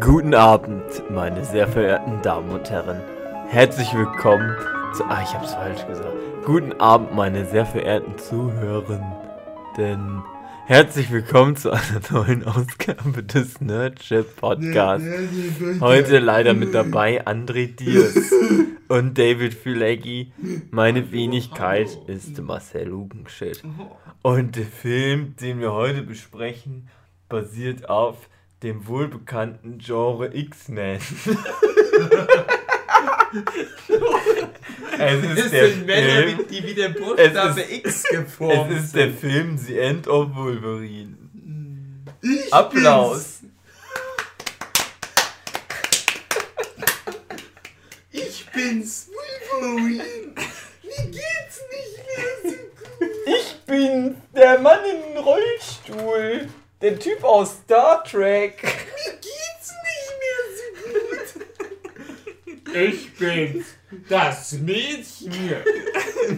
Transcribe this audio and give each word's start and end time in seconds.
Guten 0.00 0.34
Abend, 0.34 1.10
meine 1.10 1.44
sehr 1.44 1.68
verehrten 1.68 2.20
Damen 2.20 2.50
und 2.50 2.70
Herren. 2.70 3.00
Herzlich 3.48 3.94
willkommen 3.94 4.54
zu. 4.94 5.04
Ah, 5.04 5.22
ich 5.22 5.32
hab's 5.32 5.54
falsch 5.54 5.86
gesagt. 5.86 6.12
Guten 6.44 6.72
Abend, 6.74 7.14
meine 7.14 7.46
sehr 7.46 7.64
verehrten 7.64 8.18
Zuhörenden. 8.18 10.22
Herzlich 10.66 11.10
willkommen 11.10 11.56
zu 11.56 11.70
einer 11.70 12.00
neuen 12.10 12.44
Ausgabe 12.44 13.22
des 13.22 13.60
Nerdship 13.60 14.36
Podcasts. 14.36 15.06
Heute 15.80 16.18
leider 16.18 16.54
mit 16.54 16.74
dabei 16.74 17.24
André 17.24 17.74
Diers 17.74 18.32
und 18.88 19.16
David 19.16 19.54
Füleggi. 19.54 20.32
Meine 20.70 21.12
Wenigkeit 21.12 21.98
ist 22.06 22.40
Marcel 22.42 22.92
Hugenschild. 22.92 23.62
Und 24.22 24.56
der 24.56 24.66
Film, 24.66 25.36
den 25.40 25.60
wir 25.60 25.72
heute 25.72 26.02
besprechen, 26.02 26.88
basiert 27.28 27.88
auf 27.88 28.28
dem 28.62 28.86
wohlbekannten 28.86 29.78
Genre 29.78 30.34
X-Men. 30.34 30.98
es 34.98 35.24
ist 35.24 35.38
Das 35.38 35.50
der 35.50 35.70
sind 35.70 35.86
Männer, 35.86 36.22
Film, 36.22 36.46
die 36.50 36.64
wie 36.64 36.74
der 36.74 36.88
Buchstabe 36.90 37.60
Es 37.60 37.70
X 37.70 38.02
geformt 38.04 38.72
es 38.72 38.84
ist 38.84 38.94
der 38.96 39.08
sind. 39.08 39.20
Film 39.20 39.58
The 39.58 39.78
End 39.78 40.08
of 40.08 40.34
Wolverine. 40.34 41.16
Ich 42.22 42.52
Applaus. 42.52 43.40
Ich 48.10 48.46
bin's, 48.52 49.10
Wolverine. 49.52 49.98
Mir 50.82 51.04
geht's 51.04 51.60
nicht 51.70 51.96
mehr 52.06 52.52
so 52.52 52.56
gut. 53.04 53.10
Ich 53.26 53.60
bin 53.66 54.16
der 54.34 54.58
Mann 54.60 54.80
im 54.84 55.18
Rollstuhl. 55.22 56.48
Der 56.86 56.96
Typ 57.00 57.24
aus 57.24 57.62
Star 57.64 58.04
Trek. 58.04 58.62
Mir 58.62 59.14
geht's 59.14 59.72
nicht 59.82 60.12
mehr 60.22 60.38
so 60.54 60.66
gut. 62.44 62.76
Ich 62.76 63.12
bin's, 63.14 63.66
das 64.08 64.52
Mädchen. 64.52 65.32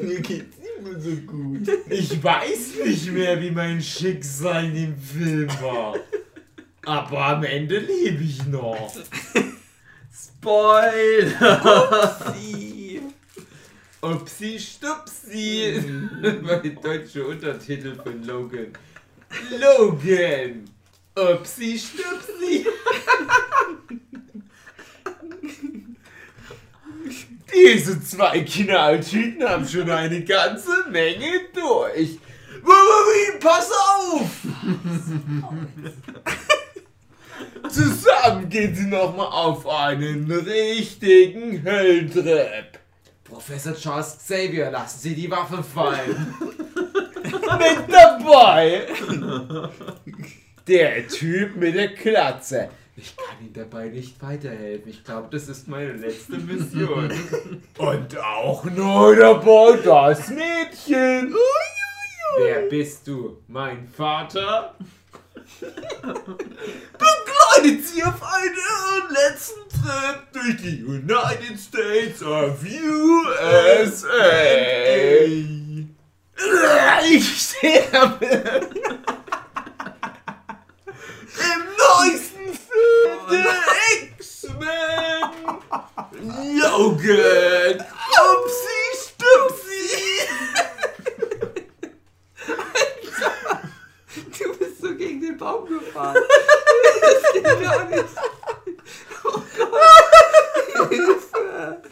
Mir 0.09 0.21
geht's 0.23 0.57
nicht 0.57 0.81
mehr 0.83 0.99
so 0.99 1.17
gut. 1.27 1.69
Ich 1.91 2.25
weiß 2.25 2.77
nicht 2.83 3.13
mehr, 3.13 3.39
wie 3.43 3.51
mein 3.51 3.83
Schicksal 3.83 4.65
in 4.65 4.75
dem 4.75 4.97
Film 4.97 5.51
war. 5.61 5.97
Aber 6.87 7.27
am 7.27 7.45
Ende 7.45 7.81
lebe 7.81 8.25
ich 8.25 8.47
noch. 8.47 8.91
Spoiler. 10.11 11.85
Upsi 14.01 14.59
Stupsi. 14.59 15.85
war 16.41 16.57
der 16.63 16.71
deutsche 16.71 17.27
Untertitel 17.27 17.97
von 17.97 18.25
Logan. 18.25 18.73
Logan. 19.59 20.69
Upsi 21.15 21.79
Stupsi. 21.79 22.67
Diese 27.55 28.01
zwei 28.03 28.41
Knalltüten 28.41 29.49
haben 29.49 29.67
schon 29.67 29.91
eine 29.91 30.23
ganze 30.25 30.89
Menge 30.91 31.49
durch. 31.53 32.19
Wolverine, 32.63 33.39
pass 33.41 33.71
auf! 33.71 34.31
Zusammen 37.69 38.49
gehen 38.49 38.75
sie 38.75 38.87
nochmal 38.87 39.27
auf 39.27 39.67
einen 39.67 40.31
richtigen 40.31 41.63
Höllentrip. 41.65 42.79
Professor 43.25 43.75
Charles 43.75 44.19
Xavier, 44.19 44.71
lassen 44.71 45.01
Sie 45.01 45.15
die 45.15 45.31
Waffe 45.31 45.63
fallen. 45.63 46.35
Mit 47.33 47.89
dabei 47.89 48.87
der 50.67 51.09
Typ 51.09 51.57
mit 51.57 51.75
der 51.75 51.95
Klatze. 51.95 52.69
Ich 52.97 53.17
kann 53.17 53.37
Ihnen 53.41 53.53
dabei 53.53 53.89
nicht 53.89 54.21
weiterhelfen. 54.21 54.91
Ich 54.91 55.05
glaube, 55.05 55.29
das 55.31 55.49
ist 55.49 55.69
meine 55.69 55.93
letzte 55.93 56.37
Mission. 56.37 57.13
Und 57.79 58.19
auch 58.19 58.65
noch 58.65 59.15
dabei 59.15 59.79
das 59.85 60.31
Mädchen. 60.31 61.33
Wer 62.39 62.63
bist 62.69 63.07
du? 63.07 63.39
Mein 63.47 63.87
Vater? 63.89 64.75
Begleitet 65.61 67.87
sie 67.87 68.03
auf 68.03 68.21
einen 68.23 69.11
letzten 69.11 69.69
Trip 69.69 70.33
durch 70.33 70.57
die 70.57 70.83
United 70.85 71.59
States 71.59 72.23
of 72.23 72.63
USA. 72.65 74.09
Ich 77.11 77.55
damit. 77.91 78.23
Im 81.35 81.63
neuesten 81.77 82.49
Film 82.55 83.19
der 83.31 83.57
X-Men. 84.17 85.31
Logan. 86.61 87.85
Upsi 88.19 88.81
Stupsi. 88.95 89.87
Du 94.39 94.47
bist 94.59 94.81
so 94.81 94.91
gegen 94.95 95.21
den 95.21 95.37
Baum 95.37 95.67
gefahren. 95.67 96.17
Das 97.01 97.33
geht 97.33 97.45
gar 97.63 97.85
nicht. 97.87 98.05
Oh 99.25 99.43
Gott. 99.57 100.89
Hilfe. 100.89 101.83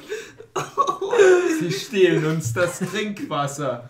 Sie 1.59 1.73
stehlen 1.73 2.25
uns 2.27 2.53
das 2.53 2.79
Trinkwasser. 2.79 3.89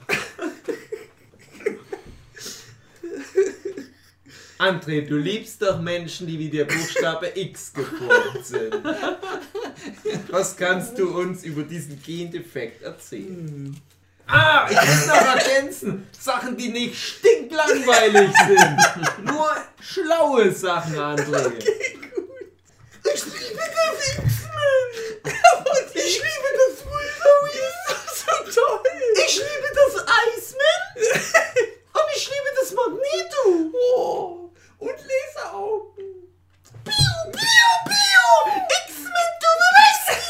André, 4.58 5.02
du 5.02 5.16
liebst 5.16 5.60
doch 5.60 5.78
Menschen, 5.80 6.26
die 6.26 6.38
wie 6.38 6.48
der 6.48 6.64
Buchstabe 6.64 7.32
X 7.34 7.72
geformt 7.74 8.44
sind. 8.44 8.74
Was 10.28 10.56
kannst 10.56 10.98
du 10.98 11.18
uns 11.18 11.44
über 11.44 11.62
diesen 11.62 12.02
Gendefekt 12.02 12.82
erzählen? 12.82 13.78
Ah, 14.26 14.66
ich 14.68 14.76
muss 14.76 15.06
noch 15.06 15.26
ergänzen. 15.36 16.08
Sachen, 16.18 16.56
die 16.56 16.68
nicht 16.70 16.96
stinklangweilig 16.96 18.30
sind. 18.46 19.24
Nur 19.24 19.50
schlaue 19.80 20.50
Sachen, 20.52 20.96
André. 20.96 21.52
Ich 21.58 23.24
liebe 23.24 23.60
das 23.60 24.18
X-Men. 24.18 24.88
Ich 25.94 26.16
liebe 26.16 26.50
das 26.56 26.84
Wolverine. 26.84 27.84
Das 27.88 28.04
ist 28.16 28.54
so 28.54 28.60
toll. 28.60 28.80
Ich 29.26 29.36
liebe 29.36 29.68
das 29.74 29.94
Iceman. 30.34 30.82
Und 31.92 32.08
ich 32.16 32.24
liebe 32.26 32.50
das 32.58 32.72
Magneto. 32.72 33.70
Oh 33.96 34.45
und 34.78 34.90
Laseraugen. 34.90 36.04
Bio, 36.84 37.16
Bio, 37.32 37.68
Bio! 37.86 38.26
X-Men 38.86 39.30
to 39.40 39.50
the 39.60 39.68
rescue! 39.80 40.26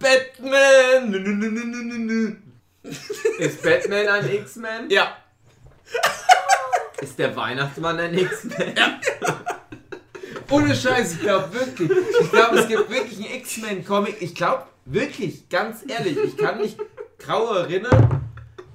Batman! 0.00 1.02
Ist 3.38 3.62
Batman 3.62 4.08
ein 4.08 4.32
X-Men? 4.32 4.90
Ja. 4.90 5.16
Ist 7.00 7.18
der 7.18 7.34
Weihnachtsmann 7.36 7.98
ein 7.98 8.16
X-Men? 8.16 8.74
Ja. 8.76 9.00
Ohne 10.50 10.74
Scheiß, 10.74 11.12
ich 11.12 11.20
glaube 11.20 11.52
wirklich. 11.52 11.90
Ich 12.20 12.30
glaube, 12.30 12.58
es 12.58 12.68
gibt 12.68 12.90
wirklich 12.90 13.18
einen 13.18 13.34
X-Men-Comic. 13.40 14.16
Ich 14.20 14.34
glaube 14.34 14.64
wirklich, 14.86 15.48
ganz 15.48 15.84
ehrlich, 15.86 16.16
ich 16.16 16.36
kann 16.36 16.58
mich 16.58 16.76
grau 17.18 17.54
erinnern, 17.54 18.27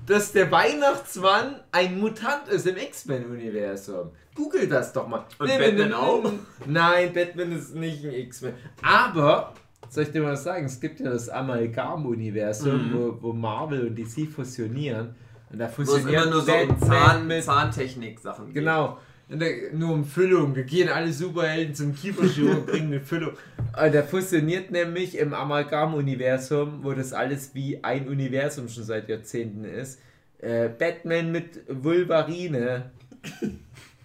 dass 0.06 0.31
der 0.31 0.52
Weihnachtsmann 0.52 1.62
ein 1.72 2.00
Mutant 2.00 2.47
ist 2.50 2.68
im 2.68 2.78
X-Men-Universum. 2.78 4.12
Google 4.36 4.68
das 4.68 4.94
doch 4.94 5.08
mal. 5.08 5.25
Und 5.40 5.47
Batman 5.47 5.94
auch? 5.94 6.24
Nein, 6.66 7.14
Batman 7.14 7.52
ist 7.52 7.75
nicht 7.75 8.03
ein 8.03 8.14
X-Men. 8.14 8.53
Aber, 8.81 9.53
soll 9.90 10.03
ich 10.03 10.12
dir 10.12 10.22
mal 10.22 10.36
sagen, 10.38 10.66
es 10.66 10.80
gibt 10.80 11.00
ja 11.00 11.12
das 11.12 11.30
Amalgam-Universum, 11.30 12.91
wo, 12.94 13.18
wo 13.22 13.34
Marvel 13.34 13.88
und 13.88 13.96
DC 13.96 14.28
fusionieren. 14.28 15.16
Und 15.52 15.59
da 15.59 15.66
Wo 15.66 15.84
es 15.84 15.90
fusioniert 15.90 16.23
immer 16.23 16.32
nur 16.34 16.41
so 16.41 16.53
um 16.53 16.79
Zahn, 16.79 17.41
Zahntechnik-Sachen 17.41 18.46
geht. 18.47 18.56
Genau. 18.56 18.85
Und 18.88 18.97
da, 19.40 19.46
nur 19.74 19.94
um 19.94 20.06
Füllung. 20.06 20.53
Da 20.53 20.62
gehen 20.62 20.90
alle 20.90 21.12
Superhelden 21.12 21.76
zum 21.76 21.96
Kieferchirurg 21.96 22.58
und 22.58 22.66
bringen 22.68 22.88
eine 22.88 23.02
Füllung. 23.02 23.34
Und 23.82 23.94
der 23.94 24.03
fusioniert 24.03 24.72
nämlich 24.72 25.18
im 25.18 25.34
Amalgam-Universum, 25.34 26.84
wo 26.84 26.94
das 26.94 27.14
alles 27.14 27.56
wie 27.56 27.84
ein 27.84 28.08
Universum 28.08 28.70
schon 28.70 28.84
seit 28.84 29.09
Jahrzehnten 29.09 29.66
ist. 29.66 30.00
Äh, 30.40 30.70
Batman 30.70 31.32
mit 31.32 31.62
Wolverine. 31.68 32.91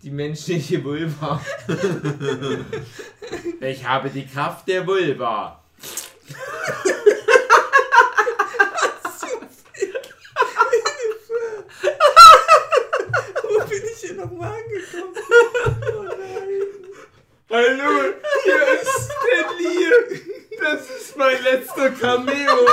Die 0.03 0.11
menschliche 0.11 0.85
Vulva. 0.85 1.43
ich 3.61 3.87
habe 3.87 4.11
die 4.11 4.25
Kraft 4.25 4.69
der 4.69 4.87
Vulva. 4.87 5.65
Wo 13.43 13.69
bin 13.69 13.83
ich 13.93 14.01
hier 14.01 14.08
nochmal 14.19 14.53
angekommen? 14.53 15.15
Oh 15.91 16.03
nein. 16.03 16.59
Hallo, 17.51 18.15
hier 18.45 18.81
ist 18.81 19.05
Stan 19.05 19.57
Lee. 19.59 20.21
Das 20.61 20.91
ist 20.91 21.17
mein 21.17 21.43
letzter 21.43 21.91
Cameo. 21.91 22.67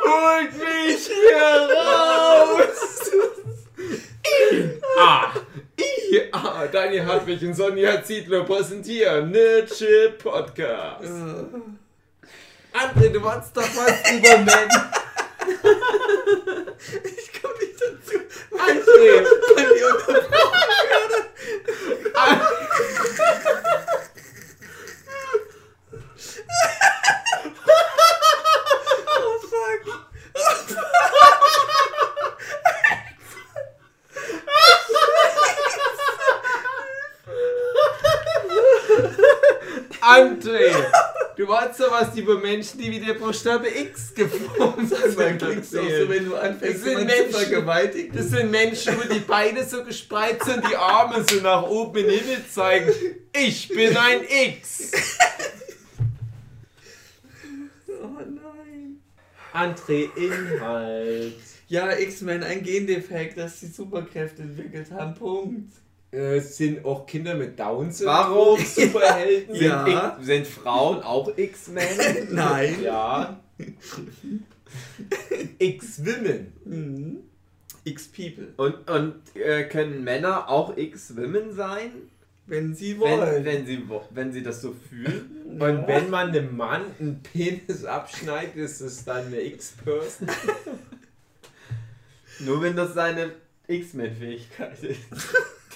Holt 0.00 0.52
mich 0.58 1.06
hier 1.06 1.68
raus. 1.76 3.10
I, 4.24 4.80
A, 4.98 5.32
I, 5.78 6.28
A. 6.32 6.66
Da 6.66 6.66
Daniel 6.66 7.06
Hartwig 7.06 7.42
und 7.42 7.54
Sonja 7.54 8.02
Zietlow 8.02 8.44
präsentieren 8.44 9.30
Nerdship 9.30 10.18
Podcast. 10.22 11.04
André, 12.72 13.08
du 13.12 13.22
wolltest 13.22 13.56
doch 13.56 13.62
was 13.62 14.12
über 14.12 14.38
Männer. 14.38 14.92
Ich 17.04 17.42
komme 17.42 17.54
nicht 17.60 17.80
dazu. 17.80 18.18
André, 18.52 19.24
Weil 19.54 19.74
die 19.74 19.84
unterbrochen 19.84 20.68
werde. 20.90 21.18
Oh 29.14 29.38
fuck. 29.48 29.82
André, 40.00 40.72
du 41.42 41.48
wolltest 41.48 41.80
doch 41.80 41.90
was 41.90 42.16
über 42.16 42.38
Menschen, 42.38 42.78
die 42.78 42.90
wie 42.90 43.00
der 43.00 43.14
Buchstabe 43.14 43.66
X 43.68 44.14
geformt 44.14 44.88
sind. 44.88 45.16
Du 45.18 45.50
auch 45.50 45.64
so, 45.64 46.08
wenn 46.08 46.24
du 46.26 46.36
anfängst, 46.36 46.76
Das 46.76 46.82
sind 46.84 46.98
zu 46.98 47.04
Menschen. 47.04 47.30
vergewaltigen. 47.32 48.16
Das 48.16 48.26
sind 48.28 48.50
Menschen, 48.50 48.96
wo 48.96 49.12
die 49.12 49.20
Beine 49.20 49.64
so 49.64 49.84
gespreizt 49.84 50.44
sind, 50.44 50.62
die 50.70 50.76
Arme 50.76 51.24
so 51.28 51.36
nach 51.40 51.62
oben 51.64 51.98
in 51.98 52.06
den 52.06 52.18
Himmel 52.20 52.46
zeigen. 52.48 52.92
Ich 53.34 53.68
bin 53.68 53.96
ein 53.96 54.20
X. 54.22 54.92
Oh 57.88 58.18
nein. 58.18 59.00
André, 59.52 60.08
Inhalt. 60.16 61.34
Ja, 61.68 61.96
X-Men, 61.98 62.42
ein 62.42 62.62
Gendefekt, 62.62 63.38
dass 63.38 63.60
sie 63.60 63.68
Superkräfte 63.68 64.42
entwickelt 64.42 64.90
haben. 64.90 65.14
Punkt. 65.14 65.72
Äh, 66.12 66.40
sind 66.40 66.84
auch 66.84 67.06
Kinder 67.06 67.34
mit 67.34 67.58
Down-Syndrom 67.58 68.14
Warum? 68.14 68.60
Superhelden? 68.64 69.54
Ja. 69.60 70.16
Sind, 70.20 70.26
sind 70.26 70.46
Frauen 70.46 71.02
auch 71.02 71.36
X-Men? 71.36 72.28
Nein. 72.34 72.82
Ja. 72.82 73.40
X-Women. 75.58 76.52
Mhm. 76.64 77.18
X-People. 77.84 78.48
Und, 78.56 78.88
und 78.90 79.14
äh, 79.36 79.64
können 79.64 80.04
Männer 80.04 80.48
auch 80.48 80.76
X-Women 80.76 81.52
sein? 81.54 81.90
Wenn 82.46 82.74
sie 82.74 82.94
Wenn, 83.00 83.18
wollen. 83.20 83.44
wenn, 83.44 83.66
sie, 83.66 83.88
wo- 83.88 84.04
wenn 84.10 84.32
sie 84.32 84.42
das 84.42 84.60
so 84.60 84.72
fühlen? 84.88 85.30
Und 85.58 85.86
wenn 85.86 86.10
man 86.10 86.28
einem 86.28 86.56
Mann 86.56 86.82
einen 86.98 87.22
Penis 87.22 87.84
abschneidet, 87.84 88.56
ist 88.56 88.80
es 88.80 89.04
dann 89.04 89.26
eine 89.26 89.40
X-Person? 89.40 90.28
Nur 92.40 92.60
wenn 92.62 92.76
das 92.76 92.94
seine 92.94 93.32
X-Men-Fähigkeit 93.68 94.82
ist. 94.82 94.98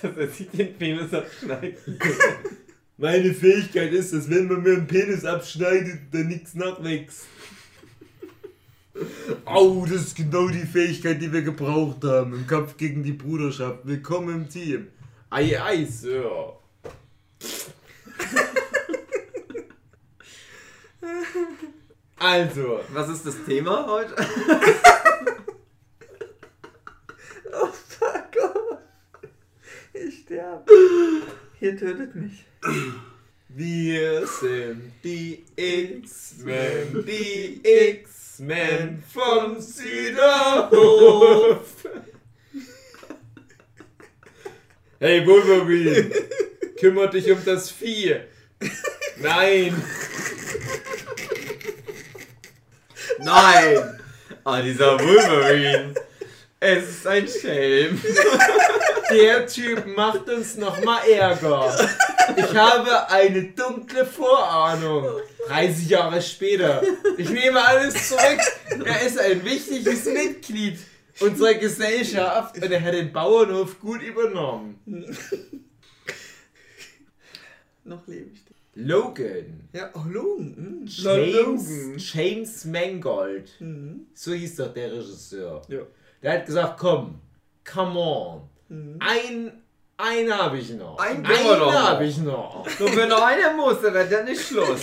Dass 0.07 0.17
er 0.17 0.29
sich 0.29 0.49
den 0.51 0.75
Penis 0.75 1.13
abschneidet. 1.13 1.79
Meine 2.97 3.35
Fähigkeit 3.35 3.93
ist, 3.93 4.13
dass 4.13 4.31
wenn 4.31 4.47
man 4.47 4.63
mir 4.63 4.75
einen 4.75 4.87
Penis 4.87 5.25
abschneidet, 5.25 5.99
dann 6.13 6.29
nichts 6.29 6.55
nachwächst. 6.55 7.27
Au, 9.45 9.85
das 9.85 10.03
ist 10.03 10.17
genau 10.17 10.49
die 10.49 10.65
Fähigkeit, 10.65 11.21
die 11.21 11.31
wir 11.33 11.43
gebraucht 11.43 12.05
haben 12.05 12.33
im 12.33 12.47
Kampf 12.47 12.77
gegen 12.77 13.03
die 13.03 13.13
Bruderschaft. 13.13 13.81
Willkommen 13.85 14.43
im 14.43 14.49
Team. 14.49 14.87
Ei, 15.29 15.61
ei, 15.61 15.85
Sir. 15.85 16.55
Also, 22.19 22.81
Was 22.93 23.09
ist 23.09 23.27
das 23.27 23.35
Thema 23.45 23.87
heute? 23.87 24.15
Oh 27.59 27.69
fuck 27.69 28.37
off. 28.43 28.56
Ich 30.05 30.19
sterbe. 30.21 30.71
Hier 31.59 31.77
tötet 31.79 32.15
mich. 32.15 32.45
wir 33.49 34.27
sind 34.27 34.93
die 35.03 35.45
X-Men, 35.57 37.05
die 37.07 37.61
X-Men 37.65 39.03
vom 39.13 39.59
Süderhof. 39.61 40.67
Hey 44.99 45.27
Wolverine, 45.27 46.11
kümmert 46.79 47.15
dich 47.15 47.31
um 47.31 47.43
das 47.45 47.71
Vieh. 47.71 48.17
Nein, 49.19 49.75
Nein! 53.19 54.01
Ah, 54.45 54.61
dieser 54.63 54.99
Wolverine. 55.01 55.95
Es 56.61 56.89
ist 56.89 57.07
ein 57.07 57.27
Schelm. 57.29 58.01
Der 59.17 59.47
Typ 59.47 59.97
macht 59.97 60.29
uns 60.29 60.57
noch 60.57 60.83
mal 60.85 61.01
Ärger. 61.09 61.75
Ich 62.37 62.55
habe 62.55 63.09
eine 63.09 63.45
dunkle 63.45 64.05
Vorahnung. 64.05 65.21
30 65.49 65.89
Jahre 65.89 66.21
später. 66.21 66.83
Ich 67.17 67.31
nehme 67.31 67.65
alles 67.65 68.09
zurück. 68.09 68.41
Er 68.85 69.07
ist 69.07 69.19
ein 69.19 69.45
wichtiges 69.45 70.05
Mitglied 70.07 70.79
unserer 71.21 71.55
Gesellschaft 71.55 72.57
und 72.57 72.71
er 72.71 72.83
hat 72.83 72.95
den 72.95 73.13
Bauernhof 73.13 73.81
gut 73.81 74.03
übernommen. 74.03 74.81
Noch 77.85 78.07
lebe 78.07 78.31
ich. 78.33 78.41
Logan. 78.75 79.69
Ja, 79.73 79.91
oh, 79.95 80.03
Logan. 80.07 80.83
Mhm. 80.83 80.87
James, 80.87 82.13
James 82.13 82.65
Mangold. 82.67 83.51
Mhm. 83.59 84.07
So 84.13 84.33
hieß 84.33 84.57
doch 84.57 84.75
der 84.75 84.93
Regisseur. 84.93 85.63
Ja. 85.69 85.81
Der 86.23 86.33
hat 86.33 86.47
gesagt, 86.47 86.79
komm, 86.79 87.21
come 87.65 87.99
on. 87.99 88.43
Mhm. 88.69 88.99
Ein, 89.01 89.63
einen 89.97 90.37
habe 90.37 90.59
ich 90.59 90.71
noch. 90.71 90.99
Einen 90.99 91.27
wir 91.27 91.57
noch. 91.57 91.73
habe 91.73 92.05
ich 92.05 92.19
noch. 92.19 92.67
Nur 92.79 92.97
wenn 92.97 93.09
noch 93.09 93.23
einer 93.23 93.53
muss, 93.53 93.81
dann 93.81 93.95
wird 93.95 94.11
ja 94.11 94.23
nicht 94.23 94.41
Schluss. 94.41 94.81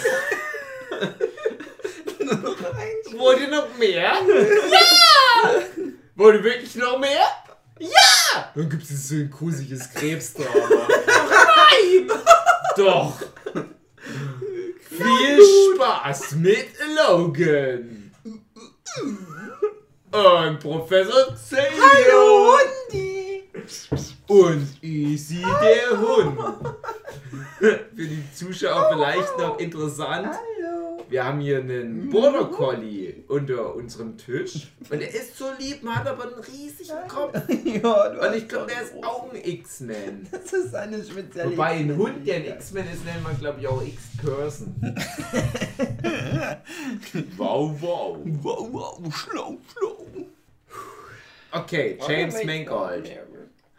Nur 2.19 2.35
noch 2.35 2.57
ein 2.73 3.19
Wollt 3.19 3.41
ihr 3.41 3.49
noch 3.49 3.77
mehr? 3.77 4.13
Ja! 4.71 5.51
Wollt 6.15 6.35
ihr 6.35 6.43
wirklich 6.43 6.75
noch 6.75 6.97
mehr? 6.97 7.23
Ja! 7.79 8.51
Dann 8.55 8.69
gibt 8.69 8.83
es 8.83 9.09
so 9.09 9.15
ein 9.15 9.29
gruseliges 9.29 9.91
Krebsdrama. 9.93 10.87
Nein! 11.07 12.11
Doch! 12.77 13.19
Viel 14.89 15.39
Spaß 15.75 16.31
mit 16.35 16.67
Logan! 16.95 18.11
Und 20.11 20.59
Professor 20.59 21.33
Xavier! 21.33 22.13
Hundi! 22.13 23.22
Und 24.27 24.67
Easy 24.81 25.41
der 25.41 25.99
Hund. 25.99 26.39
Für 27.59 27.85
die 27.95 28.23
Zuschauer 28.33 28.89
vielleicht 28.93 29.37
noch 29.37 29.59
interessant. 29.59 30.27
Hallo. 30.27 31.03
Wir 31.07 31.23
haben 31.23 31.39
hier 31.39 31.59
einen 31.59 32.09
Border 32.09 32.45
Collie 32.45 33.23
unter 33.27 33.75
unserem 33.75 34.17
Tisch. 34.17 34.71
Und 34.89 35.01
er 35.01 35.13
ist 35.13 35.37
so 35.37 35.45
lieb, 35.59 35.87
hat 35.87 36.07
aber 36.07 36.23
einen 36.23 36.43
riesigen 36.43 37.07
Kopf. 37.07 37.39
Ja, 37.63 38.09
du 38.09 38.27
Und 38.27 38.35
ich 38.35 38.47
glaube, 38.47 38.71
der 38.71 38.81
ist 38.81 39.03
auch 39.03 39.31
ein 39.31 39.39
X-Men. 39.43 40.27
Das 40.31 40.51
ist 40.51 40.73
eine 40.73 41.03
spezielle. 41.03 41.51
Wobei 41.51 41.73
ein 41.73 41.95
Hund, 41.95 42.25
der 42.25 42.37
ein 42.37 42.45
X-Men 42.45 42.85
ist, 42.91 43.05
nennt 43.05 43.23
man, 43.23 43.37
glaube 43.37 43.59
ich, 43.59 43.67
auch 43.67 43.83
X-Person. 43.83 44.75
wow, 47.37 47.71
wow. 47.79 48.17
Wow, 48.41 48.69
wow, 48.71 49.15
schlau, 49.15 49.57
schlau. 49.77 50.07
Okay, 51.51 51.99
James 52.07 52.43
Mangold 52.43 53.11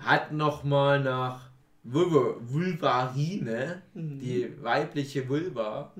hat 0.05 0.33
nochmal 0.33 1.03
nach 1.03 1.51
Vulva, 1.83 2.37
Vulvarine, 2.41 3.83
die 3.95 4.51
weibliche 4.63 5.29
Vulva, 5.29 5.93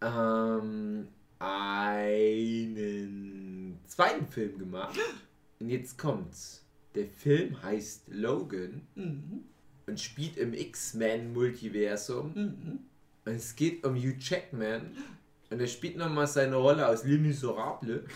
ähm, 0.00 1.08
einen 1.38 3.78
zweiten 3.86 4.26
Film 4.26 4.58
gemacht. 4.58 4.98
Und 5.60 5.68
jetzt 5.70 5.98
kommt's. 5.98 6.64
Der 6.94 7.06
Film 7.06 7.60
heißt 7.62 8.04
Logan 8.08 8.82
Mhm. 8.94 9.44
und 9.86 10.00
spielt 10.00 10.36
im 10.36 10.54
X-Men-Multiversum. 10.54 12.32
Mhm. 12.34 12.78
Und 13.24 13.32
es 13.34 13.56
geht 13.56 13.84
um 13.84 13.94
Hugh 13.96 14.16
Jackman. 14.18 14.92
Und 15.50 15.60
er 15.60 15.66
spielt 15.66 15.96
nochmal 15.96 16.26
seine 16.26 16.56
Rolle 16.56 16.86
aus 16.86 17.04
Les 17.04 17.18
Miserables. 17.18 18.02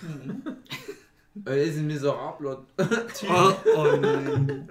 Und 1.35 1.47
er 1.47 1.63
ist 1.63 1.79
ein 1.79 1.87
miserabler 1.87 2.67
Typ. 2.77 3.31
Oh, 3.31 3.55
oh 3.77 3.97
nein. 3.97 4.69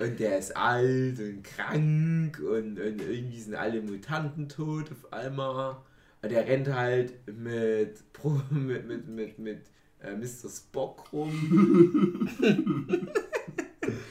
Und 0.00 0.20
der 0.20 0.38
ist 0.38 0.56
alt 0.56 1.18
und 1.18 1.42
krank 1.42 2.38
und, 2.38 2.78
und 2.78 3.02
irgendwie 3.02 3.40
sind 3.40 3.56
alle 3.56 3.82
Mutanten 3.82 4.48
tot 4.48 4.92
auf 4.92 5.12
einmal. 5.12 5.76
Und 6.22 6.30
der 6.30 6.46
rennt 6.46 6.68
halt 6.68 7.14
mit, 7.26 8.04
mit, 8.50 8.86
mit, 8.86 9.08
mit, 9.08 9.38
mit 9.38 9.62
äh, 10.00 10.14
Mr. 10.14 10.48
Spock 10.48 11.12
rum. 11.12 12.28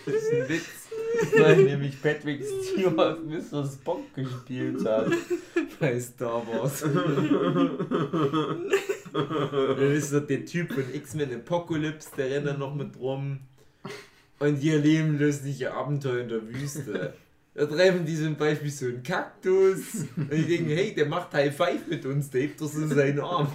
das 0.06 0.14
ist 0.14 0.34
ein 0.34 0.50
Witz, 0.50 0.90
weil 1.38 1.64
nämlich 1.64 2.02
Patrick 2.02 2.44
Stewart 2.44 3.26
Mr. 3.26 3.66
Spock 3.66 4.14
gespielt 4.14 4.86
hat 4.86 5.12
bei 5.80 5.98
Star 6.00 6.46
Wars. 6.48 6.84
dann 9.18 9.92
ist 9.92 10.10
so 10.10 10.20
der 10.20 10.46
Typ 10.46 10.72
von 10.72 10.84
X-Men 10.94 11.34
Apocalypse, 11.34 12.10
der 12.18 12.30
rennt 12.32 12.48
dann 12.48 12.60
noch 12.60 12.76
mit 12.76 12.98
rum. 13.00 13.40
Und 14.40 14.62
ihr 14.64 14.78
leben 14.78 15.20
lustige 15.20 15.74
Abenteuer 15.74 16.22
in 16.22 16.30
der 16.30 16.48
Wüste. 16.48 17.14
Da 17.56 17.66
treffen 17.66 18.06
die 18.06 18.16
zum 18.16 18.36
Beispiel 18.36 18.70
so 18.70 18.86
einen 18.86 19.02
Kaktus. 19.02 20.06
Und 20.16 20.32
ich 20.32 20.46
denke, 20.46 20.76
hey, 20.76 20.94
der 20.94 21.08
macht 21.08 21.34
High 21.34 21.56
Five 21.56 21.88
mit 21.88 22.06
uns, 22.06 22.30
der 22.30 22.42
hebt 22.42 22.62
doch 22.62 22.72
so 22.72 22.88
seinen 22.88 23.20
Arm. 23.20 23.52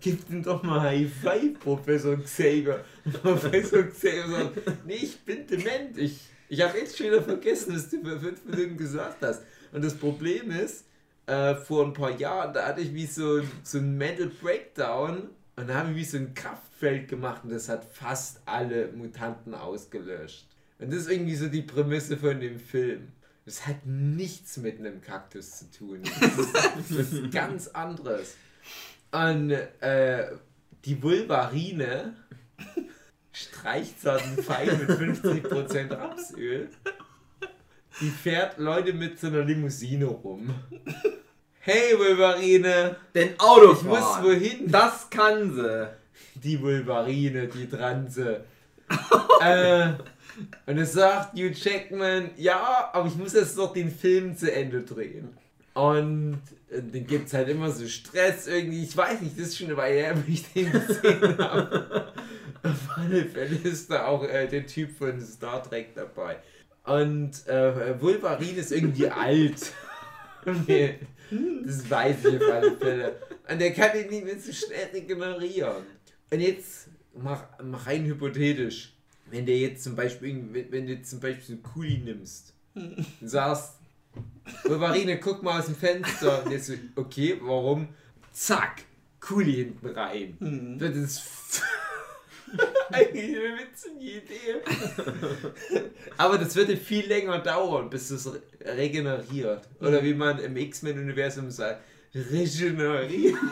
Gib 0.00 0.30
ihm 0.30 0.40
doch 0.40 0.62
mal 0.62 0.80
High 0.80 1.10
Five, 1.12 1.58
Professor 1.58 2.16
Xavier. 2.16 2.84
Professor 3.22 3.82
Xavier 3.82 4.28
sagt, 4.28 4.86
nee, 4.86 5.00
ich 5.02 5.18
bin 5.18 5.44
dement. 5.48 5.98
Ich, 5.98 6.20
ich 6.48 6.60
habe 6.60 6.78
jetzt 6.78 6.96
schon 6.96 7.08
wieder 7.08 7.22
vergessen, 7.22 7.74
was 7.74 7.90
du 7.90 8.00
vor 8.00 8.20
fünf 8.20 8.44
Minuten 8.44 8.76
gesagt 8.76 9.20
hast. 9.20 9.42
Und 9.72 9.84
das 9.84 9.96
Problem 9.96 10.52
ist, 10.52 10.84
äh, 11.26 11.54
vor 11.54 11.84
ein 11.84 11.92
paar 11.92 12.10
Jahren, 12.10 12.52
da 12.54 12.66
hatte 12.66 12.80
ich 12.80 12.94
wie 12.94 13.06
so, 13.06 13.42
so 13.62 13.78
ein 13.78 13.96
Mental 13.96 14.28
Breakdown 14.28 15.30
und 15.56 15.68
da 15.68 15.74
habe 15.74 15.90
ich 15.90 15.96
wie 15.96 16.04
so 16.04 16.18
ein 16.18 16.34
Kraftfeld 16.34 17.08
gemacht 17.08 17.42
und 17.44 17.50
das 17.50 17.68
hat 17.68 17.84
fast 17.84 18.40
alle 18.46 18.88
Mutanten 18.88 19.54
ausgelöscht. 19.54 20.46
Und 20.78 20.92
das 20.92 21.00
ist 21.00 21.10
irgendwie 21.10 21.34
so 21.34 21.48
die 21.48 21.62
Prämisse 21.62 22.16
von 22.16 22.38
dem 22.38 22.60
Film. 22.60 23.08
Das 23.44 23.66
hat 23.66 23.86
nichts 23.86 24.56
mit 24.56 24.78
einem 24.78 25.00
Kaktus 25.00 25.58
zu 25.58 25.70
tun. 25.70 26.02
Das 26.02 26.38
ist, 26.38 26.54
das 26.90 27.12
ist 27.12 27.32
ganz 27.32 27.68
anderes. 27.68 28.34
Und 29.12 29.50
äh, 29.50 30.32
die 30.84 31.02
Vulvarine 31.02 32.14
streicht 33.32 34.00
so 34.00 34.10
einen 34.10 34.36
Pfeil 34.38 34.76
mit 34.76 34.90
50% 34.90 35.90
Rapsöl. 35.90 36.68
Die 38.00 38.10
fährt 38.10 38.58
Leute 38.58 38.92
mit 38.92 39.18
so 39.18 39.28
einer 39.28 39.42
Limousine 39.42 40.04
rum. 40.04 40.54
Hey 41.60 41.98
Wolverine, 41.98 42.96
Den 43.14 43.40
Auto 43.40 43.72
ich 43.72 43.82
muss 43.82 44.22
wohin. 44.22 44.70
Das 44.70 45.08
kann 45.08 45.54
sie. 45.54 45.88
Die 46.34 46.60
Wolverine, 46.62 47.48
die 47.48 47.66
Transe. 47.68 48.44
äh, 49.40 49.88
und 50.66 50.78
es 50.78 50.92
sagt 50.92 51.34
Hugh 51.34 51.52
Jackman, 51.54 52.30
ja, 52.36 52.90
aber 52.92 53.08
ich 53.08 53.16
muss 53.16 53.32
jetzt 53.32 53.56
noch 53.56 53.72
den 53.72 53.90
Film 53.90 54.36
zu 54.36 54.52
Ende 54.52 54.82
drehen. 54.82 55.30
Und 55.72 56.40
äh, 56.70 56.82
dann 56.82 57.06
gibt 57.06 57.28
es 57.28 57.34
halt 57.34 57.48
immer 57.48 57.70
so 57.70 57.86
Stress 57.86 58.46
irgendwie. 58.46 58.84
Ich 58.84 58.96
weiß 58.96 59.22
nicht, 59.22 59.38
das 59.38 59.48
ist 59.48 59.58
schon 59.58 59.68
eine 59.68 59.76
Weile 59.78 59.96
her, 59.96 60.16
wo 60.26 60.30
ich 60.30 60.52
den 60.52 60.70
gesehen 60.70 61.38
habe. 61.38 62.12
Auf 62.62 62.96
alle 62.96 63.24
Fälle 63.24 63.56
ist 63.64 63.90
da 63.90 64.06
auch 64.06 64.24
äh, 64.24 64.46
der 64.46 64.66
Typ 64.66 64.96
von 64.96 65.20
Star 65.20 65.62
Trek 65.62 65.94
dabei. 65.94 66.36
Und 66.86 67.46
äh, 67.48 68.00
Wolverine 68.00 68.60
ist 68.60 68.72
irgendwie 68.72 69.08
alt. 69.08 69.72
Nee, 70.68 71.00
das 71.64 71.90
weiß 71.90 72.24
ich 72.24 72.36
auf 72.36 72.52
alle 72.52 72.76
Fälle. 72.76 73.16
Und 73.50 73.60
der 73.60 73.72
kann 73.72 73.98
ihn 73.98 74.08
nicht 74.08 74.24
mehr 74.24 74.38
so 74.38 74.52
schnell 74.52 74.90
regenerieren. 74.92 75.82
Und 76.30 76.38
jetzt 76.38 76.86
mach, 77.14 77.42
mach 77.64 77.84
rein 77.88 78.04
hypothetisch. 78.04 78.92
Wenn 79.28 79.44
der 79.44 79.58
jetzt 79.58 79.82
zum 79.82 79.96
Beispiel, 79.96 80.46
wenn, 80.52 80.70
wenn 80.70 80.86
du 80.86 80.92
jetzt 80.92 81.10
zum 81.10 81.18
Beispiel 81.18 81.56
einen 81.56 81.64
Kuli 81.64 81.98
nimmst 81.98 82.54
und 82.74 83.06
sagst, 83.22 83.72
Wolverine, 84.64 85.18
guck 85.18 85.42
mal 85.42 85.58
aus 85.58 85.66
dem 85.66 85.74
Fenster. 85.74 86.44
Und 86.44 86.52
jetzt 86.52 86.66
so, 86.66 86.74
okay, 86.94 87.36
warum? 87.42 87.88
Zack, 88.32 88.84
Kuli 89.18 89.54
hinten 89.54 89.88
rein. 89.88 90.36
Hm. 90.38 90.78
Das 90.78 90.94
ist 90.94 91.62
eigentlich 92.92 93.36
eine 93.36 93.58
witzige 93.58 94.04
Idee. 94.18 94.62
Aber 96.16 96.38
das 96.38 96.54
würde 96.56 96.76
viel 96.76 97.06
länger 97.06 97.38
dauern, 97.40 97.90
bis 97.90 98.10
es 98.10 98.26
re- 98.32 98.40
regeneriert. 98.64 99.68
Oder 99.80 100.02
wie 100.02 100.14
man 100.14 100.38
im 100.38 100.56
X-Men-Universum 100.56 101.50
sagt, 101.50 101.82
regeneriert. 102.14 103.36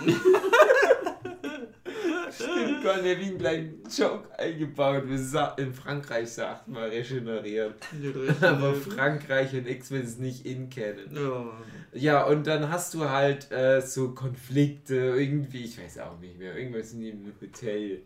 Stimmt, 2.34 2.82
Gott, 2.82 3.04
der 3.04 3.18
wie 3.20 3.26
einen 3.26 3.38
kleinen 3.38 3.82
Joke 3.96 4.26
eingebaut. 4.38 5.04
Wir 5.06 5.54
In 5.58 5.72
Frankreich 5.72 6.30
sagt 6.30 6.66
man 6.66 6.84
regeneriert. 6.84 7.74
Aber 8.40 8.74
Frankreich 8.74 9.52
und 9.54 9.68
X-Men 9.68 10.02
es 10.02 10.18
nicht 10.18 10.44
in 10.44 10.68
kennen. 10.68 11.14
Ja. 11.14 11.52
Ja, 11.96 12.24
und 12.24 12.46
dann 12.48 12.70
hast 12.70 12.92
du 12.94 13.08
halt 13.08 13.52
äh, 13.52 13.80
so 13.80 14.10
Konflikte, 14.14 14.96
irgendwie, 14.96 15.62
ich 15.64 15.80
weiß 15.80 16.00
auch 16.00 16.18
nicht 16.18 16.36
mehr, 16.38 16.56
irgendwas 16.56 16.92
in 16.92 17.02
dem 17.02 17.32
Hotel. 17.40 18.02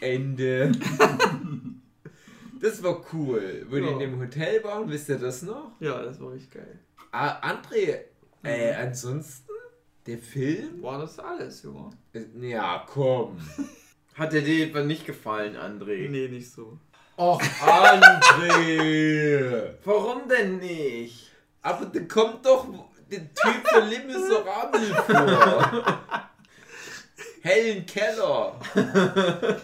Ende. 0.00 0.72
das 2.60 2.82
war 2.82 3.02
cool. 3.12 3.66
Wo 3.68 3.76
die 3.76 3.82
Ja. 3.82 3.88
in 3.90 3.98
dem 3.98 4.20
Hotel 4.20 4.62
waren, 4.64 4.88
wisst 4.88 5.08
ihr 5.08 5.18
das 5.18 5.42
noch? 5.42 5.72
ja, 5.80 6.02
das 6.02 6.20
war 6.20 6.34
echt 6.34 6.50
geil. 6.52 6.78
Ah, 7.12 7.40
André, 7.48 8.00
äh, 8.42 8.74
ansonsten, 8.74 9.48
der 10.06 10.18
Film? 10.18 10.82
War 10.82 11.00
das 11.00 11.18
alles, 11.18 11.62
Junge? 11.62 11.90
Äh, 12.12 12.24
Ja, 12.48 12.84
komm. 12.86 13.38
Hat 14.14 14.32
dir 14.32 14.42
die 14.42 14.62
etwa 14.62 14.82
nicht 14.82 15.06
gefallen, 15.06 15.56
André? 15.56 16.08
Nee, 16.08 16.28
nicht 16.28 16.50
so. 16.50 16.78
Och, 17.16 17.40
André! 17.62 19.74
Warum 19.84 20.28
denn 20.28 20.58
nicht? 20.58 21.30
Aber 21.62 21.86
da 21.86 22.00
kommt 22.00 22.44
doch 22.46 22.66
der 23.10 23.32
Typ 23.34 23.66
von 23.66 23.88
Les 23.88 24.04
Miserables 24.04 24.90
vor. 25.06 26.27
Helen 27.42 27.86
Keller. 27.86 28.58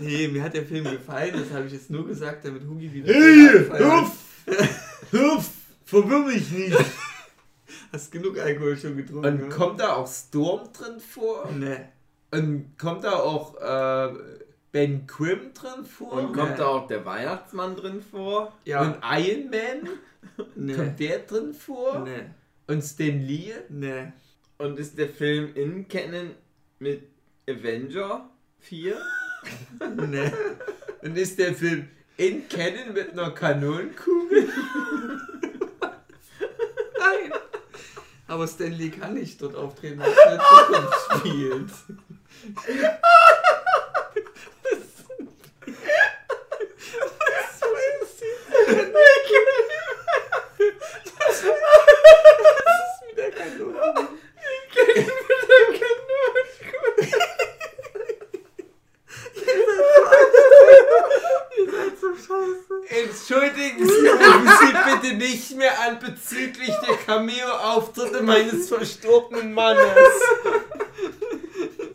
Nee, 0.00 0.28
mir 0.28 0.44
hat 0.44 0.54
der 0.54 0.64
Film 0.64 0.84
gefallen, 0.84 1.32
das 1.32 1.52
habe 1.52 1.66
ich 1.66 1.72
jetzt 1.72 1.90
nur 1.90 2.06
gesagt, 2.06 2.44
damit 2.44 2.62
Hugi 2.64 2.92
wieder. 2.92 3.12
Hey, 3.12 3.68
hat. 3.68 4.12
Hüpf, 5.10 5.50
verwirr 5.84 6.20
mich 6.20 6.50
nicht. 6.52 6.78
Hast 7.92 8.12
genug 8.12 8.38
Alkohol 8.38 8.76
schon 8.76 8.96
getrunken? 8.96 9.26
Und 9.26 9.40
ne? 9.40 9.48
kommt 9.48 9.80
da 9.80 9.94
auch 9.94 10.06
Storm 10.06 10.68
drin 10.72 11.00
vor? 11.00 11.50
Nee. 11.52 11.80
Und 12.30 12.78
kommt 12.78 13.04
da 13.04 13.14
auch 13.14 13.56
äh, 13.60 14.14
Ben 14.70 15.06
Grimm 15.06 15.52
drin 15.54 15.84
vor? 15.84 16.12
Und 16.12 16.32
kommt 16.32 16.50
Nee. 16.50 16.56
da 16.58 16.66
auch 16.66 16.86
der 16.86 17.04
Weihnachtsmann 17.04 17.74
drin 17.74 18.00
vor? 18.00 18.52
Ja. 18.64 18.82
Und 18.82 18.98
Iron 19.02 19.50
Man? 19.50 19.88
nee. 20.54 20.74
Kommt 20.74 21.00
der 21.00 21.18
drin 21.20 21.54
vor? 21.54 22.00
Nee. 22.00 22.26
Und 22.66 22.82
Stan 22.82 23.20
Lee? 23.20 23.52
Nee. 23.68 24.12
Und 24.58 24.78
ist 24.78 24.98
der 24.98 25.08
Film 25.08 25.54
in 25.54 25.88
Canon 25.88 26.30
mit 26.78 27.08
Avenger 27.48 28.30
4? 28.60 28.96
Nee. 30.06 30.32
Und 31.02 31.16
ist 31.16 31.38
der 31.38 31.54
Film 31.54 31.88
in 32.16 32.48
Canon 32.48 32.92
mit 32.92 33.12
einer 33.12 33.30
Kanonenkugel? 33.30 34.48
Nein. 36.98 37.32
Aber 38.26 38.46
Stanley 38.46 38.90
kann 38.90 39.14
nicht 39.14 39.40
dort 39.40 39.54
auftreten, 39.54 40.00
weil 40.00 40.12
er 40.12 40.40
Zukunft 40.40 40.98
spielt. 41.18 41.70
Das 51.28 51.44
ist 51.44 53.16
wieder 53.16 53.30
kein 53.30 53.58
Lohn. 53.58 53.74
Ihr 61.56 61.70
seid 61.70 61.98
so 62.00 62.14
scheiße. 62.14 62.74
Entschuldigen 62.88 63.88
Sie, 63.88 64.08
rufen 64.08 64.50
Sie 64.60 64.72
bitte 64.90 65.16
nicht 65.16 65.56
mehr 65.56 65.80
an 65.80 65.98
bezüglich 65.98 66.74
der 66.86 66.96
Cameo-Auftritte 67.78 68.22
meines 68.22 68.68
verstorbenen 68.68 69.52
Mannes. 69.52 69.86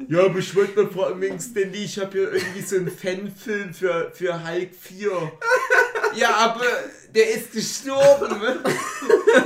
Ja, 0.08 0.26
aber 0.26 0.40
ich 0.40 0.56
wollte 0.56 0.84
mal 0.84 0.92
fragen, 0.92 1.22
wegen 1.22 1.40
Stan 1.40 1.72
Lee, 1.72 1.86
ich 1.86 1.98
habe 2.00 2.18
ja 2.18 2.30
irgendwie 2.30 2.62
so 2.62 2.76
einen 2.76 2.92
Fanfilm 2.92 3.74
für, 3.74 4.12
für 4.14 4.48
Hulk 4.48 4.72
4. 4.80 5.32
Ja, 6.16 6.36
aber 6.36 6.66
der 7.16 7.32
ist 7.32 7.52
gestorben. 7.52 8.42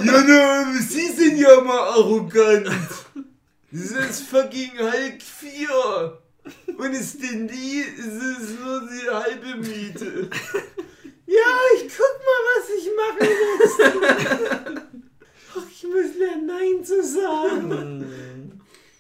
Ja, 0.03 0.24
na, 0.27 0.74
Sie 0.82 1.12
sind 1.12 1.38
ja 1.38 1.62
mal 1.62 1.79
arrogant. 1.79 2.70
Das 3.72 3.91
ist 3.91 4.27
fucking 4.27 4.72
Hulk 4.77 5.22
4. 5.22 6.20
Und 6.77 6.96
Stan 6.96 7.48
Lee 7.48 7.82
ist 7.82 8.06
es 8.06 8.60
nur 8.60 8.82
die 8.82 9.10
halbe 9.10 9.56
Miete. 9.58 10.29
Ja, 11.25 11.44
ich 11.75 11.91
guck 11.96 12.15
mal, 12.25 12.41
was 12.56 12.70
ich 12.77 12.89
machen 12.96 13.29
muss. 14.74 14.82
Muss 15.98 16.16
lernen, 16.16 16.46
Nein 16.46 16.84
zu 16.86 17.04
sagen. 17.04 18.06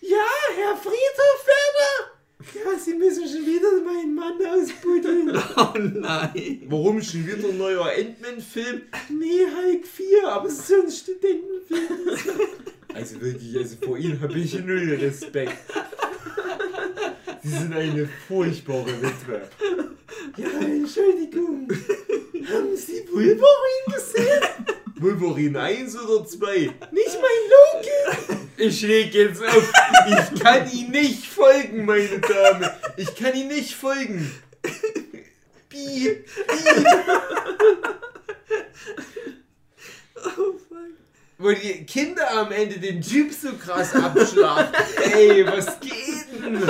Ja, 0.01 0.25
Herr 0.55 0.75
Friedhof 0.77 1.45
Werner. 1.45 2.11
Ja, 2.55 2.79
Sie 2.79 2.93
müssen 2.95 3.27
schon 3.27 3.45
wieder 3.45 3.69
meinen 3.85 4.15
Mann 4.15 4.33
ausbuddeln. 4.47 5.37
Oh 5.57 5.77
nein. 5.77 6.63
Warum 6.67 7.01
schon 7.01 7.27
wieder 7.27 7.49
ein 7.49 7.57
neuer 7.57 7.85
Ant-Man-Film? 7.85 8.81
Nee, 9.09 9.45
Hulk 9.45 9.85
4, 9.85 10.27
aber 10.27 10.47
es 10.47 10.53
ist 10.59 10.67
so 10.67 10.75
ein 10.81 10.91
Studentenfilm. 10.91 12.47
Also 12.93 13.21
wirklich, 13.21 13.55
also 13.57 13.75
vor 13.85 13.97
Ihnen 13.97 14.19
habe 14.19 14.39
ich 14.39 14.53
null 14.55 14.97
Respekt. 14.99 15.57
Sie 17.43 17.49
sind 17.49 17.73
eine 17.73 18.09
furchtbare 18.27 18.87
Witwe. 19.01 19.41
Ja, 20.37 20.47
Entschuldigung. 20.61 21.67
Haben 21.69 22.75
Sie 22.75 23.03
Wolverine 23.11 23.93
gesehen? 23.93 24.26
Wolverine 24.99 25.59
1 25.59 25.97
oder 25.97 26.25
2? 26.25 26.71
Nicht 26.91 26.91
mein 26.91 27.41
Loki! 27.53 27.89
Ich 28.57 28.81
leg 28.81 29.13
jetzt 29.13 29.43
auf. 29.43 29.71
Ich 30.07 30.41
kann 30.41 30.67
Ihnen 30.71 30.91
nicht 30.91 31.27
folgen, 31.27 31.85
meine 31.85 32.19
Dame. 32.19 32.73
Ich 32.97 33.15
kann 33.15 33.35
Ihnen 33.35 33.49
nicht 33.49 33.75
folgen. 33.75 34.31
Piep, 35.69 36.25
piep. 36.25 36.85
wo 41.37 41.51
die 41.51 41.85
Kinder 41.85 42.31
am 42.31 42.51
Ende 42.51 42.79
den 42.79 42.99
Typ 43.01 43.31
so 43.31 43.53
krass 43.53 43.93
abschlagen. 43.93 44.73
Ey, 45.13 45.45
was 45.45 45.79
geht 45.79 45.93
denn? 46.33 46.53
Biu, 46.53 46.67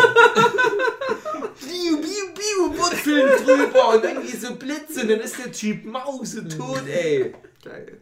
biu, 2.02 2.28
biu, 2.36 2.78
Wurzeln 2.78 3.46
drüber 3.46 3.90
und 3.90 4.04
irgendwie 4.04 4.36
so 4.36 4.56
Blitze 4.56 5.02
und 5.02 5.10
dann 5.10 5.22
ist 5.22 5.40
der 5.40 5.52
Typ 5.52 5.86
mausetot, 5.86 6.88
ey. 6.88 7.34
Geil. 7.64 8.00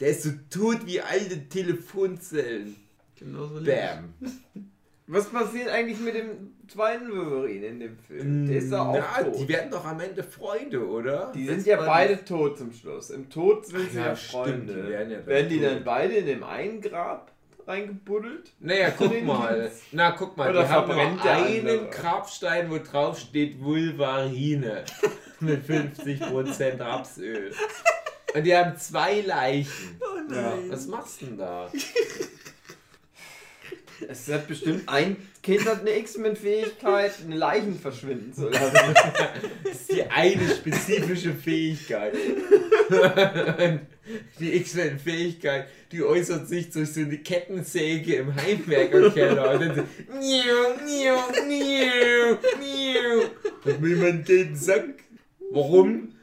Der 0.00 0.10
ist 0.10 0.22
so 0.22 0.30
tot 0.50 0.86
wie 0.86 1.00
alte 1.00 1.48
Telefonzellen. 1.48 2.76
Genau 3.18 3.46
so 3.46 3.64
Bam. 3.64 4.14
Was 5.10 5.30
passiert 5.30 5.70
eigentlich 5.70 5.98
mit 6.00 6.14
dem 6.14 6.52
zweiten 6.68 7.10
Wolverine 7.10 7.66
in 7.66 7.80
dem 7.80 7.96
Film? 7.98 8.46
Der 8.46 8.58
ist 8.58 8.70
doch 8.70 8.88
auch 8.88 8.98
Na, 9.00 9.22
tot. 9.22 9.40
die 9.40 9.48
werden 9.48 9.70
doch 9.70 9.84
am 9.86 9.98
Ende 10.00 10.22
Freunde, 10.22 10.86
oder? 10.86 11.32
Die 11.34 11.46
sind 11.46 11.66
ja 11.66 11.78
beide 11.78 12.22
tot 12.26 12.58
zum 12.58 12.70
Schluss. 12.72 13.08
Im 13.08 13.30
Tod 13.30 13.64
sind 13.64 13.86
Ach 13.86 13.90
sie 13.90 13.96
ja, 13.98 14.06
ja 14.08 14.16
stimmt, 14.16 14.44
Freunde. 14.44 14.74
die 14.74 14.88
werden 14.90 15.10
ja 15.10 15.16
dann 15.18 15.26
werden 15.26 15.48
die 15.48 15.60
tot. 15.60 15.66
dann 15.66 15.84
beide 15.84 16.14
in 16.14 16.26
dem 16.26 16.44
einen 16.44 16.80
Grab 16.82 17.32
reingebuddelt? 17.66 18.52
Naja, 18.60 18.90
guck 18.98 19.22
mal. 19.24 19.70
Na, 19.92 20.10
guck 20.10 20.36
mal. 20.36 20.50
Oder 20.50 20.64
die 20.64 20.68
haben 20.68 20.88
nur 20.88 21.00
einen 21.00 21.18
andere? 21.20 21.88
Grabstein, 21.88 22.70
wo 22.70 22.76
drauf 22.78 23.18
steht 23.18 23.58
Vulvarine. 23.62 24.84
Mit 25.40 25.64
50% 25.66 26.80
Rapsöl. 26.80 27.50
Und 28.34 28.44
die 28.44 28.54
haben 28.54 28.76
zwei 28.76 29.20
Leichen. 29.22 30.00
Oh 30.00 30.32
Ja. 30.32 30.56
nein. 30.56 30.70
Was 30.70 30.86
machst 30.86 31.22
du 31.22 31.26
denn 31.26 31.38
da? 31.38 31.70
Es 34.08 34.28
hat 34.32 34.46
bestimmt 34.46 34.88
ein 34.88 35.16
Kind 35.42 35.64
hat 35.66 35.80
eine 35.80 35.96
X-Men-Fähigkeit, 35.98 37.12
eine 37.24 37.36
Leichen 37.36 37.78
verschwinden 37.80 38.32
zu 38.32 38.48
lassen. 38.48 38.94
Das 39.64 39.72
ist 39.72 39.92
die 39.92 40.02
eine 40.04 40.48
spezifische 40.48 41.32
Fähigkeit. 41.34 42.14
die 44.38 44.56
X-Men-Fähigkeit, 44.56 45.68
die 45.90 46.02
äußert 46.04 46.48
sich 46.48 46.70
durch 46.70 46.92
so 46.92 47.00
eine 47.00 47.18
Kettensäge 47.18 48.16
im 48.16 48.34
Heimwerkerkeller. 48.36 49.52
Und 49.52 49.60
dann 49.60 49.74
so, 49.76 49.82
niu, 50.12 50.54
niu, 50.84 51.16
niu, 51.48 52.36
niu. 52.60 53.24
Hat 53.64 53.80
mir 53.80 53.88
jemand 53.88 54.28
den 54.28 54.54
Sack? 54.54 54.84
Warum? 55.50 56.14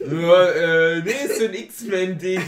Ja, 0.00 0.48
äh, 0.50 1.02
nee, 1.02 1.10
ist 1.26 1.38
so 1.38 1.44
ein 1.44 1.54
X-Men-Ding. 1.54 2.42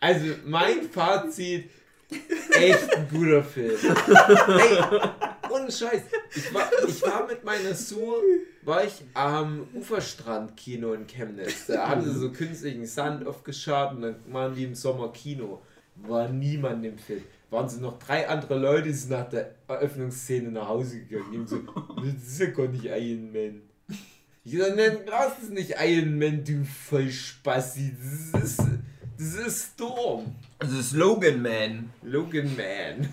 Also, 0.00 0.26
mein 0.46 0.88
Fazit, 0.90 1.70
echt 2.52 2.96
ein 2.96 3.08
guter 3.08 3.44
Film. 3.44 3.76
Ey, 3.78 4.78
ohne 5.50 5.70
Scheiß. 5.70 6.02
Ich 6.34 6.54
war, 6.54 6.70
ich 6.86 7.02
war 7.02 7.26
mit 7.26 7.44
meiner 7.44 7.74
Sur, 7.74 8.22
war 8.62 8.84
ich 8.84 9.02
am 9.14 9.68
Uferstrand-Kino 9.74 10.94
in 10.94 11.06
Chemnitz. 11.06 11.66
Da 11.66 11.88
haben 11.88 12.02
sie 12.02 12.18
so 12.18 12.32
künstlichen 12.32 12.86
Sand 12.86 13.26
aufgeschaut 13.26 13.92
und 13.92 14.02
dann 14.02 14.16
waren 14.32 14.54
die 14.54 14.64
im 14.64 14.74
Sommer 14.74 15.12
Kino. 15.12 15.60
War 16.06 16.28
niemand 16.28 16.84
im 16.84 16.98
Film. 16.98 17.22
Waren 17.50 17.68
so 17.68 17.80
noch 17.80 17.98
drei 17.98 18.28
andere 18.28 18.58
Leute, 18.58 18.84
die 18.84 18.92
sind 18.92 19.10
nach 19.10 19.28
der 19.28 19.54
Eröffnungsszene 19.66 20.50
nach 20.50 20.68
Hause 20.68 21.00
gegangen. 21.00 21.32
Die 21.32 21.38
haben 21.38 21.46
so, 21.46 21.58
das 21.96 22.26
ist 22.26 22.40
ja 22.40 22.46
gar 22.46 22.68
nicht 22.68 22.84
Iron 22.84 23.32
Man. 23.32 23.62
Ich 24.44 24.56
sag, 24.56 24.76
nein, 24.76 24.98
das 25.06 25.42
ist 25.42 25.52
nicht 25.52 25.74
Iron 25.78 26.18
Man, 26.18 26.44
du 26.44 26.64
Vollspassi. 26.64 27.94
Das 28.32 28.42
ist, 28.42 28.62
das 29.18 29.34
ist 29.34 29.72
Storm. 29.74 30.34
Das 30.58 30.72
ist 30.72 30.92
Logan 30.92 31.42
Man. 31.42 31.90
Logan 32.02 32.56
Man. 32.56 33.08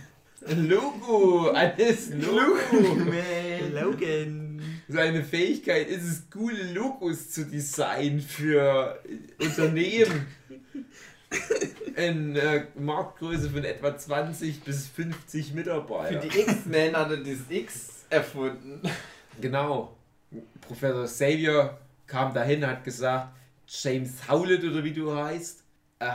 Logo, 0.68 1.50
alles 1.50 2.12
Logo. 2.12 2.96
Man. 2.96 3.74
Logan. 3.74 4.62
Seine 4.88 5.24
Fähigkeit 5.24 5.90
ist 5.90 6.04
es, 6.04 6.30
coole 6.30 6.72
Logos 6.72 7.30
zu 7.32 7.46
designen 7.46 8.22
für 8.22 9.02
Unternehmen. 9.42 10.28
In 11.96 12.36
äh, 12.36 12.66
Marktgröße 12.76 13.50
von 13.50 13.64
etwa 13.64 13.98
20 13.98 14.62
bis 14.64 14.88
50 14.88 15.50
Für 15.50 15.56
Mitarbeiter. 15.56 16.20
die 16.20 16.40
X-Men 16.40 16.96
hat 16.96 17.10
er 17.10 17.18
dieses 17.18 17.50
X 17.50 18.06
erfunden. 18.10 18.82
Genau. 19.42 19.96
Professor 20.62 21.06
Xavier 21.06 21.78
kam 22.06 22.34
dahin, 22.34 22.66
hat 22.66 22.84
gesagt, 22.84 23.34
James 23.68 24.28
Howlett 24.30 24.64
oder 24.64 24.84
wie 24.84 24.94
du 24.94 25.14
heißt, 25.14 25.64
äh, 26.00 26.08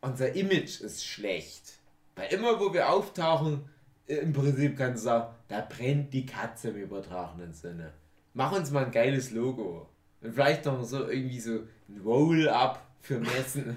unser 0.00 0.32
Image 0.34 0.80
ist 0.80 1.04
schlecht. 1.04 1.74
Weil 2.14 2.32
immer 2.32 2.60
wo 2.60 2.72
wir 2.72 2.90
auftauchen, 2.90 3.64
äh, 4.06 4.16
im 4.16 4.32
Prinzip 4.32 4.76
kannst 4.76 5.02
du 5.02 5.04
sagen, 5.08 5.34
da 5.48 5.66
brennt 5.68 6.12
die 6.12 6.26
Katze 6.26 6.68
im 6.68 6.76
übertragenen 6.76 7.52
Sinne. 7.52 7.92
Mach 8.34 8.52
uns 8.52 8.70
mal 8.70 8.84
ein 8.84 8.92
geiles 8.92 9.30
Logo. 9.30 9.88
Und 10.20 10.34
vielleicht 10.34 10.64
noch 10.66 10.82
so 10.84 11.08
irgendwie 11.08 11.40
so 11.40 11.60
ein 11.88 12.00
Roll-Up 12.04 12.86
für 13.02 13.18
Messen. 13.18 13.76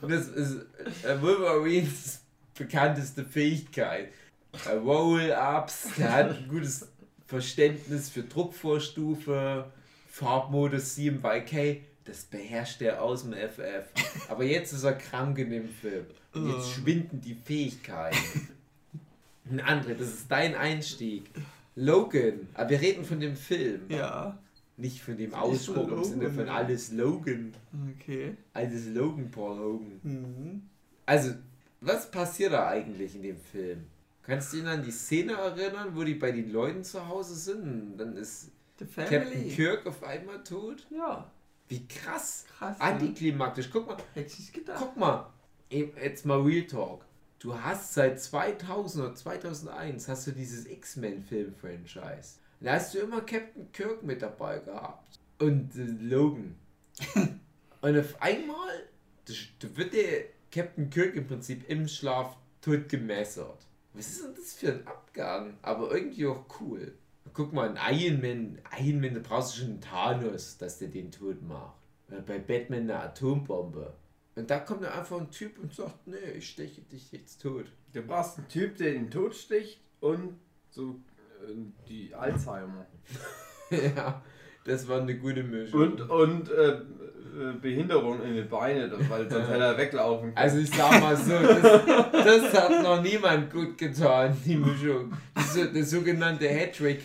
Und 0.00 0.10
das 0.10 0.26
ist 0.28 0.56
äh, 1.04 1.20
Wolverines 1.20 2.22
bekannteste 2.58 3.24
Fähigkeit. 3.24 4.08
Äh, 4.66 4.72
Roll-Ups, 4.72 5.88
der 5.96 6.12
hat 6.12 6.30
ein 6.30 6.48
gutes 6.48 6.88
Verständnis 7.26 8.08
für 8.10 8.22
Druckvorstufe, 8.22 9.70
Farbmodus 10.08 10.96
7YK, 10.96 11.80
das 12.04 12.24
beherrscht 12.24 12.82
er 12.82 13.02
aus 13.02 13.22
dem 13.22 13.32
FF. 13.32 14.28
Aber 14.28 14.44
jetzt 14.44 14.72
ist 14.72 14.82
er 14.84 14.94
krank 14.94 15.38
in 15.38 15.50
dem 15.50 15.68
Film. 15.68 16.06
Und 16.34 16.50
jetzt 16.50 16.72
schwinden 16.72 17.20
die 17.20 17.34
Fähigkeiten. 17.34 18.48
Ein 19.50 19.60
André, 19.60 19.94
das 19.94 20.08
ist 20.08 20.30
dein 20.30 20.54
Einstieg. 20.54 21.30
Logan, 21.74 22.48
aber 22.54 22.70
wir 22.70 22.80
reden 22.80 23.04
von 23.04 23.20
dem 23.20 23.36
Film, 23.36 23.82
Ja. 23.88 24.38
Nicht 24.76 25.02
von 25.02 25.16
dem 25.16 25.30
Nicht 25.30 25.38
Ausspruch 25.38 25.88
von 25.88 25.98
im 25.98 26.04
Sinne 26.04 26.30
von 26.30 26.48
alles 26.48 26.92
Logan. 26.92 27.52
Okay. 27.96 28.36
Alles 28.54 28.86
Logan, 28.88 29.30
Paul 29.30 29.58
Hogan. 29.58 30.00
Mhm. 30.02 30.62
Also, 31.06 31.34
was 31.80 32.10
passiert 32.10 32.52
da 32.52 32.68
eigentlich 32.68 33.14
in 33.14 33.22
dem 33.22 33.36
Film? 33.38 33.84
Kannst 34.22 34.52
du 34.52 34.58
dich 34.58 34.66
an 34.66 34.82
die 34.84 34.90
Szene 34.92 35.32
erinnern, 35.32 35.90
wo 35.94 36.04
die 36.04 36.14
bei 36.14 36.30
den 36.30 36.52
Leuten 36.52 36.84
zu 36.84 37.06
Hause 37.08 37.34
sind? 37.34 37.62
Und 37.62 37.98
Dann 37.98 38.16
ist 38.16 38.50
Captain. 38.96 39.48
Kirk 39.50 39.84
auf 39.86 40.02
einmal 40.04 40.42
tot? 40.44 40.86
Ja. 40.90 41.30
Wie 41.68 41.86
krass. 41.86 42.44
Krass. 42.58 42.80
Antiklimaktisch. 42.80 43.68
Guck 43.72 43.86
mal, 43.88 43.96
Hätte 44.14 44.28
ich 44.32 44.38
nicht 44.38 44.54
gedacht. 44.54 44.78
guck 44.78 44.96
mal. 44.96 45.28
Jetzt 45.70 46.26
mal 46.26 46.40
Real 46.40 46.66
Talk. 46.66 47.04
Du 47.38 47.58
hast 47.58 47.94
seit 47.94 48.20
2000 48.20 49.04
oder 49.04 49.14
2001 49.14 50.06
hast 50.06 50.26
du 50.26 50.32
dieses 50.32 50.66
X-Men-Film-Franchise. 50.66 52.36
Da 52.62 52.74
hast 52.74 52.94
du 52.94 53.00
immer 53.00 53.22
Captain 53.22 53.70
Kirk 53.72 54.02
mit 54.04 54.22
dabei 54.22 54.60
gehabt. 54.60 55.18
Und 55.38 55.74
äh, 55.74 55.82
Logan. 56.00 56.54
Und 57.80 57.98
auf 57.98 58.22
einmal 58.22 58.88
da, 59.24 59.76
wird 59.76 59.94
der 59.94 60.26
Captain 60.52 60.88
Kirk 60.88 61.16
im 61.16 61.26
Prinzip 61.26 61.68
im 61.68 61.88
Schlaf 61.88 62.36
tot 62.60 62.88
gemessert. 62.88 63.66
Was 63.94 64.08
ist 64.08 64.24
denn 64.24 64.34
das 64.34 64.52
für 64.54 64.72
ein 64.72 64.86
Abgang? 64.86 65.58
Aber 65.62 65.92
irgendwie 65.92 66.26
auch 66.26 66.44
cool. 66.60 66.94
Guck 67.34 67.52
mal, 67.52 67.76
ein 67.76 67.98
Iron 67.98 68.20
Man, 68.20 68.58
Iron 68.78 69.00
Man, 69.00 69.14
da 69.14 69.20
brauchst 69.20 69.54
du 69.54 69.60
schon 69.60 69.70
einen 69.70 69.80
Thanos, 69.80 70.58
dass 70.58 70.78
der 70.78 70.88
den 70.88 71.10
tot 71.10 71.42
macht. 71.42 71.76
Oder 72.08 72.20
bei 72.20 72.38
Batman 72.38 72.82
eine 72.82 73.00
Atombombe. 73.00 73.94
Und 74.34 74.50
da 74.50 74.60
kommt 74.60 74.82
dann 74.82 74.92
einfach 74.92 75.20
ein 75.20 75.30
Typ 75.30 75.58
und 75.58 75.74
sagt, 75.74 76.06
nee, 76.06 76.16
ich 76.36 76.48
steche 76.50 76.82
dich 76.82 77.10
jetzt 77.10 77.42
tot. 77.42 77.66
Du 77.92 78.02
brauchst 78.02 78.38
einen 78.38 78.48
Typ, 78.48 78.76
der 78.76 78.92
den 78.92 79.10
Tod 79.10 79.34
sticht 79.34 79.80
und 80.00 80.38
so 80.70 81.00
die 81.88 82.14
Alzheimer. 82.14 82.86
ja, 83.70 84.22
das 84.64 84.88
war 84.88 85.00
eine 85.00 85.16
gute 85.16 85.42
Mischung. 85.42 85.80
Und, 85.80 86.00
und 86.10 86.50
äh, 86.50 86.80
äh, 87.32 87.54
Behinderung 87.60 88.22
in 88.22 88.34
den 88.34 88.48
Beinen, 88.48 88.90
weil 89.08 89.30
sonst 89.30 89.48
hätte 89.48 89.64
er 89.64 89.78
weglaufen 89.78 90.34
können. 90.34 90.36
Also 90.36 90.58
ich 90.58 90.68
sag 90.68 91.00
mal 91.00 91.16
so, 91.16 91.32
das, 91.32 91.62
das 92.12 92.52
hat 92.52 92.82
noch 92.82 93.02
niemand 93.02 93.50
gut 93.50 93.78
getan, 93.78 94.36
die 94.44 94.56
Mischung. 94.56 95.12
Das, 95.34 95.54
der 95.54 95.84
sogenannte 95.84 96.46
Hattrick. 96.46 97.00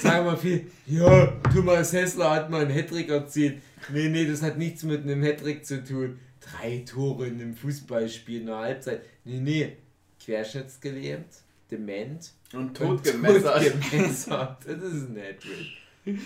Sagen 0.00 0.26
wir 0.26 0.36
viel, 0.36 0.70
ja, 0.86 1.32
Thomas 1.52 1.92
Hessler 1.92 2.30
hat 2.30 2.50
mal 2.50 2.60
einen 2.62 2.70
Hattrick 2.70 3.08
erzielt. 3.08 3.60
Nee, 3.92 4.08
nee, 4.08 4.24
das 4.24 4.42
hat 4.42 4.56
nichts 4.56 4.84
mit 4.84 5.02
einem 5.02 5.20
Hattrick 5.20 5.66
zu 5.66 5.82
tun. 5.82 6.20
Drei 6.40 6.84
Tore 6.88 7.26
in 7.26 7.40
einem 7.40 7.54
Fußballspiel 7.56 8.42
in 8.42 8.46
der 8.46 8.58
Halbzeit. 8.58 9.02
Nee, 9.24 9.40
nee, 9.40 9.76
querschnittsgelähmt, 10.24 11.41
dement 11.72 12.32
und 12.52 12.60
und 12.60 12.76
tot 12.76 13.02
gemessert. 13.04 13.72
totgemessert. 13.72 14.58
Das 14.66 14.82
ist 14.82 15.08
ein 15.08 15.16
Hattrick. 15.16 16.18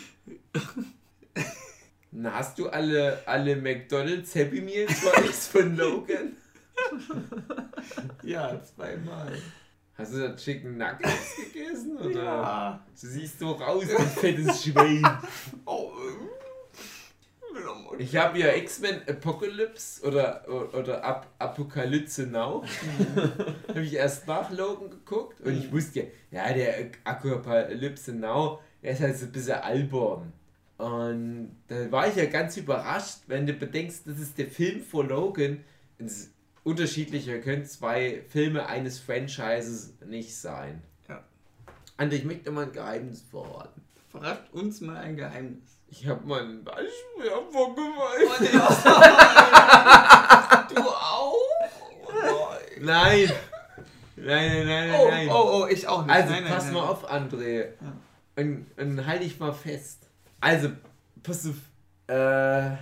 Na, 2.11 2.33
hast 2.35 2.59
du 2.59 2.69
alle, 2.69 3.23
alle 3.27 3.57
McDonalds 3.57 4.35
Happy 4.35 4.61
Meals 4.61 5.05
Likes 5.05 5.49
von 5.53 5.77
Logan? 5.77 6.37
Ja, 8.23 8.61
zweimal. 8.63 9.33
Hast 9.95 10.13
du 10.15 10.19
da 10.19 10.37
Chicken 10.37 10.77
Nuggets 10.77 11.37
gegessen? 11.53 11.97
Oder? 11.99 12.23
Ja. 12.25 12.87
Du 13.01 13.07
siehst 13.07 13.39
so 13.39 13.53
raus, 13.53 13.85
du 13.87 14.03
fettes 14.03 14.65
Schwein. 14.65 15.07
Oh. 15.65 15.93
Ich 17.99 18.17
habe 18.17 18.39
ja 18.39 18.55
X-Men 18.55 19.03
Apocalypse 19.09 20.07
oder, 20.07 20.45
oder 20.73 21.05
Ap 21.05 21.27
Apokalypse 21.39 22.27
Now. 22.27 22.65
habe 23.69 23.83
ich 23.83 23.95
erst 23.95 24.27
nach 24.27 24.51
Logan 24.51 24.91
geguckt 24.91 25.41
und 25.41 25.57
ich 25.57 25.73
wusste 25.73 26.01
ja, 26.31 26.49
ja, 26.49 26.53
der 26.53 26.91
Apokalypse 27.05 28.13
Now, 28.13 28.61
der 28.83 28.93
ist 28.93 29.01
halt 29.01 29.17
so 29.17 29.27
ein 29.27 29.33
bisschen 29.33 29.55
albern. 29.55 30.33
Und 30.79 31.57
da 31.69 31.91
war 31.91 32.09
ich 32.09 32.17
ja 32.17 32.27
ganz 32.27 32.57
überrascht, 32.57 33.21
wenn 33.27 33.47
du 33.47 33.55
bedenkst, 33.55 34.07
das 34.07 34.19
ist 34.19 34.37
der 34.37 34.47
Film 34.47 34.83
vor 34.83 35.05
Logan. 35.05 35.65
Es 35.99 36.31
unterschiedlicher 36.65 37.39
können 37.39 37.65
zwei 37.65 38.23
Filme 38.29 38.67
eines 38.67 38.99
Franchises 38.99 39.95
nicht 40.05 40.37
sein. 40.37 40.83
Ja. 41.09 41.25
André, 41.97 42.15
ich 42.15 42.25
möchte 42.25 42.51
mal 42.51 42.65
ein 42.65 42.73
Geheimnis 42.73 43.23
verraten. 43.23 43.81
Verrat 44.11 44.53
uns 44.53 44.81
mal 44.81 44.97
ein 44.97 45.17
Geheimnis. 45.17 45.76
Ich 45.89 46.07
habe 46.07 46.27
mal 46.27 46.43
ein 46.43 46.65
Beispiel 46.65 47.31
vorgeweiht. 47.51 48.41
nee, 48.41 48.49
du 50.75 50.81
auch? 50.83 51.35
Oh, 52.05 52.49
Nein. 52.81 53.31
Nein, 54.17 54.17
nein, 54.17 54.67
nein, 54.67 54.95
oh, 54.99 55.09
nein. 55.09 55.29
oh, 55.31 55.63
oh, 55.63 55.67
ich 55.67 55.87
auch 55.87 56.05
nicht. 56.05 56.15
Also 56.15 56.33
nein, 56.33 56.45
nein, 56.45 56.53
pass 56.53 56.65
nein. 56.65 56.75
mal 56.75 56.89
auf, 56.89 57.11
André. 57.11 57.69
Und, 58.35 58.67
und 58.77 59.07
halte 59.07 59.25
ich 59.25 59.39
mal 59.39 59.53
fest. 59.53 60.09
Also, 60.41 60.71
pass 61.23 61.47
auf. 61.47 61.55
Äh, 62.09 62.77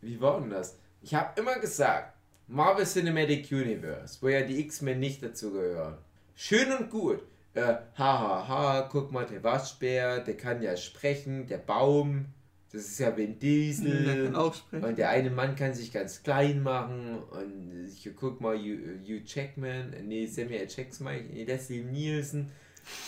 wie 0.00 0.20
war 0.20 0.40
denn 0.40 0.50
das? 0.50 0.76
Ich 1.02 1.14
habe 1.14 1.40
immer 1.40 1.58
gesagt, 1.58 2.14
Marvel 2.46 2.84
Cinematic 2.84 3.50
Universe, 3.52 4.18
wo 4.20 4.28
ja 4.28 4.42
die 4.42 4.60
X-Men 4.60 4.98
nicht 4.98 5.22
dazu 5.22 5.52
gehören. 5.52 5.96
Schön 6.34 6.70
und 6.72 6.90
gut. 6.90 7.22
Äh, 7.54 7.74
haha, 7.96 7.98
ha, 7.98 8.48
ha, 8.48 8.88
guck 8.90 9.12
mal, 9.12 9.26
der 9.26 9.42
Waschbär, 9.42 10.20
der 10.20 10.36
kann 10.36 10.62
ja 10.62 10.76
sprechen, 10.76 11.46
der 11.46 11.58
Baum, 11.58 12.26
das 12.72 12.82
ist 12.82 13.00
ja 13.00 13.16
Vin 13.16 13.38
Der 13.38 13.48
Diesel. 13.48 14.52
sprechen. 14.54 14.84
Und 14.84 14.98
der 14.98 15.10
eine 15.10 15.30
Mann 15.30 15.56
kann 15.56 15.74
sich 15.74 15.92
ganz 15.92 16.22
klein 16.22 16.62
machen 16.62 17.18
und 17.30 17.88
ich 17.88 18.08
guck 18.14 18.40
mal, 18.40 18.56
Hugh, 18.56 19.22
Jackman, 19.26 19.92
nee, 20.06 20.26
Samuel 20.26 20.68
Jackson, 20.68 21.08
nee, 21.32 21.44
Leslie 21.44 21.82
Nielsen. 21.82 22.52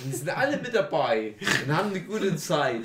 Und 0.00 0.12
die 0.12 0.16
sind 0.16 0.36
alle 0.36 0.58
mit 0.58 0.74
dabei 0.74 1.34
und 1.64 1.76
haben 1.76 1.90
eine 1.90 2.00
gute 2.00 2.34
Zeit. 2.36 2.82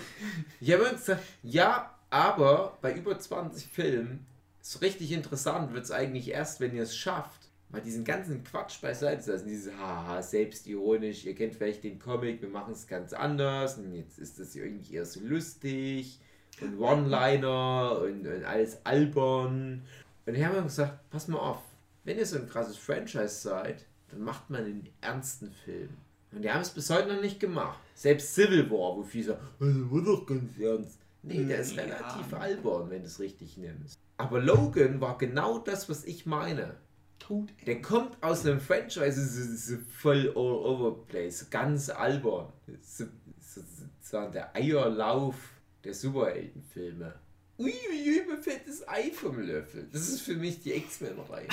Ich 0.61 0.71
habe 0.71 0.89
gesagt, 0.91 1.23
ja, 1.43 1.95
aber 2.09 2.77
bei 2.81 2.93
über 2.93 3.17
20 3.17 3.67
Filmen, 3.67 4.25
so 4.61 4.79
richtig 4.79 5.11
interessant 5.11 5.73
wird 5.73 5.85
es 5.85 5.91
eigentlich 5.91 6.29
erst, 6.29 6.59
wenn 6.59 6.75
ihr 6.75 6.83
es 6.83 6.95
schafft, 6.95 7.49
mal 7.69 7.81
diesen 7.81 8.05
ganzen 8.05 8.43
Quatsch 8.43 8.79
beiseite 8.81 9.23
zu 9.23 9.31
lassen. 9.31 9.47
Dieses 9.47 9.73
Haha, 9.73 10.21
selbstironisch, 10.21 11.25
ihr 11.25 11.33
kennt 11.35 11.55
vielleicht 11.55 11.83
den 11.83 11.97
Comic, 11.97 12.41
wir 12.41 12.49
machen 12.49 12.73
es 12.73 12.87
ganz 12.87 13.13
anders 13.13 13.77
und 13.77 13.93
jetzt 13.95 14.19
ist 14.19 14.39
das 14.39 14.55
irgendwie 14.55 14.95
eher 14.95 15.05
so 15.05 15.19
lustig 15.21 16.19
und 16.61 16.79
One-Liner 16.79 17.99
und, 18.01 18.25
und 18.27 18.43
alles 18.45 18.77
albern. 18.85 19.83
Und 20.25 20.33
die 20.33 20.45
haben 20.45 20.55
mir 20.55 20.63
gesagt, 20.63 21.09
pass 21.09 21.27
mal 21.27 21.39
auf, 21.39 21.59
wenn 22.03 22.17
ihr 22.17 22.25
so 22.25 22.37
ein 22.37 22.49
krasses 22.49 22.77
Franchise 22.77 23.29
seid, 23.29 23.85
dann 24.09 24.21
macht 24.21 24.49
man 24.49 24.61
einen 24.63 24.89
ernsten 25.01 25.51
Film. 25.51 25.89
Und 26.31 26.41
die 26.41 26.51
haben 26.51 26.61
es 26.61 26.69
bis 26.69 26.89
heute 26.89 27.13
noch 27.13 27.21
nicht 27.21 27.39
gemacht. 27.39 27.79
Selbst 27.95 28.33
Civil 28.35 28.69
War, 28.69 28.97
wo 28.97 29.03
viele 29.03 29.25
sagen, 29.25 29.39
also 29.59 29.91
war 29.91 30.01
doch 30.03 30.25
ganz 30.25 30.57
ernst. 30.59 30.99
Nee, 31.23 31.45
der 31.45 31.59
ist 31.59 31.75
Ja. 31.75 31.83
relativ 31.83 32.33
albern, 32.33 32.89
wenn 32.89 33.01
du 33.01 33.07
es 33.07 33.19
richtig 33.19 33.57
nimmst. 33.57 33.97
Aber 34.17 34.39
Logan 34.39 34.99
war 35.01 35.17
genau 35.17 35.59
das, 35.59 35.89
was 35.89 36.05
ich 36.05 36.25
meine. 36.25 36.75
Tot. 37.19 37.49
Der 37.65 37.81
kommt 37.81 38.15
aus 38.21 38.45
einem 38.45 38.59
Franchise, 38.59 39.25
so, 39.57 39.77
voll 39.91 40.29
all 40.35 40.37
over 40.37 40.95
the 40.95 41.11
place, 41.11 41.49
ganz 41.49 41.89
albern. 41.89 42.47
So, 42.81 43.05
so, 43.41 43.61
so 44.01 44.29
der 44.29 44.55
Eierlauf 44.55 45.35
der 45.83 45.93
Superheldenfilme. 45.93 47.13
Ui, 47.59 47.73
wie 47.91 48.07
fettes 48.47 48.87
Ei 48.87 49.11
vom 49.11 49.39
Löffel. 49.39 49.87
Das 49.91 50.07
ist 50.09 50.21
für 50.21 50.35
mich 50.35 50.61
die 50.61 50.73
X-Men-Reihe. 50.73 51.47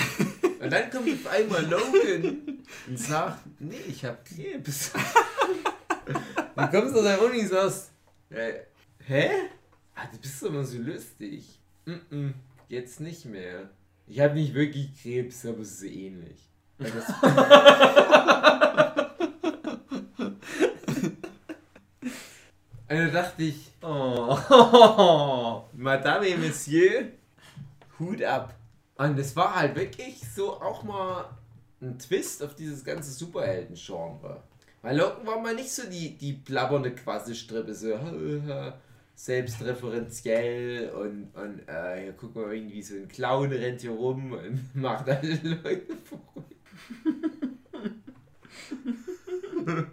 Und 0.61 0.71
dann 0.73 0.91
kommt 0.91 1.09
auf 1.09 1.27
einmal 1.33 1.65
Logan 1.67 2.63
und 2.87 2.99
sagt, 2.99 3.41
nee, 3.59 3.81
ich 3.89 4.05
hab 4.05 4.25
Krebs. 4.25 4.93
Du 6.57 6.67
kommst 6.71 6.95
aus 6.95 7.03
der 7.03 7.23
Uni 7.23 7.41
und 7.41 7.49
sagst, 7.49 7.91
äh, 8.31 8.53
hä? 9.07 9.31
Ah, 9.95 10.07
du 10.13 10.19
bist 10.19 10.43
doch 10.43 10.49
immer 10.49 10.65
so 10.65 10.79
lustig. 10.79 11.59
Mm 11.87 11.93
-mm, 12.11 12.33
jetzt 12.69 13.01
nicht 13.01 13.25
mehr. 13.25 13.71
Ich 14.07 14.21
habe 14.21 14.35
nicht 14.35 14.55
wirklich 14.55 14.91
Krebs, 15.03 15.45
aber 15.47 15.61
es 15.61 15.73
ist 15.73 15.83
ähnlich. 15.85 16.39
Das- 16.79 16.95
Und 22.89 22.89
da 22.89 23.07
dachte 23.09 23.43
ich, 23.43 23.73
Madame 25.73 26.29
et 26.29 26.39
Monsieur, 26.39 27.09
Hut 27.99 28.23
ab. 28.23 28.55
Und 28.97 29.19
es 29.19 29.35
war 29.35 29.55
halt 29.55 29.77
wirklich 29.77 30.21
so 30.35 30.61
auch 30.61 30.83
mal 30.83 31.25
ein 31.81 31.99
Twist 31.99 32.43
auf 32.43 32.55
dieses 32.55 32.85
ganze 32.85 33.11
Superhelden-Genre. 33.11 34.43
Weil 34.83 34.97
Logan 34.97 35.27
war 35.27 35.41
mal 35.41 35.55
nicht 35.55 35.73
so 35.73 35.89
die, 35.89 36.17
die 36.17 36.35
plappernde 36.35 36.95
Quasselstrippe, 36.95 37.75
so 37.75 37.99
selbstreferenziell 39.17 40.91
und, 40.91 41.31
und 41.35 41.69
äh, 41.69 42.03
hier 42.03 42.13
guck 42.13 42.35
mal, 42.35 42.53
irgendwie 42.55 42.83
so 42.83 42.95
ein 42.95 43.09
Clown 43.09 43.53
rennt 43.53 43.81
hier 43.81 43.93
rum 43.93 44.33
und 44.33 44.75
macht 44.75 45.09
alle 45.09 45.39
Leute 45.43 45.97
verrückt. 46.05 46.55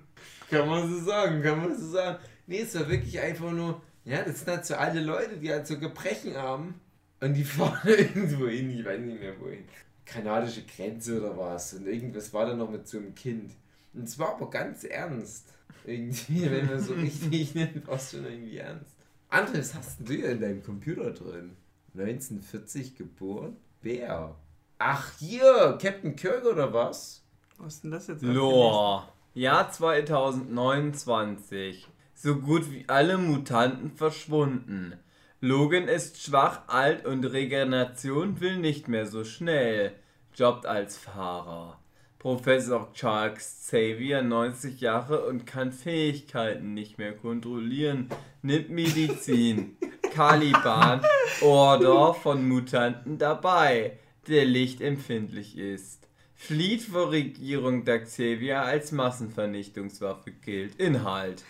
kann 0.50 0.68
man 0.68 0.90
so 0.90 1.00
sagen, 1.06 1.42
kann 1.42 1.60
man 1.60 1.78
so 1.78 1.92
sagen. 1.92 2.18
Nee, 2.48 2.62
es 2.62 2.76
war 2.76 2.90
wirklich 2.90 3.20
einfach 3.20 3.52
nur, 3.52 3.82
ja, 4.06 4.24
das 4.24 4.40
sind 4.40 4.50
halt 4.50 4.66
so 4.66 4.76
alle 4.76 5.02
Leute, 5.02 5.38
die 5.38 5.52
halt 5.52 5.68
so 5.68 5.78
Gebrechen 5.78 6.36
haben 6.36 6.80
und 7.20 7.34
die 7.34 7.44
fahren 7.44 7.88
irgendwo 7.88 8.48
hin, 8.48 8.72
ich 8.72 8.86
weiß 8.86 9.00
nicht 9.00 9.20
mehr 9.20 9.40
wohin. 9.40 9.66
Kanadische 10.06 10.64
Grenze 10.64 11.20
oder 11.20 11.38
was 11.38 11.74
und 11.74 11.88
irgendwas 11.88 12.34
war 12.34 12.46
da 12.46 12.56
noch 12.56 12.70
mit 12.70 12.88
so 12.88 12.98
einem 12.98 13.16
Kind. 13.16 13.52
Und 13.94 14.04
es 14.04 14.18
war 14.20 14.36
aber 14.36 14.50
ganz 14.50 14.84
ernst. 14.84 15.54
Irgendwie, 15.86 16.42
wenn 16.52 16.68
man 16.68 16.80
so 16.80 16.94
richtig 16.94 17.56
nimmt, 17.62 17.88
war 17.88 17.96
es 17.96 18.12
schon 18.12 18.26
irgendwie 18.26 18.58
ernst. 18.58 18.96
André, 19.30 19.60
was 19.60 19.74
hast 19.76 20.00
denn 20.00 20.08
du 20.08 20.14
hier 20.14 20.32
in 20.32 20.42
deinem 20.42 20.64
Computer 20.64 21.12
drin? 21.12 21.56
1940 21.94 22.96
geboren? 22.96 23.58
Wer? 23.82 24.36
Ach, 24.78 25.12
hier, 25.20 25.78
Captain 25.82 26.16
Kirk 26.16 26.46
oder 26.46 26.74
was? 26.74 27.24
Was 27.58 27.76
ist 27.76 27.84
denn 27.84 27.92
das 27.92 28.08
jetzt? 28.08 28.24
Lore. 28.24 29.04
Jahr 29.34 29.72
2029. 29.72 31.88
So 32.24 32.36
gut 32.36 32.72
wie 32.72 32.86
alle 32.86 33.18
Mutanten 33.18 33.90
verschwunden. 33.90 34.94
Logan 35.40 35.88
ist 35.88 36.22
schwach, 36.22 36.68
alt 36.68 37.04
und 37.04 37.24
Regeneration 37.24 38.40
will 38.40 38.58
nicht 38.58 38.88
mehr 38.88 39.08
so 39.08 39.24
schnell. 39.24 39.94
Jobbt 40.36 40.68
als 40.68 40.98
Fahrer. 40.98 41.80
Professor 42.20 42.94
Charles 42.94 43.64
Xavier, 43.66 44.22
90 44.22 44.82
Jahre 44.82 45.26
und 45.26 45.48
kann 45.48 45.72
Fähigkeiten 45.72 46.76
nicht 46.76 47.00
mehr 47.00 47.14
kontrollieren. 47.14 48.08
Nimmt 48.44 48.70
Medizin. 48.70 49.78
Caliban, 50.14 51.02
Order 51.42 52.14
von 52.14 52.48
Mutanten 52.48 53.18
dabei, 53.18 53.98
der 54.28 54.46
lichtempfindlich 54.46 55.58
ist. 55.58 56.08
Flieht 56.36 56.82
vor 56.82 57.12
Regierung 57.12 57.86
da 57.86 58.00
Xavier 58.00 58.62
als 58.62 58.92
Massenvernichtungswaffe 58.92 60.32
gilt. 60.32 60.76
Inhalt. 60.76 61.44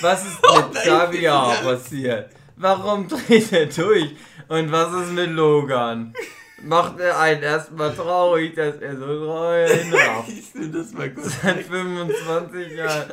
Was 0.00 0.22
ist 0.24 0.38
mit 0.42 0.74
Xavier 0.82 1.52
passiert? 1.62 2.30
Warum 2.56 3.06
dreht 3.08 3.52
er 3.52 3.66
durch? 3.66 4.16
Und 4.48 4.72
was 4.72 4.92
ist 5.02 5.12
mit 5.12 5.30
Logan? 5.30 6.14
Macht 6.62 6.98
er 6.98 7.20
einen 7.20 7.42
erstmal 7.42 7.94
traurig, 7.94 8.56
dass 8.56 8.76
er 8.76 8.96
so 8.96 9.06
treu 9.06 9.66
hinrafft? 9.68 10.28
Ich 10.28 10.54
nehme 10.54 10.72
das 10.72 10.92
mal 10.92 11.10
kurz. 11.12 11.32
Seit 11.42 11.64
25 11.64 12.72
Jahren. 12.76 13.12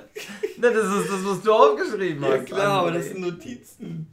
Na, 0.57 0.69
das 0.69 0.85
ist 0.85 1.09
das, 1.11 1.25
was 1.25 1.41
du 1.41 1.53
aufgeschrieben 1.53 2.23
hast. 2.25 2.31
Ja 2.31 2.37
klar, 2.39 2.79
aber 2.81 2.91
das 2.91 3.05
sind 3.05 3.19
Notizen. 3.21 4.07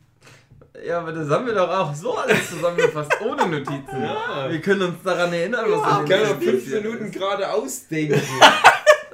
Ja, 0.86 0.98
aber 0.98 1.12
das 1.12 1.28
haben 1.30 1.46
wir 1.46 1.54
doch 1.54 1.68
auch 1.70 1.94
so 1.94 2.14
alles 2.16 2.50
zusammengefasst, 2.50 3.12
ohne 3.24 3.46
Notizen. 3.46 4.02
Ja. 4.02 4.50
Wir 4.50 4.60
können 4.60 4.82
uns 4.82 5.02
daran 5.04 5.32
erinnern, 5.32 5.64
was 5.68 5.80
Ja, 5.80 5.98
in 6.00 6.04
Ich 6.04 6.10
kann 6.10 6.20
doch 6.22 6.28
Notizen 6.34 6.50
fünf 6.70 6.82
Minuten 6.82 7.04
ist. 7.06 7.14
gerade 7.14 7.50
ausdenken. 7.52 8.20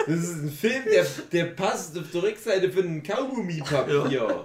Das 0.08 0.18
ist 0.20 0.42
ein 0.42 0.48
Film, 0.50 0.82
der, 0.90 1.06
der 1.32 1.44
passt 1.52 1.96
auf 1.98 2.10
der 2.10 2.22
Rückseite 2.22 2.70
von 2.72 2.84
einem 2.84 3.02
Kaugummipapier. 3.02 4.44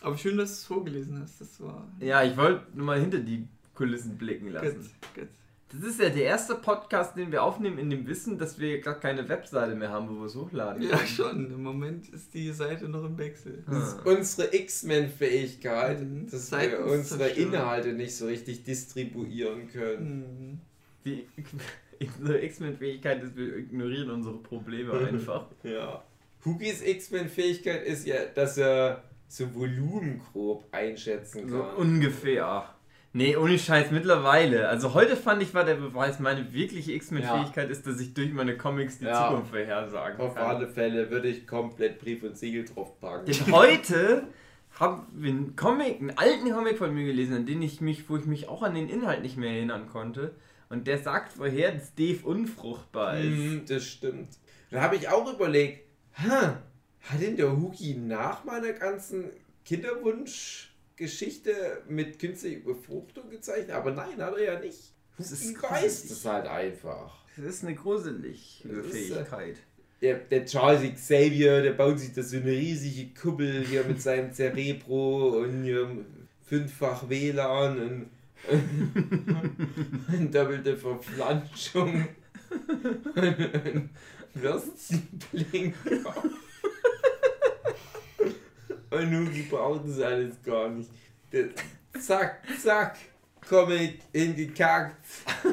Aber 0.00 0.16
schön, 0.16 0.36
dass 0.38 0.48
du 0.50 0.54
es 0.54 0.64
vorgelesen 0.64 1.20
hast. 1.20 1.40
Das 1.40 1.60
war. 1.60 1.86
Ja, 2.00 2.22
ich 2.22 2.36
wollte 2.36 2.62
nur 2.74 2.86
mal 2.86 3.00
hinter 3.00 3.18
die 3.18 3.46
Kulissen 3.74 4.16
blicken 4.16 4.48
lassen. 4.52 4.88
gut. 5.14 5.28
Das 5.70 5.82
ist 5.82 6.00
ja 6.00 6.08
der 6.08 6.22
erste 6.24 6.54
Podcast, 6.54 7.14
den 7.18 7.30
wir 7.30 7.42
aufnehmen, 7.42 7.76
in 7.76 7.90
dem 7.90 8.06
Wissen, 8.06 8.38
dass 8.38 8.58
wir 8.58 8.80
gar 8.80 8.98
keine 8.98 9.28
Webseite 9.28 9.74
mehr 9.74 9.90
haben, 9.90 10.08
wo 10.08 10.20
wir 10.20 10.24
es 10.24 10.34
hochladen 10.34 10.82
Ja, 10.82 10.96
können. 10.96 11.08
schon. 11.08 11.50
Im 11.52 11.62
Moment 11.62 12.08
ist 12.08 12.32
die 12.32 12.50
Seite 12.52 12.88
noch 12.88 13.04
im 13.04 13.18
Wechsel. 13.18 13.62
Das 13.68 13.88
ist 13.88 13.98
Ah. 13.98 14.10
unsere 14.10 14.56
X-Men-Fähigkeit, 14.56 16.00
Mhm. 16.00 16.24
dass 16.24 16.32
wir 16.32 16.58
Seitens 16.58 16.90
unsere. 17.12 17.28
Inhalte 17.28 17.92
nicht 17.92 18.16
so 18.16 18.26
richtig 18.26 18.64
distribuieren 18.64 19.68
können. 19.70 20.24
Hm. 20.38 20.60
Die 21.04 21.26
unsere 22.20 22.40
X-Men-Fähigkeit 22.42 23.22
ist, 23.22 23.36
wir 23.36 23.56
ignorieren 23.56 24.10
unsere 24.10 24.36
Probleme 24.38 24.92
einfach. 25.08 25.46
Ja. 25.62 26.02
Hugis 26.44 26.82
X-Men-Fähigkeit 26.86 27.84
ist 27.84 28.06
ja, 28.06 28.16
dass 28.34 28.56
er 28.58 29.02
so 29.26 29.54
Volumen 29.54 30.20
grob 30.32 30.64
einschätzen 30.72 31.48
So 31.48 31.60
kann. 31.62 31.74
ungefähr. 31.76 32.74
Nee, 33.14 33.36
ohne 33.36 33.58
Scheiß, 33.58 33.90
mittlerweile. 33.90 34.68
Also 34.68 34.94
heute 34.94 35.16
fand 35.16 35.42
ich, 35.42 35.52
war 35.54 35.64
der 35.64 35.74
Beweis, 35.74 36.20
meine 36.20 36.52
wirkliche 36.52 36.92
X-Men-Fähigkeit 36.92 37.70
ist, 37.70 37.86
dass 37.86 37.98
ich 38.00 38.14
durch 38.14 38.32
meine 38.32 38.56
Comics 38.56 38.98
die 38.98 39.06
Ja. 39.06 39.28
Zukunft 39.28 39.50
vorhersagen 39.50 40.20
Auf 40.20 40.34
kann. 40.34 40.44
alle 40.56 40.68
Fälle 40.68 41.10
würde 41.10 41.28
ich 41.28 41.46
komplett 41.46 41.98
Brief 42.00 42.22
und 42.22 42.36
Siegel 42.36 42.64
drauf 42.64 43.00
packen. 43.00 43.26
Denn 43.26 43.52
heute 43.52 44.24
habe 44.78 45.02
einen 45.16 45.56
Comic, 45.56 46.00
einen 46.00 46.12
alten 46.16 46.52
Comic 46.52 46.78
von 46.78 46.94
mir 46.94 47.06
gelesen, 47.06 47.34
an 47.34 47.46
den 47.46 47.60
ich 47.62 47.80
mich, 47.80 48.08
wo 48.08 48.16
ich 48.16 48.26
mich 48.26 48.48
auch 48.48 48.62
an 48.62 48.74
den 48.74 48.88
Inhalt 48.88 49.22
nicht 49.22 49.36
mehr 49.36 49.50
erinnern 49.50 49.88
konnte. 49.90 50.34
Und 50.70 50.86
der 50.86 50.98
sagt 50.98 51.32
vorher, 51.32 51.72
dass 51.72 51.94
Dave 51.94 52.26
unfruchtbar 52.26 53.18
ist. 53.18 53.36
Mhm, 53.36 53.62
das 53.66 53.84
stimmt. 53.84 54.28
Da 54.70 54.82
habe 54.82 54.96
ich 54.96 55.08
auch 55.08 55.32
überlegt, 55.32 55.80
ha, 56.14 56.62
hat 57.00 57.20
denn 57.20 57.36
der 57.36 57.56
Hugi 57.56 57.94
nach 57.94 58.44
meiner 58.44 58.74
ganzen 58.74 59.30
Kinderwunschgeschichte 59.64 61.84
mit 61.88 62.18
künstlicher 62.18 62.60
Befruchtung 62.60 63.30
gezeichnet? 63.30 63.70
Aber 63.70 63.92
nein, 63.92 64.20
hat 64.20 64.36
er 64.36 64.44
ja 64.44 64.60
nicht. 64.60 64.92
Das 65.16 65.32
ist 65.32 65.56
Hugi 65.56 65.62
weiß 65.62 66.08
das 66.08 66.22
halt 66.24 66.46
einfach. 66.46 67.24
Das 67.36 67.46
ist 67.46 67.64
eine 67.64 67.74
gruselige 67.74 68.28
ist, 68.28 68.64
äh, 68.64 68.82
Fähigkeit. 68.82 69.56
Der, 70.00 70.18
der 70.18 70.44
Charles 70.44 70.94
Xavier, 70.94 71.60
der 71.62 71.72
baut 71.72 71.98
sich 71.98 72.12
da 72.12 72.22
so 72.22 72.36
eine 72.36 72.52
riesige 72.52 73.12
Kuppel 73.20 73.66
hier 73.66 73.82
mit 73.84 74.00
seinem 74.02 74.32
Cerebro 74.32 75.40
und 75.40 75.64
hier 75.64 75.88
fünffach 76.44 77.08
WLAN 77.08 77.80
und, 77.80 78.10
und 78.46 80.34
doppelte 80.34 80.76
Verflanschung 80.76 82.08
und 83.14 83.90
Würstchenblinker. 84.34 86.14
Und 88.90 89.12
Nuki 89.12 89.42
braucht 89.42 89.86
das 89.86 90.00
alles 90.00 90.42
gar 90.42 90.70
nicht. 90.70 90.90
Der, 91.32 91.48
zack, 92.00 92.42
zack, 92.62 92.96
Comic 93.46 94.00
hingekackt, 94.12 95.06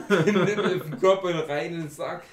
Nippel 0.10 0.78
auf 0.78 0.84
den 0.84 1.00
Kopf 1.00 1.24
und 1.24 1.36
rein 1.36 1.74
in 1.74 1.82
den 1.82 1.90
Sack. 1.90 2.24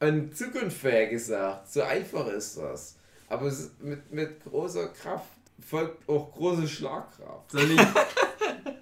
Und 0.00 0.36
zukunftsfähig 0.36 1.10
gesagt, 1.10 1.70
so 1.70 1.82
einfach 1.82 2.26
ist 2.28 2.58
das. 2.58 2.96
Aber 3.28 3.46
es 3.46 3.70
mit, 3.80 4.12
mit 4.12 4.44
großer 4.44 4.88
Kraft 4.88 5.30
folgt 5.60 6.08
auch 6.08 6.32
große 6.32 6.68
Schlagkraft. 6.68 7.50
Soll 7.50 7.70
ich, 7.70 7.80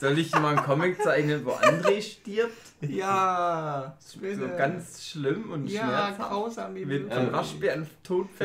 soll 0.00 0.18
ich 0.18 0.32
mal 0.32 0.56
einen 0.56 0.64
Comic 0.64 1.02
zeichnen, 1.02 1.44
wo 1.44 1.52
André 1.52 2.00
stirbt? 2.02 2.52
Ja, 2.82 3.96
So 4.00 4.20
ganz 4.58 5.04
schlimm 5.06 5.50
und 5.50 5.66
ja, 5.68 5.82
schmerzhaft. 5.82 6.30
grausam 6.30 6.74
wie 6.74 6.84
Mit 6.84 7.10
Ähm, 7.10 7.32
Waschbären. 7.32 7.86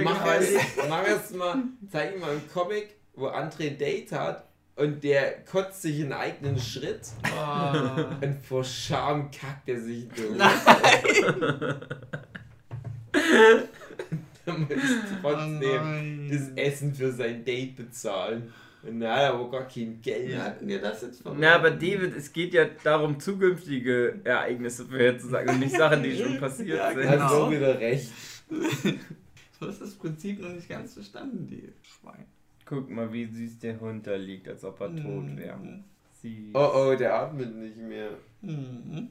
Mach 0.03 0.25
es, 0.25 0.53
mach 0.89 1.03
es 1.05 1.31
mal, 1.31 1.55
zeig 1.91 2.15
ihm 2.15 2.21
mal 2.21 2.31
einen 2.31 2.49
Comic, 2.53 2.95
wo 3.15 3.27
André 3.27 3.67
ein 3.71 3.77
Date 3.77 4.11
hat 4.13 4.45
und 4.77 5.03
der 5.03 5.43
kotzt 5.43 5.81
sich 5.81 6.01
einen 6.01 6.13
eigenen 6.13 6.57
Schritt 6.57 7.01
Ah. 7.37 7.95
und 8.21 8.37
vor 8.45 8.63
Scham 8.63 9.29
kackt 9.31 9.67
er 9.67 9.79
sich 9.81 10.07
durch. 10.09 10.39
Er 14.45 14.53
muss 14.57 14.67
trotzdem 15.21 15.59
nein. 15.59 16.29
das 16.31 16.49
Essen 16.55 16.95
für 16.95 17.11
sein 17.11 17.43
Date 17.45 17.75
bezahlen. 17.75 18.53
Und 18.83 18.97
na, 18.97 19.15
hat 19.15 19.33
aber 19.33 19.49
gar 19.51 19.67
kein 19.67 20.01
Geld. 20.01 20.29
Wir 20.29 20.43
hatten 20.43 20.67
dir 20.67 20.81
das 20.81 21.01
jetzt 21.03 21.21
verraten. 21.21 21.39
Na, 21.41 21.55
aber 21.55 21.71
David, 21.71 22.15
es 22.15 22.33
geht 22.33 22.53
ja 22.53 22.65
darum, 22.83 23.19
zukünftige 23.19 24.19
Ereignisse 24.23 24.85
vorherzusagen 24.85 25.49
und 25.53 25.59
nicht 25.59 25.75
Sachen, 25.75 26.01
die 26.01 26.17
schon 26.17 26.39
passiert 26.39 26.77
Ja, 26.79 26.89
sind. 26.89 27.01
Er 27.03 27.09
hat 27.09 27.19
genau. 27.29 27.45
so 27.45 27.51
wieder 27.51 27.79
recht. 27.79 28.11
Du 29.59 29.67
hast 29.67 29.79
das 29.79 29.93
Prinzip 29.93 30.41
noch 30.41 30.49
nicht 30.49 30.67
ganz 30.67 30.95
verstanden, 30.95 31.45
die 31.45 31.71
Schwein. 31.83 32.25
Guck 32.65 32.89
mal, 32.89 33.13
wie 33.13 33.27
süß 33.27 33.59
der 33.59 33.79
Hund 33.79 34.07
da 34.07 34.15
liegt, 34.15 34.47
als 34.47 34.63
ob 34.65 34.81
er 34.81 34.87
tot 34.87 35.37
wäre. 35.37 35.55
Mhm. 35.55 35.83
Oh 36.55 36.71
oh, 36.73 36.95
der 36.95 37.13
atmet 37.13 37.55
nicht 37.55 37.77
mehr. 37.77 38.09
Mhm. 38.41 39.09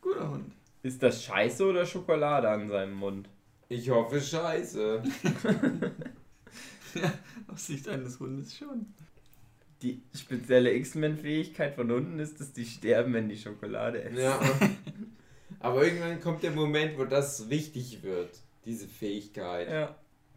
Guter 0.00 0.30
Hund. 0.30 0.52
Ist 0.82 1.02
das 1.02 1.22
Scheiße 1.22 1.66
oder 1.66 1.84
Schokolade 1.84 2.48
an 2.48 2.68
seinem 2.68 2.94
Mund? 2.94 3.28
Ich 3.68 3.90
hoffe, 3.90 4.18
scheiße. 4.18 5.02
Aus 7.48 7.66
Sicht 7.66 7.88
eines 7.88 8.20
Hundes 8.20 8.56
schon. 8.56 8.86
Die 9.82 10.02
spezielle 10.14 10.74
X-Men-Fähigkeit 10.74 11.74
von 11.74 11.90
Hunden 11.90 12.18
ist, 12.18 12.38
dass 12.40 12.52
die 12.52 12.66
sterben, 12.66 13.14
wenn 13.14 13.28
die 13.28 13.38
Schokolade 13.38 14.02
essen. 14.02 14.18
Ja. 14.18 14.38
Aber 15.60 15.84
irgendwann 15.84 16.20
kommt 16.20 16.42
der 16.42 16.50
Moment, 16.52 16.98
wo 16.98 17.04
das 17.04 17.48
wichtig 17.48 18.02
wird, 18.02 18.30
diese 18.64 18.86
Fähigkeit. 18.86 19.68
Ja. 19.68 19.96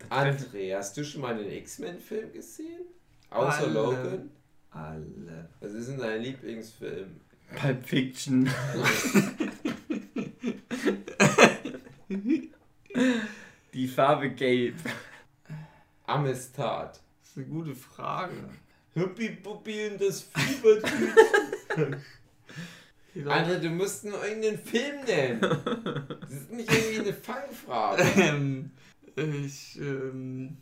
André, 0.10 0.76
hast 0.76 0.98
du 0.98 1.06
schon 1.06 1.22
mal 1.22 1.34
einen 1.34 1.50
X-Men-Film 1.52 2.34
gesehen? 2.34 2.82
Außer 3.30 3.63
Alle. 3.63 3.74
Logan? 3.74 4.32
Alle. 4.72 5.50
Was 5.60 5.74
ist 5.74 5.89
denn 5.89 5.98
dein 5.98 6.22
Lieblingsfilm? 6.22 7.22
Pulp 7.56 7.86
Fiction. 7.86 8.50
Die 13.74 13.88
Farbe 13.88 14.30
Gelb. 14.32 14.76
Amistad. 16.06 17.00
Das 17.22 17.30
ist 17.30 17.38
eine 17.38 17.46
gute 17.46 17.76
Frage. 17.76 18.34
Huppi 18.96 19.30
Puppi 19.30 19.88
und 19.88 20.02
das 20.02 20.22
Fiebertütchen. 20.22 21.16
André, 23.26 23.60
du 23.60 23.70
musst 23.70 24.06
nur 24.06 24.24
irgendeinen 24.26 24.58
Film 24.58 25.04
nennen. 25.06 25.39
Das 25.42 26.32
ist 26.32 26.52
nicht 26.52 26.72
irgendwie 26.72 27.00
eine 27.00 27.13
Fangfrage. 27.13 28.04
Ähm, 29.16 29.46
ich, 29.46 29.78
ähm, 29.80 30.58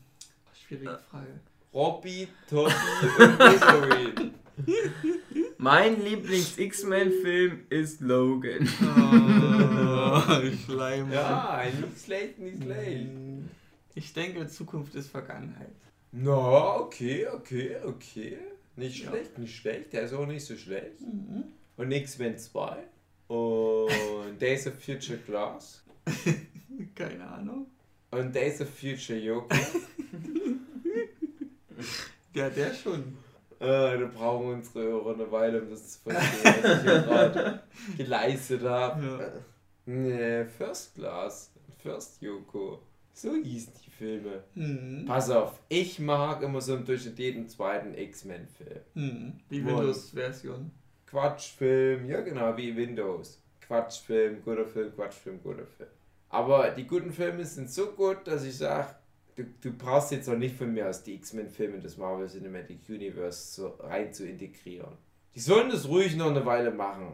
schwierige 0.68 1.00
Frage. 1.10 1.40
Robby, 1.74 2.28
Tobi 2.50 2.74
und 3.18 3.40
Wolverine. 3.40 4.32
Mein 5.58 6.04
Lieblings-X-Men-Film 6.04 7.68
ist 7.70 8.02
Logan. 8.02 8.68
Oh, 8.82 10.22
Schleim. 10.66 11.12
Ja, 11.14 11.64
nicht 11.64 12.04
schlecht, 12.04 12.40
nicht 12.40 12.62
schlecht. 12.62 13.08
Ich 13.96 14.14
denke, 14.14 14.48
Zukunft 14.48 14.96
ist 14.96 15.10
Vergangenheit. 15.10 15.72
Na, 16.12 16.76
okay, 16.78 17.28
okay, 17.28 17.78
okay. 17.84 18.38
Nicht 18.76 19.04
Ja. 19.04 19.10
schlecht, 19.10 19.38
nicht 19.38 19.56
schlecht. 19.56 19.94
Der 19.94 20.04
ist 20.04 20.14
auch 20.14 20.26
nicht 20.26 20.46
so 20.46 20.56
schlecht. 20.56 21.02
Mhm. 21.02 21.44
Und 21.78 21.92
X-Men 21.92 22.38
2. 22.38 22.78
Und 23.28 24.40
Days 24.42 24.68
of 24.68 24.74
Future 24.84 25.18
Glass. 25.20 25.84
Keine 26.96 27.26
Ahnung. 27.28 27.68
Und 28.12 28.34
Days 28.36 28.62
of 28.62 28.70
Future 28.70 29.18
Yoko. 29.20 29.48
Ja, 32.34 32.50
der 32.50 32.74
schon. 32.74 33.18
äh, 33.60 33.98
da 34.00 34.10
brauchen 34.14 34.54
unsere 34.54 34.86
Hörer 34.86 35.14
eine 35.16 35.32
Weile, 35.32 35.62
um 35.62 35.70
das 35.70 35.94
zu 35.94 36.10
verstehen, 36.10 36.40
was 36.64 36.76
ich 36.78 36.82
hier 36.82 37.02
gerade 37.02 37.64
geleistet 37.98 38.64
habe. 38.64 39.42
Ja. 39.86 39.94
Nee, 39.94 40.46
First 40.46 40.96
Class. 40.96 41.52
First 41.82 42.22
Yoko. 42.22 42.82
So 43.14 43.36
hießen 43.36 43.74
die 43.86 43.92
Filme. 43.92 44.44
Mhm. 44.56 45.06
Pass 45.06 45.30
auf, 45.30 45.60
ich 45.70 46.00
mag 46.00 46.42
immer 46.42 46.62
so 46.62 46.76
im 46.76 46.86
Durchschnitt 46.86 47.20
jeden 47.20 47.48
zweiten 47.50 47.94
X-Men-Film. 47.94 48.82
Mhm. 48.94 49.34
Die 49.50 49.66
Wollen. 49.66 49.78
Windows-Version. 49.78 50.72
Quatschfilm, 51.08 52.06
ja 52.08 52.22
genau, 52.22 52.56
wie 52.56 52.76
Windows. 52.76 53.42
Quatschfilm, 53.62 54.44
guter 54.44 54.66
Film, 54.66 54.94
Quatschfilm, 54.96 55.40
guter 55.44 55.66
Film. 55.66 55.90
Aber 56.30 56.72
die 56.72 56.88
guten 56.88 57.12
Filme 57.12 57.44
sind 57.46 57.70
so 57.70 57.88
gut, 57.88 58.20
dass 58.26 58.46
ich 58.46 58.58
sage, 58.58 58.96
du, 59.36 59.44
du 59.62 59.72
brauchst 59.72 60.12
jetzt 60.12 60.30
auch 60.30 60.38
nicht 60.38 60.56
von 60.56 60.74
mir 60.74 60.88
aus 60.88 61.04
die 61.04 61.16
X-Men-Filme 61.16 61.80
des 61.80 61.98
Marvel 61.98 62.30
Cinematic 62.30 62.80
Universe 62.88 63.54
so 63.54 63.68
rein 63.82 64.14
zu 64.14 64.26
integrieren. 64.26 64.94
Die 65.36 65.40
sollen 65.40 65.70
das 65.70 65.88
ruhig 65.88 66.16
noch 66.16 66.30
eine 66.30 66.46
Weile 66.46 66.72
machen. 66.72 67.14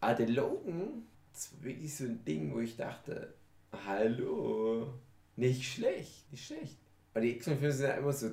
Aber 0.00 0.14
der 0.14 0.28
Logan, 0.28 1.06
das 1.32 1.52
war 1.52 1.64
wirklich 1.64 1.96
so 1.96 2.04
ein 2.04 2.24
Ding, 2.24 2.52
wo 2.54 2.60
ich 2.60 2.76
dachte, 2.76 3.34
hallo, 3.72 4.92
nicht 5.36 5.64
schlecht, 5.64 6.30
nicht 6.30 6.46
schlecht. 6.46 6.78
Aber 7.12 7.22
die 7.22 7.36
X-Men-Filme 7.36 7.72
sind 7.72 7.88
ja 7.88 7.94
immer 7.94 8.12
so, 8.12 8.30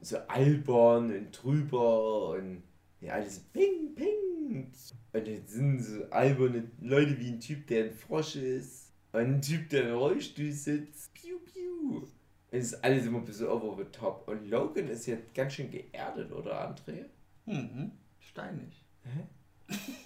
so 0.00 0.18
albern 0.28 1.14
und 1.16 1.32
drüber 1.32 2.30
und 2.30 2.62
ja, 3.00 3.14
alles 3.14 3.40
Ping, 3.52 3.94
Ping. 3.94 4.72
Und 5.12 5.28
jetzt 5.28 5.52
sind 5.52 5.80
so 5.80 6.04
alberne 6.10 6.70
Leute 6.80 7.18
wie 7.18 7.28
ein 7.28 7.40
Typ, 7.40 7.66
der 7.66 7.84
ein 7.84 7.90
Frosch 7.90 8.36
ist. 8.36 8.92
Und 9.12 9.20
ein 9.20 9.42
Typ, 9.42 9.68
der 9.70 9.88
im 9.88 9.96
Rollstuhl 9.96 10.52
sitzt. 10.52 11.12
Piu, 11.14 11.38
piu. 11.38 12.06
Es 12.50 12.72
ist 12.72 12.84
alles 12.84 13.06
immer 13.06 13.18
ein 13.18 13.24
bisschen 13.24 13.48
over 13.48 13.76
the 13.76 13.90
top. 13.90 14.28
Und 14.28 14.48
Logan 14.48 14.88
ist 14.88 15.06
jetzt 15.06 15.34
ganz 15.34 15.54
schön 15.54 15.70
geerdet, 15.70 16.32
oder 16.32 16.70
André? 16.70 17.06
Mhm. 17.46 17.92
Steinig. 18.18 18.84
Hä? 19.04 19.74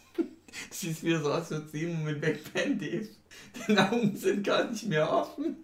Siehst 0.71 1.03
wieder 1.05 1.21
so 1.21 1.33
aus 1.33 1.51
wie 1.51 1.79
Simon 1.79 2.05
mit 2.05 2.21
Backpanties. 2.21 3.09
Die 3.69 3.77
Augen 3.79 4.17
sind 4.17 4.45
gar 4.45 4.65
nicht 4.71 4.87
mehr 4.87 5.11
offen. 5.11 5.57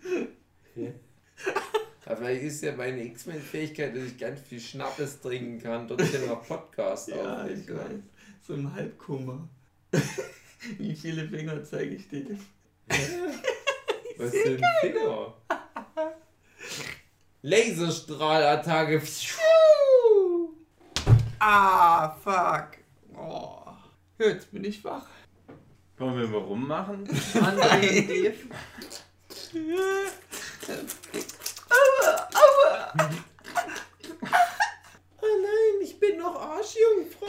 Aber 2.05 2.16
vielleicht 2.16 2.42
ist 2.44 2.62
ja 2.62 2.72
meine 2.72 3.03
X-Men-Fähigkeit, 3.05 3.94
dass 3.96 4.05
ich 4.05 4.18
ganz 4.18 4.40
viel 4.40 4.61
Schnappes 4.61 5.20
trinken 5.20 5.61
kann, 5.61 5.88
trotzdem 5.88 6.27
noch 6.29 6.46
Podcast 6.46 7.09
Ja, 7.09 7.42
aufnehmen 7.42 7.62
ich 7.66 7.68
weiß. 7.75 7.79
kann. 7.79 8.03
So 8.46 8.55
im 8.55 8.72
Halbkummer. 8.72 9.49
Wie 10.79 10.94
viele 10.94 11.29
Finger 11.29 11.62
zeige 11.64 11.96
ich 11.96 12.09
dir? 12.09 12.38
Was 14.18 14.31
für 14.31 14.57
ein 14.57 14.62
Finger? 14.81 15.35
Laserstrahlattacke. 17.42 19.03
Ah, 21.38 22.11
fuck. 22.22 22.79
Oh. 23.16 23.56
Jetzt 24.18 24.50
bin 24.50 24.64
ich 24.64 24.83
wach. 24.83 25.07
Wollen 25.98 26.18
wir 26.18 26.29
mal 26.29 26.38
rummachen? 26.38 27.07
André 27.07 28.35
Aua, 31.70 32.29
aua. 32.35 32.94
Oh 35.20 35.37
nein, 35.42 35.83
ich 35.83 35.98
bin 36.00 36.18
noch 36.18 36.35
Arschjungfrau. 36.35 37.26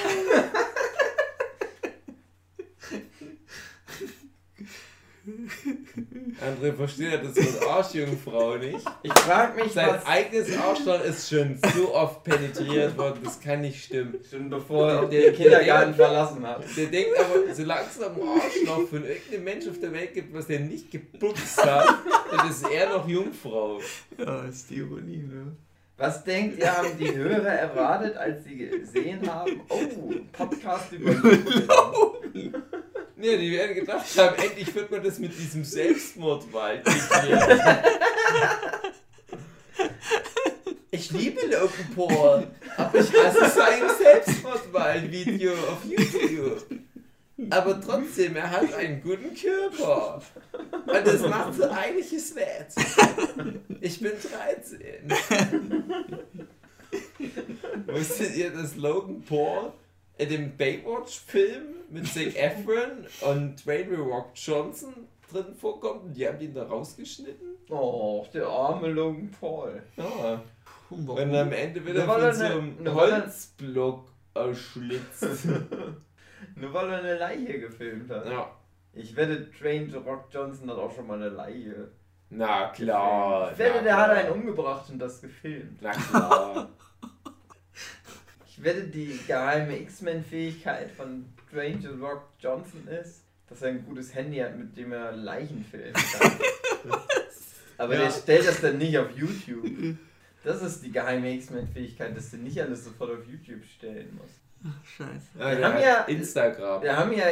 André 6.42 6.74
versteht 6.74 7.12
ja 7.12 7.18
das 7.18 7.36
Wort 7.36 7.70
Arschjungfrau 7.70 8.58
nicht. 8.58 8.86
Ich 9.04 9.14
frag 9.14 9.56
mich, 9.56 9.72
Sein 9.74 9.88
was. 9.90 10.06
eigenes 10.06 10.58
Arschloch 10.58 11.04
ist 11.04 11.30
schon 11.30 11.58
so 11.76 11.94
oft 11.96 12.24
penetriert 12.24 12.98
worden, 12.98 13.20
das 13.24 13.40
kann 13.40 13.62
nicht 13.62 13.84
stimmen. 13.86 14.16
Schon 14.30 14.50
bevor 14.50 14.90
er 14.92 15.06
Der- 15.08 15.32
den 15.32 15.36
Kindergarten 15.36 15.94
verlassen 15.94 16.46
hat. 16.46 16.64
Der 16.76 16.86
denkt 16.88 17.12
aber, 17.20 17.54
solange 17.54 17.88
es 17.90 18.00
noch 18.00 18.16
ein 18.16 18.22
Arschloch 18.22 18.88
von 18.90 19.06
irgendeinem 19.06 19.44
Mensch 19.44 19.68
auf 19.68 19.80
der 19.80 19.92
Welt 19.94 20.14
gibt, 20.14 20.34
was 20.34 20.48
der 20.48 20.60
nicht 20.60 20.92
gebuchst 20.92 21.64
hat, 21.66 21.88
dann 22.32 22.50
ist 22.50 22.66
er 22.70 22.90
noch 22.90 23.08
Jungfrau. 23.08 23.80
Ja, 24.18 24.44
ist 24.46 24.70
die 24.70 24.76
Ironie, 24.76 25.24
ne? 25.24 25.56
Was 26.00 26.24
denkt 26.24 26.60
ihr, 26.60 26.72
haben 26.78 26.96
die 27.00 27.16
Hörer 27.16 27.48
erwartet, 27.48 28.16
als 28.18 28.44
sie 28.44 28.56
gesehen 28.58 29.28
haben? 29.34 29.62
Oh, 29.68 29.80
Podcast 30.32 30.92
über 30.92 31.12
Logan. 31.14 32.64
Nee, 33.20 33.36
die 33.38 33.52
werden 33.52 33.74
gedacht 33.74 34.06
haben, 34.16 34.36
endlich 34.38 34.76
wird 34.76 34.92
man 34.92 35.04
das 35.04 35.18
mit 35.18 35.36
diesem 35.36 35.64
Selbstmordwald 35.64 36.86
geklärt. 36.86 37.84
Ich 40.92 41.10
liebe 41.12 41.42
Logan 41.48 41.96
Paul, 41.96 42.48
aber 42.78 43.00
ich 43.00 43.12
hasse 43.12 43.50
sein 43.50 43.82
Selbstmordwald-Video 44.00 45.54
auf 45.54 45.84
YouTube. 45.84 46.64
Aber 47.50 47.82
trotzdem, 47.82 48.36
er 48.36 48.52
hat 48.52 48.72
einen 48.76 49.02
guten 49.02 49.34
Körper. 49.36 50.22
Und 50.86 51.08
das 51.08 51.22
macht 51.22 51.56
so 51.56 51.70
einiges 51.70 52.36
wert. 52.36 52.72
Ich 53.82 54.00
bin 54.00 54.12
13. 54.12 54.80
Wusstet 57.88 58.36
ihr, 58.36 58.52
dass 58.52 58.76
Logan 58.76 59.24
Paul 59.24 59.74
in 60.20 60.30
dem 60.30 60.56
Baywatch-Film 60.56 61.77
mit 61.90 62.08
Zac 62.08 62.36
Efron 62.36 63.06
und 63.22 63.66
Dwayne 63.66 63.90
The 63.90 64.02
Rock 64.02 64.32
Johnson 64.36 64.94
drin 65.32 65.54
vorkommt 65.60 66.04
und 66.06 66.14
die 66.14 66.28
haben 66.28 66.40
den 66.40 66.54
da 66.54 66.64
rausgeschnitten? 66.64 67.48
Oh, 67.70 68.26
der 68.34 68.48
arme 68.48 68.88
Logan 68.90 69.30
Paul. 69.40 69.82
Ja. 69.98 70.42
Und 70.90 71.10
Und 71.10 71.36
am 71.36 71.52
Ende 71.52 71.86
wird 71.86 71.98
er 71.98 72.06
von 72.06 72.34
so 72.34 72.44
ne- 72.44 72.50
einem 72.54 72.94
Holzblock 72.96 74.06
erschlitzt. 74.34 75.46
Nur 76.56 76.74
weil 76.74 76.90
er 76.90 77.00
eine 77.00 77.18
Leiche 77.18 77.60
gefilmt 77.60 78.10
hat. 78.10 78.26
Ja. 78.26 78.50
Ich 78.94 79.16
wette, 79.16 79.42
Dwayne 79.60 79.90
The 79.90 79.98
Rock 79.98 80.26
Johnson 80.32 80.70
hat 80.70 80.78
auch 80.78 80.94
schon 80.94 81.08
mal 81.08 81.16
eine 81.16 81.30
Leiche. 81.30 81.90
Na 82.30 82.70
klar. 82.70 83.52
Ich 83.52 83.58
wette, 83.60 83.84
der 83.84 83.98
hat 83.98 84.12
klar. 84.12 84.18
einen 84.18 84.32
umgebracht 84.32 84.90
und 84.90 85.00
das 85.00 85.22
gefilmt. 85.22 85.80
Na 85.82 85.92
klar. 85.92 86.70
Ich 88.58 88.64
wette, 88.64 88.84
die 88.88 89.20
geheime 89.28 89.78
X-Men-Fähigkeit 89.82 90.90
von 90.92 91.26
Dwayne 91.52 91.80
The 91.80 91.88
Rock 91.90 92.24
Johnson 92.40 92.88
ist, 92.88 93.24
dass 93.48 93.62
er 93.62 93.70
ein 93.70 93.86
gutes 93.86 94.14
Handy 94.16 94.38
hat, 94.40 94.58
mit 94.58 94.76
dem 94.76 94.92
er 94.92 95.12
Leichen 95.12 95.64
filmen 95.64 95.94
kann. 95.94 96.32
Aber 97.78 97.94
Ja. 97.94 98.02
der 98.06 98.12
stellt 98.12 98.48
das 98.48 98.60
dann 98.62 98.80
nicht 98.80 98.98
auf 98.98 99.12
YouTube. 99.16 99.96
Das 100.44 100.62
ist 100.64 100.84
die 100.84 100.92
geheime 100.92 101.32
X-Men-Fähigkeit, 101.36 102.18
dass 102.18 102.32
du 102.32 102.38
nicht 102.38 102.60
alles 102.60 102.84
sofort 102.86 103.12
auf 103.12 103.28
YouTube 103.28 103.64
stellen 103.64 104.18
musst. 104.20 104.40
Ach, 104.66 104.86
scheiße. 104.88 105.38
Ja, 105.38 105.58
Wir 105.58 105.68
haben 105.68 105.80
ja- 105.82 106.02
Instagram. 106.06 106.82
Wir 106.82 106.98
haben 106.98 107.14
ja 107.14 107.26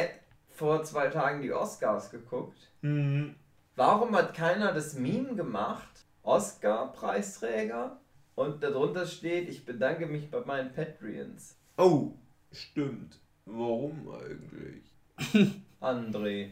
vor 0.52 0.84
zwei 0.84 1.08
Tagen 1.08 1.42
die 1.42 1.52
Oscars 1.52 2.12
geguckt. 2.12 2.58
Mhm. 2.82 3.34
Warum 3.76 4.16
hat 4.16 4.36
keiner 4.36 4.74
das 4.74 4.94
Meme 4.94 5.36
gemacht? 5.36 5.90
Oscar-Preisträger 6.22 8.00
und 8.36 8.62
darunter 8.62 9.06
steht, 9.06 9.50
ich 9.50 9.65
bedanke 9.65 10.06
mich 10.06 10.30
bei 10.30 10.41
meinen 10.41 10.74
Patreons. 10.74 11.58
Oh, 11.78 12.12
stimmt. 12.52 13.19
Warum 13.45 14.08
eigentlich? 14.10 14.84
André. 15.82 16.52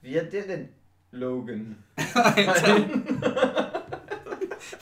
Wie 0.00 0.18
hat 0.18 0.32
der 0.32 0.42
denn 0.46 0.68
Logan? 1.10 1.76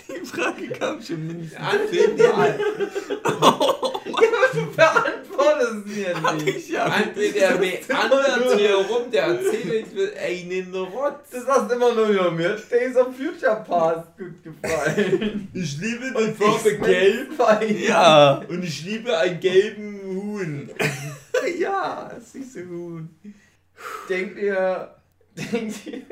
Die 0.09 0.27
Frage 0.27 0.69
kam 0.69 1.01
schon 1.01 1.27
mindestens. 1.27 1.59
André, 1.59 2.15
der, 2.17 2.29
Ja, 2.29 2.57
du 5.59 5.85
beantwortest 5.85 5.87
mir 5.87 6.45
nicht. 6.45 6.69
Ja, 6.71 6.87
André, 6.87 7.33
der 7.33 7.59
meandert 7.59 8.59
hier 8.59 8.75
rum, 8.77 9.11
der 9.11 9.25
erzählt 9.25 9.95
mir 9.95 10.13
einen 10.21 10.75
Rotz. 10.75 11.31
Das 11.31 11.47
hast 11.47 11.73
immer 11.73 11.95
nur 11.95 12.09
über 12.09 12.31
mir. 12.31 12.57
Days 12.71 12.97
of 12.97 13.17
Future 13.17 13.65
Past 13.67 14.09
gut 14.19 14.43
gefallen. 14.43 15.49
Ich 15.53 15.79
liebe 15.79 16.13
die 16.17 16.33
Farbe 16.33 16.79
gelb 16.79 17.89
ja. 17.89 18.43
und 18.49 18.65
ich 18.65 18.85
liebe 18.85 19.17
einen 19.17 19.41
gelben 19.41 20.01
Huhn. 20.05 20.71
Ja, 21.59 22.11
das 22.15 22.35
ist 22.37 22.55
so 22.55 22.61
gut. 22.61 23.09
Denkt 24.09 24.39
ihr. 24.39 24.95
Denkt 25.37 25.87
ihr. 25.87 26.03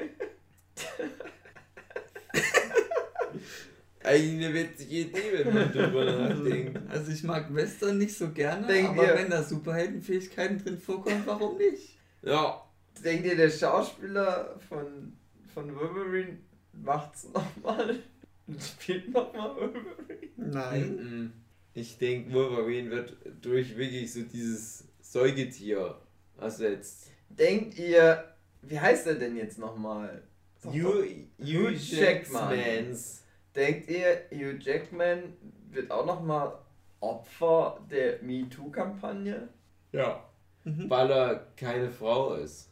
Eigentlich 4.05 4.45
eine 4.47 4.55
witzige 4.55 4.95
Idee, 4.97 5.45
wenn 5.45 5.55
man 5.55 5.73
drüber 5.73 6.05
nachdenkt. 6.05 6.81
Also 6.91 7.13
ich 7.13 7.23
mag 7.23 7.55
Western 7.55 7.99
nicht 7.99 8.17
so 8.17 8.31
gerne, 8.31 8.67
Denkt 8.67 8.91
aber 8.91 9.07
ihr- 9.07 9.15
wenn 9.15 9.31
da 9.31 9.43
Superheldenfähigkeiten 9.43 10.59
drin 10.63 10.79
vorkommen, 10.79 11.23
warum 11.25 11.57
nicht? 11.59 11.97
Ja, 12.23 12.63
Denkt 13.05 13.25
ihr, 13.27 13.37
der 13.37 13.51
Schauspieler 13.51 14.59
von, 14.69 15.13
von 15.55 15.75
Wolverine 15.75 16.39
macht's 16.73 17.27
nochmal? 17.33 17.99
Und 18.47 18.63
spielt 18.83 19.11
nochmal 19.11 19.57
Wolverine? 19.57 20.31
Nein. 20.37 21.33
Ich 21.75 21.97
denke, 21.99 22.33
Wolverine 22.33 22.91
wird 22.91 23.17
durch 23.41 23.77
wirklich 23.77 24.13
so 24.13 24.23
dieses 24.23 24.85
Säugetier 25.01 25.97
ersetzt. 26.39 27.07
Denkt 27.31 27.79
ihr. 27.79 28.25
Wie 28.61 28.79
heißt 28.79 29.07
er 29.07 29.15
denn 29.15 29.37
jetzt 29.37 29.59
nochmal? 29.59 30.23
Hugh, 30.65 30.73
Hugh 30.73 31.27
Hugh 31.41 31.71
Jackman. 31.71 32.57
Jackmans. 32.59 33.22
Denkt 33.55 33.91
ihr, 33.91 34.23
Hugh 34.31 34.59
Jackman 34.59 35.35
wird 35.71 35.91
auch 35.91 36.07
nochmal 36.07 36.53
Opfer 37.01 37.81
der 37.91 38.23
MeToo-Kampagne? 38.23 39.49
Ja. 39.93 40.25
Mhm. 40.65 40.89
Weil 40.89 41.11
er 41.11 41.47
keine 41.57 41.91
Frau 41.91 42.35
ist. 42.35 42.71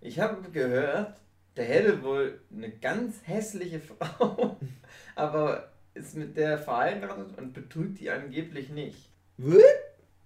Ich 0.00 0.20
habe 0.20 0.48
gehört, 0.50 1.20
der 1.56 1.64
hätte 1.64 2.02
wohl 2.02 2.40
eine 2.54 2.70
ganz 2.70 3.16
hässliche 3.24 3.80
Frau, 3.80 4.56
aber 5.14 5.72
ist 5.94 6.16
mit 6.16 6.36
der 6.36 6.58
verheiratet 6.58 7.36
und 7.36 7.52
betrügt 7.52 7.98
die 8.00 8.10
angeblich 8.10 8.70
nicht. 8.70 9.10
Was? 9.36 9.62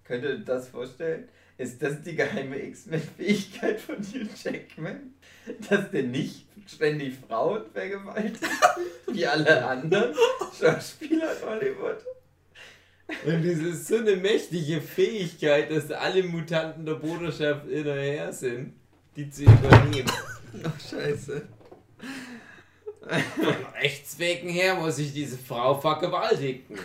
Könnt 0.03 0.23
ihr 0.23 0.37
das 0.39 0.69
vorstellen? 0.69 1.27
Ist 1.63 1.81
das 1.81 2.01
die 2.01 2.13
geheime 2.13 2.61
X-Men-Fähigkeit 2.61 3.79
von 3.79 3.95
Hugh 3.95 4.27
Jackman? 4.43 5.13
Dass 5.69 5.91
der 5.91 6.03
nicht 6.03 6.45
ständig 6.67 7.13
Frauen 7.25 7.63
vergewaltigt, 7.71 8.43
wie 9.07 9.25
alle 9.25 9.65
anderen 9.65 10.13
Schauspieler 10.59 11.37
in 11.37 11.47
Hollywood? 11.47 11.97
Und 13.25 13.45
das 13.45 13.59
ist 13.59 13.87
so 13.87 13.95
eine 13.95 14.17
mächtige 14.17 14.81
Fähigkeit, 14.81 15.71
dass 15.71 15.89
alle 15.89 16.23
Mutanten 16.23 16.85
der 16.85 16.95
Bruderschaft 16.95 17.65
hinterher 17.69 18.33
sind, 18.33 18.73
die 19.15 19.29
zu 19.29 19.43
übernehmen. 19.43 20.11
Ach, 20.65 20.79
scheiße. 20.89 21.47
Von 23.35 23.55
Rechts 23.81 24.19
wegen 24.19 24.49
her 24.49 24.75
muss 24.75 24.99
ich 24.99 25.13
diese 25.13 25.37
Frau 25.37 25.79
vergewaltigen. 25.79 26.77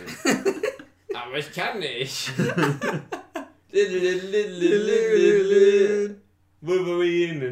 Aber 1.13 1.37
ich 1.37 1.51
kann 1.51 1.79
nicht. 1.79 2.31
Wolverine. 6.61 7.45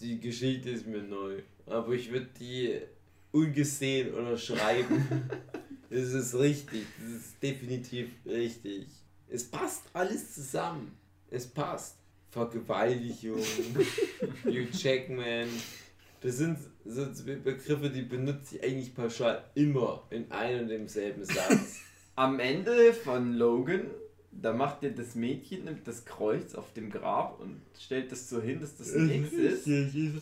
Die 0.00 0.18
Geschichte 0.20 0.70
ist 0.70 0.86
mir 0.86 1.02
neu. 1.02 1.42
Aber 1.66 1.92
ich 1.92 2.10
würde 2.10 2.28
die 2.38 2.80
ungesehen 3.30 4.12
unterschreiben. 4.14 5.30
Es 5.88 6.12
ist 6.14 6.34
richtig. 6.34 6.84
Das 7.00 7.10
ist 7.12 7.42
definitiv 7.42 8.08
richtig. 8.26 8.86
Es 9.28 9.44
passt 9.44 9.84
alles 9.92 10.34
zusammen. 10.34 10.92
Es 11.30 11.46
passt. 11.46 11.96
Vergewaltigung, 12.30 13.38
Hugh 14.44 14.68
Jackman. 14.72 15.48
Das 16.22 16.38
sind 16.38 16.58
so 16.84 17.04
Begriffe, 17.24 17.90
die 17.90 18.02
benutze 18.02 18.56
ich 18.56 18.64
eigentlich 18.64 18.94
pauschal 18.94 19.44
immer 19.54 20.06
in 20.08 20.30
einem 20.30 20.62
und 20.62 20.68
demselben 20.68 21.24
Satz. 21.26 21.80
Am 22.14 22.38
Ende 22.40 22.92
von 22.92 23.34
Logan, 23.34 23.86
da 24.30 24.52
macht 24.52 24.82
er 24.82 24.90
das 24.90 25.14
Mädchen, 25.14 25.64
nimmt 25.64 25.86
das 25.86 26.04
Kreuz 26.04 26.54
auf 26.54 26.72
dem 26.72 26.90
Grab 26.90 27.40
und 27.40 27.60
stellt 27.78 28.12
das 28.12 28.28
so 28.28 28.40
hin, 28.40 28.60
dass 28.60 28.76
das 28.76 28.94
ein 28.94 29.10
X 29.10 29.32
ist. 29.32 29.68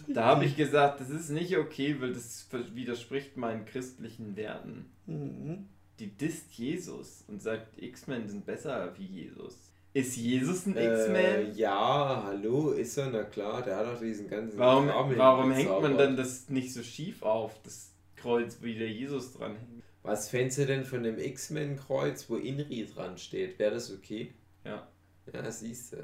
Da 0.09 0.24
habe 0.26 0.45
ich 0.45 0.57
gesagt, 0.57 1.01
das 1.01 1.11
ist 1.11 1.30
nicht 1.30 1.57
okay, 1.57 1.97
weil 2.01 2.12
das 2.12 2.47
widerspricht 2.74 3.36
meinen 3.36 3.64
christlichen 3.64 4.36
Werten. 4.36 4.86
Mhm. 5.07 5.66
Die 5.99 6.09
disst 6.09 6.53
Jesus 6.53 7.24
und 7.28 7.43
sagt, 7.43 7.80
X-Men 7.82 8.26
sind 8.28 8.47
besser 8.47 8.93
wie 8.99 9.05
Jesus. 9.05 9.59
Ist 9.93 10.16
Jesus 10.16 10.66
ein 10.66 10.76
Äh, 10.76 10.93
X-Men? 10.95 11.57
ja, 11.57 12.22
hallo, 12.26 12.70
ist 12.70 12.97
er, 12.97 13.11
na 13.11 13.24
klar, 13.24 13.61
der 13.62 13.76
hat 13.76 13.86
doch 13.86 14.01
diesen 14.01 14.28
ganzen 14.28 14.57
Warum, 14.59 14.88
warum 14.88 15.51
hängt 15.51 15.82
man 15.82 15.99
dann 15.99 16.16
das 16.16 16.49
nicht 16.49 16.72
so 16.72 16.82
schief 16.82 17.22
auf, 17.22 17.61
das 17.64 17.91
Kreuz, 18.16 18.59
wie 18.62 18.76
der 18.76 18.88
Jesus 18.88 19.32
dran 19.32 19.57
hängt? 19.57 19.82
Was 20.03 20.28
fändest 20.28 20.59
du 20.59 20.66
denn 20.66 20.84
von 20.84 21.03
dem 21.03 21.18
X-Men-Kreuz, 21.18 22.28
wo 22.30 22.36
Inri 22.36 22.86
dran 22.86 23.18
steht? 23.18 23.59
Wäre 23.59 23.74
das 23.74 23.92
okay? 23.92 24.32
Ja. 24.64 24.88
Ja, 25.32 25.51
siehst 25.51 25.92
du. 25.92 25.98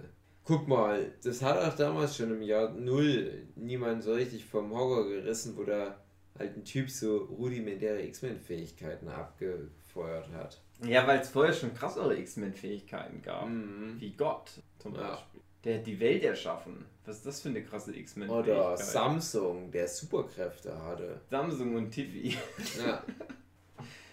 Guck 0.45 0.69
mal, 0.69 1.13
das 1.25 1.43
hat 1.43 1.59
auch 1.59 1.75
damals 1.77 2.17
schon 2.17 2.31
im 2.31 2.43
Jahr 2.43 2.71
Null 2.73 3.49
niemand 3.57 4.05
so 4.05 4.13
richtig 4.13 4.45
vom 4.45 4.73
Hocker 4.73 5.09
gerissen, 5.09 5.57
wo 5.57 5.65
da 5.65 6.01
halt 6.39 6.57
ein 6.57 6.65
Typ 6.65 6.91
so 6.91 7.17
rudimentäre 7.17 8.03
X-Men-Fähigkeiten 8.03 9.09
abgefeuert 9.09 10.29
hat. 10.33 10.61
Ja, 10.87 11.07
weil 11.07 11.21
es 11.21 11.31
vorher 11.31 11.55
schon 11.55 11.75
krassere 11.75 12.17
X-Men-Fähigkeiten 12.19 13.23
gab. 13.23 13.49
Mhm. 13.49 13.97
Wie 13.99 14.13
Gott 14.13 14.51
zum 14.79 14.95
Ja. 14.95 15.11
Beispiel. 15.11 15.41
Der 15.65 15.79
hat 15.79 15.87
die 15.87 15.99
Welt 15.99 16.23
erschaffen. 16.23 16.85
Was 17.07 17.17
ist 17.17 17.27
das 17.27 17.41
für 17.41 17.49
eine 17.49 17.65
krasse 17.65 17.97
X-Men-Fähigkeit? 17.97 18.55
Oder 18.57 18.77
Samsung, 18.77 19.73
der 19.73 19.89
Superkräfte 19.89 20.81
hatte. 20.85 21.21
Samsung 21.31 21.75
und 21.75 21.91
Tiffy. 21.91 22.37
Ja. 22.79 23.03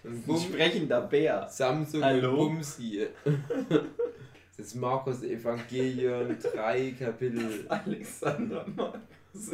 Ein 0.04 0.22
Bum, 0.24 0.38
sprechender 0.38 1.02
Bär. 1.02 1.48
Samsung 1.50 2.04
Hallo? 2.04 2.32
und 2.32 2.56
Bumsi. 2.56 3.08
Das 3.24 4.68
ist 4.68 4.76
Markus 4.76 5.24
Evangelion 5.24 6.38
3 6.40 6.92
Kapitel. 7.00 7.66
Alexander 7.70 8.66
Markus 8.68 9.52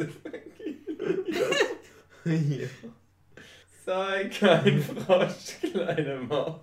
Hier. 2.24 2.68
Sei 3.86 4.28
kein 4.28 4.82
Frosch, 4.82 5.60
kleine 5.60 6.16
Maus. 6.20 6.60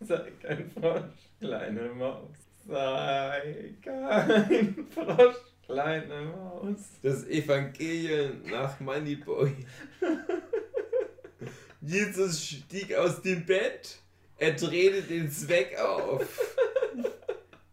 Sei 0.00 0.32
kein 0.40 0.70
Frosch, 0.70 1.02
kleine 1.40 1.88
Maus. 1.94 2.36
Sei 2.66 3.74
kein 3.82 4.86
Frosch, 4.88 5.36
kleine 5.66 6.22
Maus. 6.26 6.78
Das 7.02 7.26
Evangelion 7.26 8.42
nach 8.50 8.78
Moneyboy. 8.80 9.50
Jesus 11.80 12.44
stieg 12.44 12.94
aus 12.94 13.22
dem 13.22 13.46
Bett, 13.46 13.98
er 14.38 14.52
drehte 14.52 15.02
den 15.02 15.30
Zweck 15.30 15.78
auf. 15.78 16.26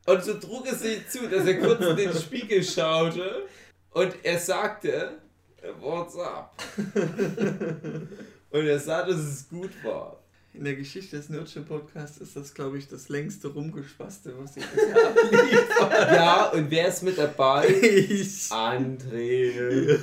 Und 0.06 0.24
so 0.24 0.36
trug 0.36 0.66
es 0.72 0.80
sich 0.80 1.08
zu, 1.10 1.28
dass 1.28 1.46
er 1.46 1.60
kurz 1.60 1.82
in 1.82 1.98
den 1.98 2.14
Spiegel 2.14 2.64
schaute 2.64 3.48
und 3.92 4.14
er 4.24 4.40
sagte, 4.40 5.18
What's 5.80 6.18
up? 6.18 6.56
Und 8.50 8.66
er 8.66 8.80
sah, 8.80 9.06
dass 9.06 9.18
es 9.18 9.50
gut 9.50 9.72
war. 9.84 10.22
In 10.54 10.64
der 10.64 10.76
Geschichte 10.76 11.18
des 11.18 11.30
Nerdship 11.30 11.68
Podcasts 11.68 12.18
ist 12.20 12.36
das, 12.36 12.54
glaube 12.54 12.78
ich, 12.78 12.88
das 12.88 13.10
längste 13.10 13.50
Rumgespaste, 13.50 14.34
was 14.40 14.58
ich 14.58 14.66
bisher 14.66 15.10
abliefert. 15.10 16.12
Ja, 16.14 16.50
und 16.50 16.72
wer 16.72 16.88
ist 16.88 17.04
mit 17.04 17.18
dabei? 17.18 17.68
Ich. 17.68 18.50
André. 18.50 20.00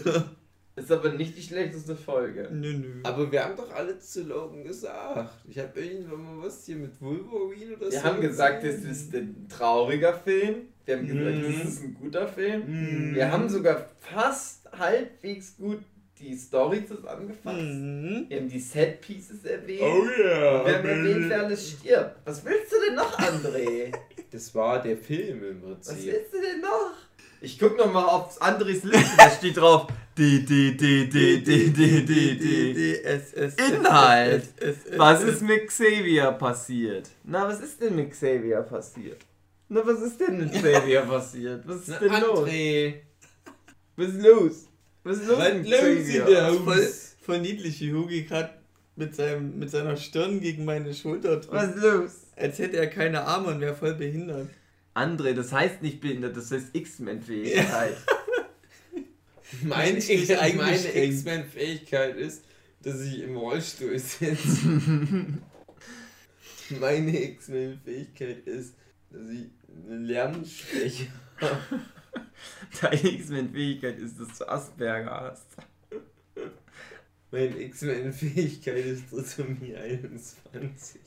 Ist 0.76 0.90
aber 0.90 1.10
nicht 1.12 1.36
die 1.36 1.42
schlechteste 1.42 1.94
Folge. 1.94 2.48
Nö, 2.52 2.72
nö. 2.72 3.00
Aber 3.04 3.30
wir 3.30 3.44
haben 3.44 3.56
doch 3.56 3.70
alle 3.72 3.96
zu 4.00 4.24
Logan 4.24 4.64
gesagt. 4.64 5.30
Ich 5.48 5.56
habe 5.58 5.80
irgendwann 5.80 6.22
mal 6.38 6.46
was 6.46 6.66
hier 6.66 6.76
mit 6.76 7.00
Wolverine 7.00 7.76
oder 7.76 7.86
so. 7.86 7.92
Wir 7.92 8.02
haben 8.02 8.20
gesagt, 8.20 8.64
das 8.64 8.76
gesehen. 8.76 8.90
ist 8.90 9.14
ein 9.14 9.46
trauriger 9.48 10.14
Film. 10.14 10.56
Wir 10.84 10.96
haben 10.96 11.06
gesagt, 11.06 11.36
Mhm. 11.36 11.42
das 11.62 11.72
ist 11.72 11.82
ein 11.84 11.94
guter 11.94 12.26
Film. 12.26 12.62
Mhm. 12.66 13.14
Wir 13.14 13.30
haben 13.30 13.48
sogar 13.48 13.86
fast 14.00 14.68
halbwegs 14.76 15.56
gut 15.56 15.78
die 16.18 16.36
Story 16.36 16.84
zusammengefasst. 16.86 17.56
Mhm. 17.60 18.26
Wir 18.28 18.36
haben 18.38 18.48
die 18.48 18.60
Set 18.60 19.00
Pieces 19.00 19.44
erwähnt. 19.44 19.80
Oh 19.82 20.04
yeah. 20.20 20.66
Wir 20.66 20.78
haben 20.78 20.88
erwähnt, 20.88 21.24
wer 21.28 21.42
alles 21.44 21.70
stirbt. 21.70 22.16
Was 22.24 22.44
willst 22.44 22.72
du 22.72 22.76
denn 22.86 22.94
noch, 22.96 23.16
André? 23.18 23.92
Das 24.30 24.52
war 24.52 24.82
der 24.82 24.96
Film 24.96 25.44
im 25.44 25.62
Was 25.62 25.86
Prinzip. 25.86 26.12
willst 26.12 26.32
du 26.34 26.40
denn 26.40 26.60
noch? 26.60 26.90
Ich 27.40 27.56
guck 27.56 27.78
noch 27.78 27.92
mal 27.92 28.04
auf 28.04 28.42
Andres 28.42 28.82
Liste, 28.82 29.06
da 29.16 29.30
steht 29.30 29.56
drauf 29.56 29.86
D, 30.16 30.44
D, 30.44 30.72
D, 30.76 31.06
D, 31.06 31.38
D, 31.38 31.70
D, 31.70 32.02
D, 32.02 32.34
D. 32.36 32.72
D, 32.74 33.02
S, 33.02 33.32
S, 33.32 33.54
Inhalt. 33.56 34.44
Was 34.96 35.24
ist 35.24 35.42
mit 35.42 35.66
Xavier 35.66 36.30
passiert? 36.32 37.10
Na, 37.24 37.48
was 37.48 37.60
ist 37.60 37.80
denn 37.80 37.96
mit 37.96 38.12
Xavier 38.12 38.62
passiert? 38.62 39.18
Na, 39.68 39.84
was 39.84 40.00
ist 40.02 40.20
denn 40.20 40.38
mit 40.38 40.52
Xavier 40.52 41.00
passiert? 41.08 41.66
Was 41.66 41.88
ist 41.88 42.00
denn 42.00 42.12
los? 42.20 42.48
Was 43.96 44.08
ist 44.08 44.22
los? 44.22 44.68
Was 45.02 45.16
ist 45.18 45.26
los 45.28 45.38
was 45.38 45.54
mit 45.54 45.68
los 45.68 45.80
in 45.80 46.04
Xavier? 46.04 46.52
Voll, 46.64 46.88
voll 47.26 47.40
niedlich, 47.40 47.80
wie 47.80 47.92
Hugi 47.92 48.22
gerade 48.22 48.50
mit, 48.94 49.16
seinem, 49.16 49.58
mit 49.58 49.70
seiner 49.70 49.96
Stirn 49.96 50.40
gegen 50.40 50.64
meine 50.64 50.94
Schulter 50.94 51.38
Was 51.50 51.72
drückt. 51.72 51.76
ist 51.76 51.82
los? 51.82 52.10
Als 52.36 52.58
hätte 52.60 52.76
er 52.76 52.86
keine 52.86 53.22
Arme 53.22 53.48
und 53.48 53.60
wäre 53.60 53.74
voll 53.74 53.94
behindert. 53.94 54.48
André, 54.94 55.32
das 55.32 55.52
heißt 55.52 55.82
nicht 55.82 56.00
behindert, 56.00 56.36
das 56.36 56.52
heißt 56.52 56.68
X-Men-Fähigkeit. 56.72 57.96
Meine, 59.62 59.92
Menschlich 59.92 60.28
meine. 60.28 61.04
X-Men-Fähigkeit 61.04 62.16
ist, 62.16 62.44
dass 62.82 63.00
ich 63.00 63.22
im 63.22 63.36
Rollstuhl 63.36 63.98
sitze. 63.98 64.36
Meine 66.80 67.22
X-Men-Fähigkeit 67.22 68.46
ist, 68.46 68.74
dass 69.10 69.30
ich 69.30 69.50
eine 69.86 69.98
Lernschwäche 69.98 71.08
Deine 72.80 73.12
X-Men-Fähigkeit 73.12 73.98
ist, 73.98 74.18
dass 74.20 74.38
du 74.38 74.48
Asperger 74.48 75.20
hast. 75.32 75.46
Meine 77.30 77.58
X-Men-Fähigkeit 77.60 78.84
ist 78.86 79.10
Trisomie 79.10 79.74
21. 79.74 81.00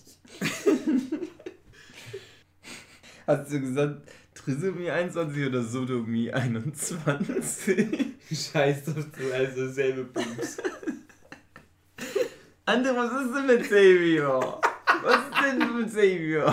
Hast 3.26 3.52
du 3.52 3.62
gesagt 3.62 4.10
Trisomie 4.48 4.90
21 4.90 5.48
oder 5.48 5.62
Sodomie 5.62 6.32
21? 6.32 7.86
Scheiß 8.32 8.86
drauf, 8.86 9.06
du 9.18 9.34
also 9.34 9.68
selbe 9.70 10.06
Bums. 10.06 10.58
André, 12.66 12.96
was 12.96 13.12
ist 13.26 13.36
denn 13.36 13.46
mit 13.46 13.64
Xavier? 13.64 14.62
Was 15.04 15.16
ist 15.16 15.44
denn 15.44 15.76
mit 15.78 15.88
Xavier? 15.90 16.46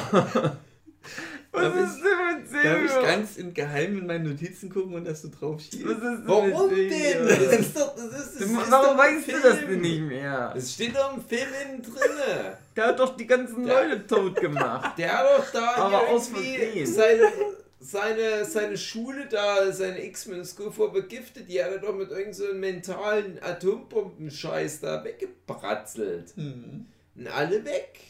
Was 1.53 1.63
Darf 1.63 1.77
ist 1.77 2.03
denn 2.03 2.43
mit 2.43 2.65
Darf 2.65 2.85
ich 2.85 3.07
ganz 3.07 3.37
in 3.37 3.55
Geheim 3.55 3.99
in 3.99 4.07
meine 4.09 4.29
Notizen 4.29 4.69
gucken 4.71 4.95
und 4.95 5.05
dass 5.07 5.23
du 5.23 5.29
drauf 5.29 5.61
schießt? 5.61 5.85
Was 5.85 5.93
ist 5.93 6.03
denn 6.03 6.23
Warum 6.27 6.69
mit 6.71 6.91
denn? 6.91 7.29
Das 7.29 7.39
ist 7.61 7.77
doch, 7.77 7.95
das 7.95 8.07
ist, 8.07 8.41
das 8.41 8.49
Du, 8.49 8.61
ist 8.61 8.71
warum 8.73 8.99
weißt 8.99 9.29
du 9.29 9.33
das 9.41 9.59
Film. 9.59 9.71
denn 9.71 9.81
nicht 9.83 10.01
mehr? 10.03 10.53
Es 10.57 10.73
steht 10.75 10.97
doch 10.97 11.17
im 11.17 11.23
Film 11.25 11.49
innen 11.65 11.81
drinne. 11.83 12.59
Der 12.75 12.87
hat 12.89 12.99
doch 12.99 13.17
die 13.17 13.27
ganzen 13.29 13.65
Ja. 13.65 13.81
Leute 13.83 14.05
tot 14.05 14.35
gemacht. 14.41 14.99
Der 14.99 15.13
hat 15.17 15.27
doch 15.39 15.53
da 15.53 15.75
Aber 15.77 16.09
aus 16.09 16.29
irgendwie 16.31 16.57
Versehen. 16.59 16.87
seine, 16.93 17.33
seine, 17.85 18.45
seine 18.47 18.79
Schule 18.79 19.27
da, 19.29 19.71
seine 19.73 20.03
X-Men 20.07 20.45
School 20.45 20.73
vor 20.73 20.93
begiftet. 20.93 21.49
Die 21.51 21.63
hat 21.63 21.71
er 21.71 21.79
doch 21.79 21.95
mit 21.95 22.09
irgendeinem 22.11 22.33
so 22.33 22.55
mentalen 22.55 23.39
Atombombenscheiß 23.43 24.81
da 24.81 25.05
weggebratzelt. 25.05 26.35
Hm. 26.37 26.87
Und 27.17 27.27
alle 27.29 27.65
weg. 27.65 28.01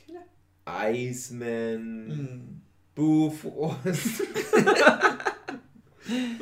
Iceman, 0.67 2.09
Hm. 2.09 2.61
Bufrost, 2.95 4.23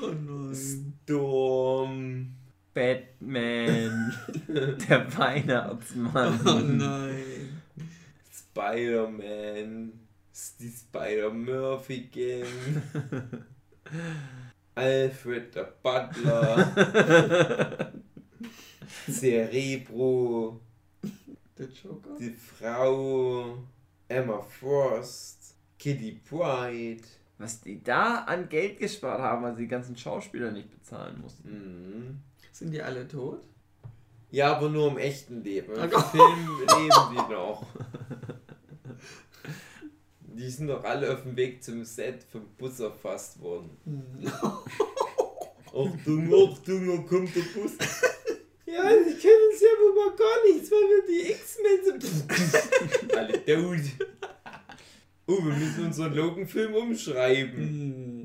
Oh. 0.01 0.53
Storm. 0.55 2.35
Batman. 2.75 4.13
Der 4.49 5.19
Weihnachtsmann. 5.19 6.41
Oh 6.47 6.59
nein. 6.59 7.61
Spider-Man, 8.31 9.93
die 10.61 10.71
Spider-Murphy 10.71 12.09
Gang, 12.13 13.33
Alfred 14.75 15.55
der 15.55 15.73
Butler, 15.83 17.93
Cerebro, 19.11 20.61
Der 21.59 21.67
Joker? 21.69 22.17
die 22.19 22.31
Frau, 22.31 23.59
Emma 24.09 24.41
Frost, 24.41 25.57
Kitty 25.79 26.21
Pride. 26.29 27.03
Was 27.39 27.61
die 27.61 27.83
da 27.83 28.19
an 28.25 28.49
Geld 28.49 28.79
gespart 28.79 29.21
haben, 29.21 29.43
weil 29.43 29.57
sie 29.57 29.63
die 29.63 29.69
ganzen 29.69 29.97
Schauspieler 29.97 30.53
nicht 30.53 30.71
bezahlen 30.71 31.21
mussten. 31.21 31.49
Mhm. 31.51 32.21
Sind 32.53 32.71
die 32.73 32.81
alle 32.81 33.09
tot? 33.09 33.43
Ja, 34.31 34.55
aber 34.57 34.69
nur 34.69 34.91
im 34.93 34.99
echten 34.99 35.43
Leben. 35.43 35.75
Im 35.75 35.91
Oh. 35.93 36.01
Film 36.01 36.61
leben 36.61 36.91
die 37.11 37.33
noch. 37.33 37.67
Die 40.35 40.51
sind 40.51 40.69
doch 40.69 40.83
alle 40.85 41.13
auf 41.13 41.23
dem 41.23 41.37
Weg 41.37 41.63
zum 41.63 41.85
Set 41.85 42.25
vom 42.31 42.47
Bus 42.57 42.81
erfasst 42.81 43.41
worden. 43.41 43.71
Achtung, 45.67 46.35
Achtung, 46.35 46.87
da 46.87 47.03
kommt 47.03 47.35
der 47.35 47.43
Bus. 47.55 47.73
Ja, 48.65 48.89
die 48.89 49.15
kennen 49.19 49.51
uns 49.51 49.61
ja 49.61 49.69
wohl 49.81 49.95
mal 49.95 50.17
gar 50.17 50.47
nichts, 50.47 50.71
weil 50.71 50.81
wir 50.89 51.03
die 51.07 51.31
X-Men 51.33 52.01
sind. 52.01 53.13
Alle 53.17 53.45
tot. 53.45 54.07
Oh, 55.27 55.45
wir 55.45 55.55
müssen 55.55 55.87
unseren 55.87 56.15
Logan-Film 56.15 56.75
umschreiben. 56.75 57.57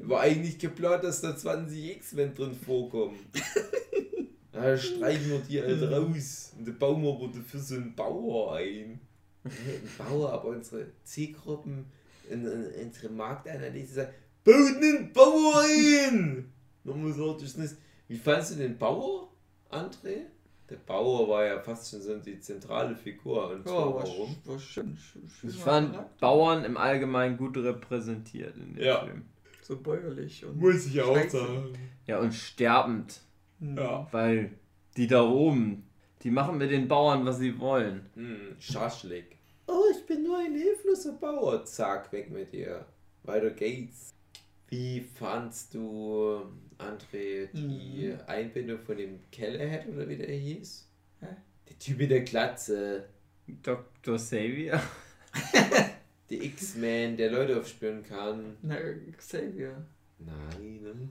Hm. 0.02 0.10
War 0.10 0.22
eigentlich 0.22 0.58
geplant, 0.58 1.04
dass 1.04 1.20
da 1.20 1.36
20 1.36 1.98
X-Men 1.98 2.34
drin 2.34 2.54
vorkommen. 2.54 3.20
Da 4.54 4.76
streichen 4.76 5.30
wir 5.30 5.40
die 5.40 5.62
halt 5.62 5.84
raus. 5.84 6.54
Und 6.58 6.68
dann 6.68 6.80
bauen 6.80 7.04
wir 7.04 7.12
aber 7.12 7.28
dafür 7.28 7.60
so 7.60 7.76
einen 7.76 7.94
Bauer 7.94 8.56
ein. 8.56 9.00
Ein 9.44 9.90
Bauer, 10.00 10.34
aber 10.34 10.48
unsere 10.48 10.88
Zielgruppen, 11.04 11.86
in, 12.30 12.46
in, 12.46 12.86
unsere 12.88 13.10
Marktanalyse 13.14 13.94
sagt, 13.96 14.14
baut 14.44 14.56
einen 14.82 15.12
Bauer 15.14 15.64
ein! 15.64 16.52
Nochmal 16.84 17.14
so, 17.14 17.34
das 17.34 17.58
nicht. 17.58 17.76
Wie 18.08 18.18
fandst 18.18 18.52
du 18.52 18.56
den 18.56 18.78
Bauer, 18.78 19.30
André? 19.70 20.26
Der 20.70 20.76
Bauer 20.78 21.28
war 21.30 21.46
ja 21.46 21.60
fast 21.60 21.90
schon 21.90 22.02
so 22.02 22.18
die 22.18 22.40
zentrale 22.40 22.96
Figur. 22.96 23.52
Und 23.52 23.66
Ja, 23.66 23.72
war, 23.74 23.96
warum? 23.96 24.36
war 24.46 24.60
schön. 24.60 24.98
schön 24.98 25.24
Ich 25.26 25.34
schöner 25.40 25.54
fand 25.54 25.92
Charakter. 25.94 26.16
Bauern 26.20 26.66
im 26.66 26.76
Allgemeinen 26.78 27.38
gut 27.38 27.58
repräsentiert 27.58 28.56
in 28.58 28.76
dem 28.76 28.84
Ja. 28.84 29.06
Film. 29.06 29.24
so 29.62 29.78
bäuerlich. 29.78 30.44
Und 30.46 30.58
Muss 30.60 30.88
ich 30.88 31.02
auch 31.02 31.18
sagen. 31.30 31.74
Ja, 32.06 32.20
und 32.20 32.34
sterbend. 32.34 33.22
Hm. 33.60 33.78
Ja. 33.78 34.08
Weil 34.12 34.52
die 34.98 35.08
da 35.08 35.24
oben, 35.24 35.84
die 36.24 36.32
machen 36.32 36.58
mit 36.58 36.72
den 36.72 36.88
Bauern, 36.90 37.26
was 37.26 37.40
sie 37.40 37.58
wollen. 37.60 38.06
Hm, 38.16 38.56
Schaschlik. 38.60 39.37
Oh, 39.68 39.84
ich 39.92 40.06
bin 40.06 40.24
nur 40.24 40.38
ein 40.38 40.56
hilfloser 40.56 41.14
Bauer. 41.14 41.64
Zack, 41.66 42.12
weg 42.12 42.32
mit 42.32 42.54
dir. 42.54 42.86
Weiter 43.24 43.52
geht's. 43.52 44.14
Wie 44.70 45.02
fandst 45.02 45.74
du, 45.74 46.42
André, 46.78 47.48
die 47.54 48.14
Einbindung 48.28 48.80
von 48.80 48.98
dem 48.98 49.20
Kellerhead 49.32 49.88
oder 49.88 50.08
wie 50.10 50.18
der 50.18 50.28
hieß? 50.28 50.88
Hä? 51.22 51.28
Der 51.70 51.80
Typ 51.80 51.98
mit 52.00 52.12
der 52.12 52.22
Glatze. 52.22 53.08
Dr. 53.64 54.18
Xavier? 54.18 54.82
Der 56.30 56.44
X-Man, 56.44 57.16
der 57.16 57.32
Leute 57.32 57.58
aufspüren 57.58 58.04
kann. 58.04 58.58
Na, 58.62 58.76
Xavier. 59.18 59.86
Nein, 60.20 60.82
ne? 60.82 61.10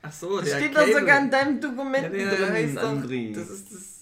Ach 0.00 0.12
so, 0.12 0.38
Das 0.40 0.48
der 0.48 0.56
steht 0.56 0.74
doch 0.74 0.86
sogar 0.86 1.20
in 1.20 1.30
deinem 1.30 1.54
ja, 1.56 1.68
Dokument 1.68 2.14
der 2.14 2.36
drin, 2.36 2.48
heißt 2.50 2.76
doch, 2.76 2.82
André. 2.84 3.34
Das 3.34 3.50
ist 3.50 3.70
das 3.70 3.99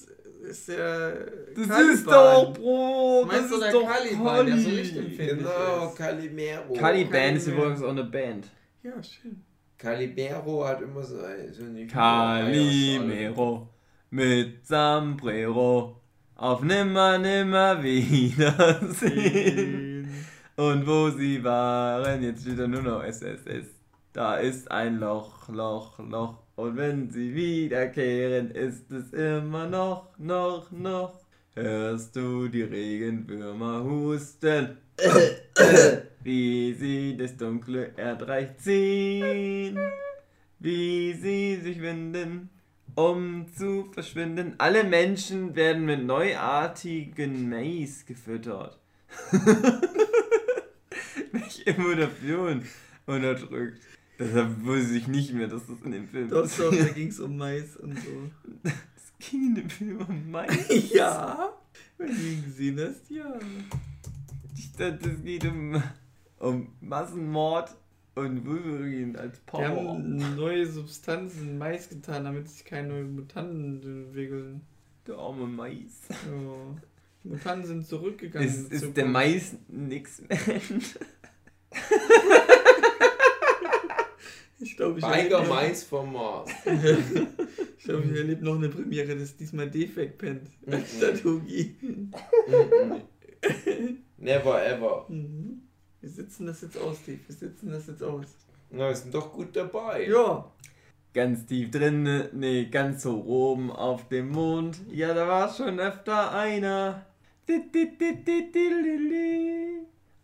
ist 0.49 0.69
der 0.69 1.11
Das 1.55 1.69
Caliban. 1.69 1.91
ist 1.95 2.07
doch, 2.07 2.53
Bro. 2.55 3.25
Meinst 3.27 3.43
das 3.45 3.49
du 3.51 3.55
ist 3.57 3.63
der 3.65 3.73
doch 3.73 3.87
Caliban, 3.89 4.47
der 4.47 4.59
so 4.59 4.69
lichtempfindlich 4.71 5.39
Genau, 5.39 5.87
ist? 5.89 5.97
Calimero. 5.97 6.73
Caliban 6.75 7.37
ist 7.37 7.47
übrigens 7.47 7.83
auch 7.83 7.91
eine 7.91 8.05
Band. 8.05 8.47
Ja, 8.83 9.03
schön. 9.03 9.43
Calimero 9.77 10.65
hat 10.67 10.81
immer 10.83 11.03
so, 11.03 11.21
ein- 11.21 11.53
so 11.53 11.65
eine 11.65 11.87
Calimero 11.87 13.69
mit 14.11 14.67
Sombrero 14.67 16.01
auf 16.35 16.63
nimmer, 16.63 17.19
nimmer 17.19 17.81
wiedersehen. 18.89 20.09
Und 20.57 20.87
wo 20.87 21.11
sie 21.11 21.43
waren, 21.45 22.23
jetzt 22.23 22.43
steht 22.43 22.59
da 22.59 22.67
nur 22.67 22.83
noch 22.83 23.03
SSS. 23.05 23.67
Da 24.13 24.37
ist 24.37 24.69
ein 24.71 24.99
Loch, 24.99 25.49
Loch, 25.49 25.99
Loch. 26.01 26.39
Und 26.59 26.77
wenn 26.77 27.09
sie 27.09 27.37
wiederkehren, 27.37 28.51
ist 28.51 28.91
es 28.91 29.13
immer 29.13 29.69
noch, 29.69 30.19
noch, 30.19 30.73
noch. 30.73 31.21
Hörst 31.55 32.17
du 32.17 32.49
die 32.49 32.65
Regenwürmer 32.65 33.85
husten? 33.85 34.77
Wie 36.25 36.75
sie 36.75 37.17
das 37.17 37.37
dunkle 37.37 37.93
Erdreich 37.97 38.59
ziehen. 38.59 39.79
Wie 40.59 41.13
sie 41.13 41.61
sich 41.63 41.81
winden, 41.81 42.51
um 42.97 43.47
zu 43.57 43.85
verschwinden. 43.93 44.57
Alle 44.59 44.83
Menschen 44.83 45.55
werden 45.55 45.85
mit 45.85 46.05
neuartigen 46.05 47.49
Mais 47.49 48.05
gefüttert. 48.05 48.81
Welche 51.31 51.67
Emotion 51.69 52.65
unterdrückt. 53.07 53.81
Deshalb 54.19 54.65
wusste 54.65 54.97
ich 54.97 55.07
nicht 55.07 55.33
mehr, 55.33 55.47
dass 55.47 55.67
das 55.67 55.81
in 55.85 55.93
dem 55.93 56.09
Film 56.09 56.29
Doch, 56.29 56.45
ist. 56.45 56.59
doch, 56.59 56.71
da 56.75 56.85
ging 56.95 57.09
es 57.09 57.21
um 57.21 57.37
Mais 57.37 57.77
und 57.77 57.97
so. 57.99 58.31
Es 58.65 59.31
ging 59.31 59.47
in 59.49 59.55
dem 59.55 59.71
Film 59.71 59.99
um 60.09 60.31
Mais. 60.31 60.69
ja, 60.93 61.53
wenn 61.99 62.09
du 62.09 62.15
ihn 62.15 62.45
gesehen 62.45 62.81
hast, 62.81 63.09
ja. 63.11 63.39
Ich 64.57 64.73
dachte, 64.73 65.11
es 65.11 65.23
geht 65.23 65.45
um, 65.45 65.81
um 66.41 66.69
Massenmord 66.81 67.77
und 68.17 68.45
Wolverine 68.45 69.17
als 69.19 69.39
Power. 69.41 69.69
haben 69.69 70.37
neue 70.37 70.67
Substanzen 70.67 71.51
in 71.51 71.59
Mais 71.59 71.89
getan, 71.89 72.25
damit 72.25 72.49
sich 72.49 72.65
keine 72.65 72.89
neuen 72.89 73.15
Mutanten 73.15 73.83
entwickeln. 74.07 74.63
Der 75.07 75.17
arme 75.17 75.47
Mais. 75.47 75.93
Ja. 76.11 76.77
Mutanten 77.23 77.67
sind 77.67 77.87
zurückgegangen. 77.87 78.49
Ist, 78.49 78.73
ist 78.73 78.97
der 78.97 79.07
Mais 79.07 79.55
nix 79.69 80.21
mehr? 80.23 80.39
Ich 84.61 84.77
glaube, 84.77 84.99
ich 84.99 85.05
erlebe- 85.05 85.49
Mais 85.49 85.85
vom 85.85 86.13
Mars. 86.13 86.51
Ich 87.79 87.85
glaube, 87.85 88.07
ich 88.13 88.17
erlebe 88.19 88.45
noch 88.45 88.57
eine 88.57 88.69
Premiere, 88.69 89.17
das 89.17 89.37
diesmal 89.37 89.71
Defekt 89.71 90.19
pennt. 90.19 90.49
Statt 90.97 91.23
Hugi. 91.25 91.75
Never 94.19 94.67
ever. 94.67 95.07
Mhm. 95.09 95.63
Wir 96.01 96.11
sitzen 96.11 96.47
das 96.47 96.61
jetzt 96.63 96.77
aus, 96.77 96.99
Steve. 97.03 97.21
Wir 97.27 97.35
sitzen 97.35 97.71
das 97.71 97.87
jetzt 97.87 98.03
aus. 98.03 98.27
Na, 98.71 98.89
wir 98.89 98.97
sind 98.97 99.15
doch 99.15 99.33
gut 99.33 99.55
dabei. 99.57 100.07
Ja. 100.09 100.51
Ganz 101.15 101.47
tief 101.47 101.71
drin, 101.71 102.29
nee, 102.35 102.67
ganz 102.67 103.03
so 103.05 103.25
oben 103.25 103.71
auf 103.73 104.09
dem 104.09 104.29
Mond. 104.31 104.79
Ja, 104.91 105.15
da 105.15 105.27
war 105.27 105.53
schon 105.55 105.81
öfter 105.81 106.33
einer. 106.35 107.07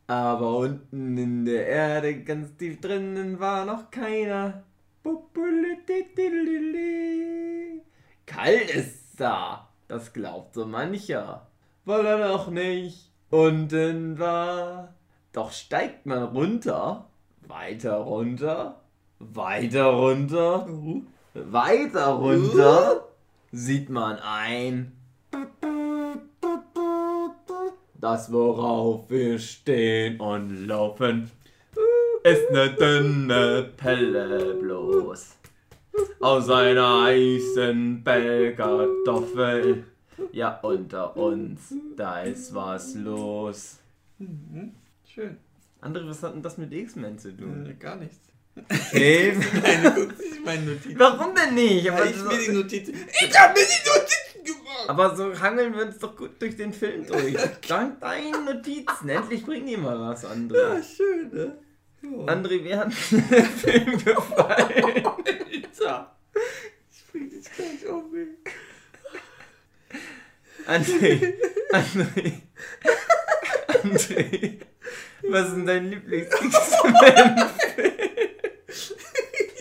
Aber 0.06 0.58
unten 0.58 1.16
in 1.16 1.44
der 1.46 1.66
Erde, 1.66 2.22
ganz 2.22 2.56
tief 2.56 2.80
drinnen, 2.80 3.40
war 3.40 3.64
noch 3.64 3.90
keiner. 3.90 4.64
Kalt 8.26 8.70
ist 8.70 9.18
da, 9.18 9.68
das 9.88 10.12
glaubt 10.12 10.54
so 10.54 10.66
mancher, 10.66 11.46
weil 11.84 12.04
er 12.04 12.28
noch 12.28 12.50
nicht 12.50 13.10
unten 13.30 14.18
war. 14.18 14.94
Doch 15.32 15.52
steigt 15.52 16.06
man 16.06 16.22
runter, 16.22 17.08
weiter 17.46 17.96
runter, 17.96 18.80
weiter 19.18 19.86
runter, 19.86 20.66
Uh. 20.68 21.02
weiter 21.34 22.06
runter, 22.08 23.08
sieht 23.52 23.88
man 23.88 24.18
ein. 24.18 24.92
Das, 28.04 28.30
worauf 28.30 29.08
wir 29.08 29.38
stehen 29.38 30.20
und 30.20 30.66
laufen, 30.66 31.30
ist 32.22 32.50
ne 32.50 32.68
dünne 32.74 33.70
Pelle 33.78 34.56
bloß. 34.60 35.34
Aus 36.20 36.50
einer 36.50 37.04
heißen 37.04 38.04
Bellkartoffel. 38.04 39.84
Ja, 40.32 40.60
unter 40.60 41.16
uns, 41.16 41.72
da 41.96 42.20
ist 42.20 42.54
was 42.54 42.94
los. 42.94 43.78
Mhm. 44.18 44.74
Schön. 45.08 45.38
Andere, 45.80 46.06
was 46.06 46.22
hat 46.22 46.34
denn 46.34 46.42
das 46.42 46.58
mit 46.58 46.74
X-Men 46.74 47.18
zu 47.18 47.34
tun? 47.34 47.64
Äh, 47.70 47.72
gar 47.72 47.96
nichts. 47.96 48.18
Hey, 48.90 49.32
Meine, 49.62 49.94
guck 49.96 50.14
meine 50.44 50.62
Notizen. 50.62 50.98
warum 50.98 51.34
denn 51.34 51.54
nicht? 51.54 51.84
Ja, 51.86 51.94
Aber, 51.94 52.04
ich 52.04 52.16
so, 52.16 52.30
will 52.30 52.38
die 52.48 52.52
Notizen. 52.52 52.94
Ich 52.94 53.40
hab 53.40 53.54
mir 53.54 53.62
die 53.64 53.88
Notizen 53.88 54.23
gemacht! 54.44 54.88
aber 54.88 55.16
so 55.16 55.38
hangeln 55.40 55.74
wir 55.76 55.84
uns 55.86 55.98
doch 55.98 56.16
gut 56.16 56.40
durch 56.40 56.56
den 56.56 56.72
Film 56.72 57.06
durch. 57.06 57.36
Dank 57.68 58.00
deinen 58.00 58.44
Notizen. 58.44 59.08
Endlich 59.08 59.44
bringen 59.44 59.66
die 59.66 59.76
mal 59.76 59.98
was, 60.00 60.22
Ja, 60.22 60.30
André. 60.30 60.82
schön, 60.82 61.30
ne? 61.32 61.58
Ja. 62.02 62.08
André, 62.32 62.62
wie 62.64 62.74
hat 62.74 62.92
dir 63.10 63.22
der 63.30 63.44
Film 63.44 63.98
gefallen? 64.04 65.06
Alter. 65.06 66.16
Ich 66.90 67.06
bring 67.10 67.30
dich 67.30 67.44
gleich 67.52 67.86
auf 67.88 68.04
mich. 68.10 68.28
André, 70.66 71.34
André, 71.72 72.32
André, 73.82 74.58
was 75.28 75.48
ist 75.48 75.56
denn 75.56 75.66
dein 75.66 75.90
Lieblings-X-Men-Film? 75.90 77.50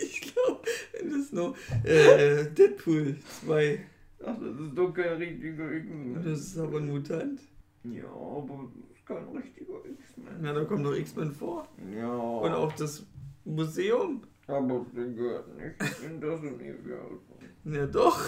Ich 0.00 0.20
glaube, 0.34 0.62
das 0.92 1.02
ist 1.20 1.32
noch 1.32 1.56
äh, 1.84 2.44
Deadpool 2.46 3.16
2. 3.46 3.84
Ach, 4.26 4.36
das 4.40 4.60
ist 4.60 4.74
doch 4.74 4.92
kein 4.92 5.16
richtiger 5.18 5.72
X-Men. 5.72 6.14
Das 6.14 6.26
ist 6.40 6.58
aber 6.58 6.78
ein 6.78 6.88
Mutant. 6.88 7.40
Ja, 7.84 8.04
aber 8.06 8.70
das 8.74 8.96
ist 8.98 9.06
kein 9.06 9.28
richtiger 9.36 9.84
X-Men. 9.84 10.34
Na, 10.40 10.52
da 10.52 10.64
kommt 10.64 10.82
noch 10.82 10.94
X-Men 10.94 11.32
vor. 11.32 11.68
Ja, 11.94 12.16
Und 12.16 12.52
auch 12.52 12.72
das 12.72 13.06
Museum. 13.44 14.22
aber 14.46 14.86
der 14.96 15.06
gehört 15.08 15.48
nicht 15.56 16.02
in 16.06 16.20
das 16.20 16.40
Universum. 16.40 17.20
Ja, 17.64 17.86
doch. 17.86 18.20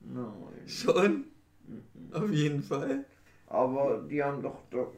Nein. 0.00 0.32
Schon. 0.66 1.24
Auf 2.12 2.30
jeden 2.30 2.62
Fall. 2.62 3.04
Aber 3.48 4.04
die 4.10 4.22
haben 4.22 4.42
doch, 4.42 4.58
doch 4.70 4.92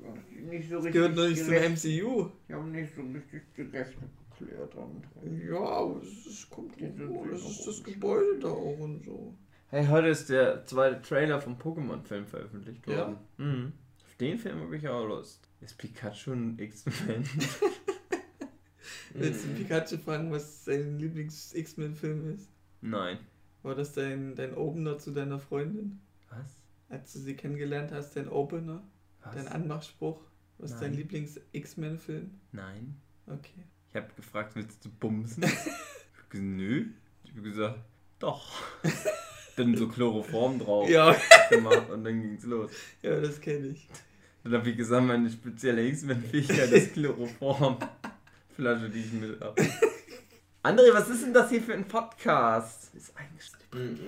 nicht 0.50 0.68
so 0.68 0.76
Das 0.76 0.84
richtig 0.84 0.92
gehört 1.02 1.16
noch 1.16 1.28
nicht 1.28 1.38
zum 1.44 1.50
gerecht, 1.50 1.84
MCU. 1.84 2.28
Die 2.48 2.54
haben 2.54 2.72
nicht 2.72 2.94
so 2.94 3.02
richtig 3.02 3.54
gerecht 3.54 3.96
geklärt. 4.38 4.74
André. 4.74 5.50
Ja, 5.50 5.60
aber 5.60 6.00
es 6.02 6.48
kommt 6.48 6.78
Die 6.80 6.84
an. 6.86 7.28
Das 7.30 7.42
ist 7.42 7.66
das. 7.66 7.84
Gebäude 7.84 8.38
da 8.40 8.48
auch 8.48 8.78
und 8.78 9.04
so. 9.04 9.34
Hey, 9.70 9.86
heute 9.86 10.08
ist 10.08 10.30
der 10.30 10.64
zweite 10.64 11.02
Trailer 11.02 11.40
vom 11.40 11.58
Pokémon-Film 11.58 12.26
veröffentlicht 12.26 12.86
Ja? 12.86 12.98
worden. 12.98 13.16
Mhm. 13.36 13.72
Auf 14.06 14.14
den 14.16 14.38
Film 14.38 14.60
habe 14.60 14.76
ich 14.76 14.88
auch 14.88 15.06
Lust. 15.06 15.46
Ist 15.60 15.76
Pikachu 15.76 16.32
ein 16.32 16.58
X-Men? 16.58 17.24
Willst 19.14 19.44
du 19.44 19.48
Pikachu 19.54 19.98
fragen, 19.98 20.30
was 20.30 20.64
sein 20.64 20.98
Lieblings-X-Men-Film 20.98 22.34
ist? 22.34 22.48
Nein. 22.80 23.18
War 23.62 23.74
das 23.74 23.92
dein, 23.92 24.34
dein 24.36 24.54
Opener 24.54 24.98
zu 24.98 25.10
deiner 25.10 25.38
Freundin? 25.38 26.00
Was? 26.30 26.56
Als 26.88 27.12
du 27.12 27.18
sie 27.18 27.34
kennengelernt 27.36 27.92
hast, 27.92 28.16
dein 28.16 28.28
Opener? 28.28 28.82
Was? 29.22 29.34
Dein 29.34 29.48
Anmachspruch? 29.48 30.20
Was 30.58 30.70
ist 30.70 30.80
dein 30.80 30.90
Nein. 30.92 31.00
Lieblings-X-Men-Film? 31.00 32.30
Nein. 32.52 32.96
Okay. 33.26 33.64
Ich 33.90 33.96
habe 33.96 34.08
gefragt, 34.16 34.54
willst 34.56 34.82
du 34.84 34.88
bumsen? 34.90 35.42
ich 35.44 35.50
hab 35.50 36.30
gesagt, 36.30 36.48
nö. 36.48 36.86
Ich 37.24 37.30
habe 37.32 37.42
gesagt, 37.42 37.78
doch. 38.18 38.50
dann 39.58 39.76
so 39.76 39.88
Chloroform 39.88 40.58
drauf 40.58 40.88
Ja, 40.88 41.14
gemacht 41.50 41.90
und 41.90 42.04
dann 42.04 42.20
ging's 42.22 42.44
los. 42.44 42.70
ja, 43.02 43.20
das 43.20 43.40
kenne 43.40 43.68
ich. 43.68 43.88
Dann 44.44 44.52
habe 44.54 44.70
ich 44.70 44.76
gesagt, 44.76 45.04
meine 45.06 45.28
spezielle 45.30 45.86
X-Men-Fähigkeit 45.88 46.70
ist 46.72 46.92
Chloroform. 46.94 47.76
Flasche, 48.54 48.88
die 48.88 49.00
ich 49.00 49.12
mit 49.12 49.40
hab. 49.40 49.58
André, 50.62 50.92
was 50.92 51.08
ist 51.08 51.22
denn 51.24 51.32
das 51.32 51.50
hier 51.50 51.62
für 51.62 51.74
ein 51.74 51.86
Podcast? 51.86 52.92
Ist 52.94 53.12
eingestellt. 53.16 54.00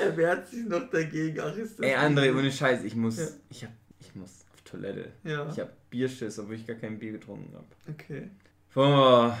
Er 0.00 0.16
wehrt 0.16 0.48
sich 0.48 0.66
noch 0.66 0.88
dagegen. 0.90 1.40
Ach, 1.40 1.56
ist 1.56 1.78
das 1.78 1.86
Ey, 1.86 1.94
André, 1.96 2.36
ohne 2.36 2.52
Scheiß, 2.52 2.84
ich 2.84 2.94
muss. 2.94 3.16
Ja. 3.18 3.26
Ich 3.50 3.64
hab. 3.64 3.70
Ich 4.00 4.14
muss 4.14 4.44
auf 4.52 4.60
Toilette. 4.62 5.12
Ja. 5.24 5.48
Ich 5.50 5.58
hab 5.58 5.90
Bierschiss, 5.90 6.38
obwohl 6.38 6.56
ich 6.56 6.66
gar 6.66 6.76
kein 6.76 6.98
Bier 6.98 7.12
getrunken 7.12 7.54
hab. 7.56 7.64
Okay. 7.88 8.28
Wollen 8.74 8.92
wir 8.92 9.38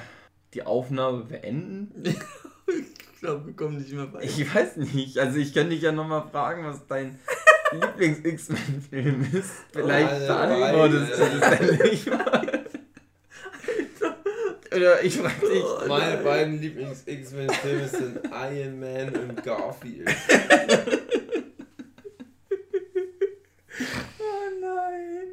die 0.54 0.62
Aufnahme 0.62 1.24
beenden? 1.24 1.92
Ich 3.24 3.30
glaube, 3.30 3.46
wir 3.46 3.56
kommen 3.56 3.78
nicht 3.78 3.90
mehr 3.90 4.12
weiter. 4.12 4.22
Ich 4.22 4.54
weiß 4.54 4.76
nicht. 4.76 5.16
Also 5.16 5.38
ich 5.38 5.54
könnte 5.54 5.70
dich 5.70 5.80
ja 5.80 5.92
nochmal 5.92 6.28
fragen, 6.30 6.66
was 6.66 6.86
dein 6.86 7.18
Lieblings-X-Men-Film 7.72 9.26
ist. 9.32 9.50
Vielleicht 9.72 10.26
beantwortest 10.26 11.12
du 11.18 11.40
das 11.40 11.58
endlich 11.58 12.04
mal. 12.04 12.64
Oder 14.76 15.02
ich 15.02 15.16
frag 15.16 15.40
dich. 15.40 15.64
Meine 15.88 16.22
beiden 16.22 16.60
Lieblings-X-Men-Filme 16.60 17.88
sind 17.88 18.20
Iron 18.26 18.78
Man 18.78 19.16
und 19.16 19.42
Garfield. 19.42 20.06
Oh 24.18 24.50
nein. 24.60 25.32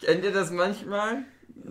Kennt 0.00 0.24
ihr 0.24 0.32
das 0.32 0.50
manchmal? 0.50 1.24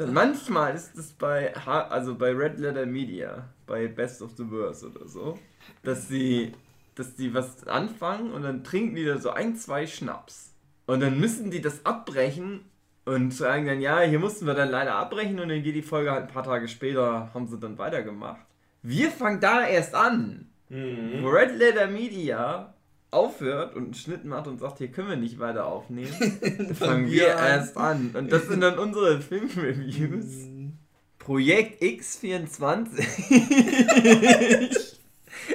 Manchmal 0.08 0.76
ist 0.76 0.95
es 0.97 1.12
bei, 1.12 1.56
also 1.56 2.16
bei 2.16 2.32
Red 2.32 2.60
Letter 2.60 2.86
Media, 2.86 3.50
bei 3.68 3.88
Best 3.88 4.22
of 4.22 4.32
the 4.38 4.50
Worst 4.50 4.84
oder 4.84 5.08
so, 5.08 5.38
dass 5.84 6.08
sie, 6.08 6.54
dass 6.95 7.16
die 7.16 7.34
was 7.34 7.68
anfangen 7.68 8.32
und 8.32 8.43
dann 8.43 8.64
trinken 8.64 8.95
die 8.95 9.06
da 9.06 9.18
so 9.18 9.32
ein, 9.32 9.56
zwei 9.56 9.88
Schnaps. 9.88 10.54
Und 10.86 11.02
dann 11.02 11.20
müssen 11.20 11.52
die 11.52 11.62
das 11.62 11.86
abbrechen 11.86 12.62
und 13.06 13.34
sagen 13.34 13.66
dann, 13.66 13.82
ja, 13.82 14.02
hier 14.02 14.20
mussten 14.20 14.45
wir 14.47 14.54
dann 14.54 14.70
leider 14.70 14.95
abbrechen 14.95 15.39
und 15.39 15.50
dann 15.50 15.64
geht 15.64 15.76
die 15.76 15.82
Folge 15.82 16.12
halt 16.12 16.24
ein 16.24 16.34
paar 16.34 16.43
Tage 16.43 16.68
später, 16.68 17.32
haben 17.34 17.47
sie 17.47 17.60
dann 17.60 17.78
weitergemacht. 17.78 18.41
Wir 18.82 19.12
fangen 19.12 19.39
da 19.39 19.68
erst 19.68 19.93
an. 19.93 20.50
Mhm. 20.70 21.26
Red 21.26 21.58
Letter 21.58 21.88
Media 21.88 22.74
aufhört 23.12 23.76
und 23.76 23.84
einen 23.86 23.93
Schnitt 23.95 24.24
macht 24.26 24.47
und 24.47 24.60
sagt, 24.60 24.78
hier 24.80 24.89
können 24.89 25.10
wir 25.10 25.16
nicht 25.18 25.39
weiter 25.39 25.66
aufnehmen, 25.66 26.12
fangen 26.76 27.10
wir 27.10 27.38
an. 27.39 27.45
erst 27.47 27.76
an. 27.78 28.12
Und 28.14 28.32
das 28.32 28.47
sind 28.47 28.62
dann 28.62 28.78
unsere 28.80 29.20
Filmreviews. 29.22 30.26
Mhm. 30.47 30.74
Projekt 31.18 31.82
X24. 31.82 32.99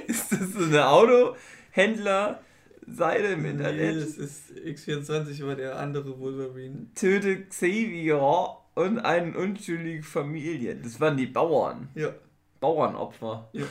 ist 0.06 0.32
das 0.32 0.52
so 0.52 0.64
eine 0.64 0.88
Autohändler-Seite 0.88 3.26
im 3.28 3.42
Nee, 3.42 3.50
Internet? 3.50 3.96
das 4.02 4.16
ist 4.16 4.50
X24 4.64 5.46
war 5.46 5.56
der 5.56 5.78
andere 5.78 6.18
Wolverine. 6.18 6.86
Töte 6.94 7.44
Xavier 7.46 8.20
und 8.74 8.98
eine 9.00 9.36
unschuldige 9.36 10.02
Familie. 10.02 10.76
Das 10.76 11.00
waren 11.00 11.16
die 11.16 11.26
Bauern. 11.26 11.88
Ja. 11.94 12.10
Bauernopfer. 12.60 13.48
ja. 13.52 13.64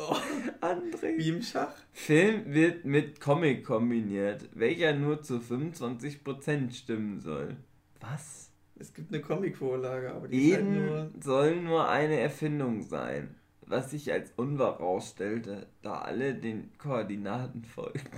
Oh, 0.00 0.16
André. 0.60 1.16
wie 1.18 1.28
im 1.30 1.42
Schach. 1.42 1.72
Film 1.92 2.52
wird 2.52 2.84
mit 2.84 3.20
Comic 3.20 3.64
kombiniert, 3.64 4.48
welcher 4.54 4.94
nur 4.94 5.22
zu 5.22 5.38
25% 5.38 6.72
stimmen 6.72 7.20
soll. 7.20 7.56
Was? 8.00 8.50
Es 8.78 8.94
gibt 8.94 9.12
eine 9.12 9.20
Comicvorlage, 9.22 10.12
aber 10.12 10.28
die 10.28 10.50
ist 10.50 10.56
halt 10.56 10.64
Eden 10.66 10.86
nur. 10.86 11.10
soll 11.20 11.56
nur 11.62 11.88
eine 11.88 12.20
Erfindung 12.20 12.82
sein, 12.82 13.34
was 13.66 13.90
sich 13.90 14.12
als 14.12 14.32
unwahr 14.36 14.76
rausstellte, 14.78 15.66
da 15.82 15.98
alle 16.02 16.34
den 16.34 16.70
Koordinaten 16.78 17.64
folgten. 17.64 18.08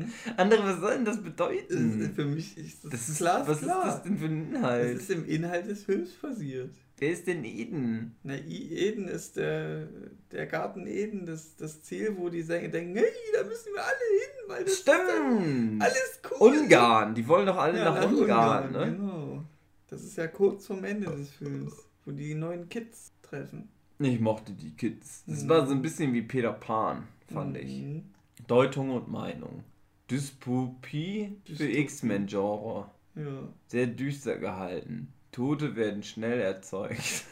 Mhm. 0.00 0.12
Andere, 0.38 0.64
was 0.64 0.80
soll 0.80 0.94
denn 0.94 1.04
das 1.04 1.16
Das 1.16 1.24
ist- 1.26 1.36
bedeuten? 1.36 2.12
Für 2.14 2.24
mich 2.24 2.56
ist 2.56 2.84
das, 2.84 2.90
Das 2.92 3.08
ist, 3.10 3.16
klar. 3.18 3.46
was 3.46 3.60
klar. 3.60 3.86
ist 3.86 3.94
das 3.96 4.02
denn 4.04 4.16
für 4.18 4.24
ein 4.26 4.50
Das 4.50 4.58
Inhalt? 4.60 4.96
ist 4.98 5.10
im 5.10 5.26
Inhalt 5.28 5.66
des 5.68 5.84
Films 5.84 6.12
passiert. 6.14 6.70
Wer 6.98 7.10
ist 7.10 7.26
denn 7.26 7.44
Eden? 7.44 8.16
Na, 8.22 8.34
Eden 8.36 9.06
ist 9.06 9.36
der, 9.36 9.86
der 10.32 10.46
Garten 10.46 10.86
Eden, 10.86 11.26
das, 11.26 11.54
das 11.56 11.82
Ziel, 11.82 12.16
wo 12.16 12.30
die 12.30 12.40
Sänger 12.42 12.68
denken, 12.68 12.96
hey, 12.96 13.04
da 13.34 13.44
müssen 13.44 13.72
wir 13.74 13.82
alle 13.84 13.94
hin, 13.94 14.48
weil 14.48 14.64
das 14.64 14.78
Stimmt! 14.78 15.82
alles 15.82 16.20
cool. 16.40 16.56
Ungarn, 16.56 17.14
die 17.14 17.28
wollen 17.28 17.46
doch 17.46 17.58
alle 17.58 17.78
Ja, 17.78 17.84
nach, 17.92 18.10
Ungarn, 18.10 18.72
ne? 18.72 18.84
Genau. 18.96 19.44
Das 19.88 20.02
ist 20.02 20.16
ja 20.16 20.26
kurz 20.26 20.66
vorm 20.66 20.84
Ende 20.84 21.06
des 21.14 21.30
Films, 21.30 21.74
wo 22.06 22.12
die 22.12 22.34
neuen 22.34 22.68
Kids 22.70 23.12
treffen. 23.22 23.68
Ich 23.98 24.18
mochte 24.20 24.52
die 24.52 24.72
Kids. 24.72 25.22
Das 25.26 25.44
Mhm. 25.44 25.48
war 25.50 25.66
so 25.66 25.72
ein 25.72 25.82
bisschen 25.82 26.12
wie 26.14 26.22
Peter 26.22 26.52
Pan, 26.52 27.06
fand 27.32 27.56
ich. 27.58 27.82
Mhm. 27.82 28.04
Deutung 28.46 28.90
und 28.90 29.08
Meinung. 29.08 29.64
Dystopie 30.10 31.36
für. 31.44 31.64
X-Men-Genre. 31.68 32.90
Ja. 33.16 33.48
Sehr 33.68 33.86
düster 33.86 34.38
gehalten. 34.38 35.12
Tote 35.36 35.76
werden 35.76 36.02
schnell 36.02 36.40
erzeugt. 36.40 36.98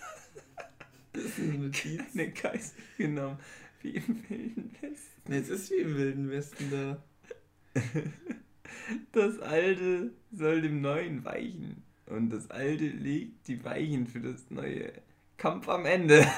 Das 1.14 1.26
ist 1.26 1.38
eine 1.38 1.58
Notiz. 1.58 2.02
Eine 2.12 2.32
Geist 2.32 2.74
genommen. 2.98 3.38
Wie 3.80 3.90
im 3.90 4.28
Wilden 4.28 4.74
Westen. 4.80 5.22
Nee, 5.28 5.38
es 5.38 5.48
ist 5.48 5.70
wie 5.70 5.76
im 5.76 5.96
Wilden 5.96 6.28
Westen 6.28 6.72
da. 6.72 7.00
Das 9.12 9.38
Alte 9.38 10.10
soll 10.32 10.62
dem 10.62 10.80
Neuen 10.80 11.24
weichen. 11.24 11.84
Und 12.06 12.30
das 12.30 12.50
Alte 12.50 12.86
legt 12.86 13.46
die 13.46 13.64
Weichen 13.64 14.08
für 14.08 14.18
das 14.18 14.50
Neue. 14.50 14.92
Kampf 15.36 15.68
am 15.68 15.86
Ende. 15.86 16.26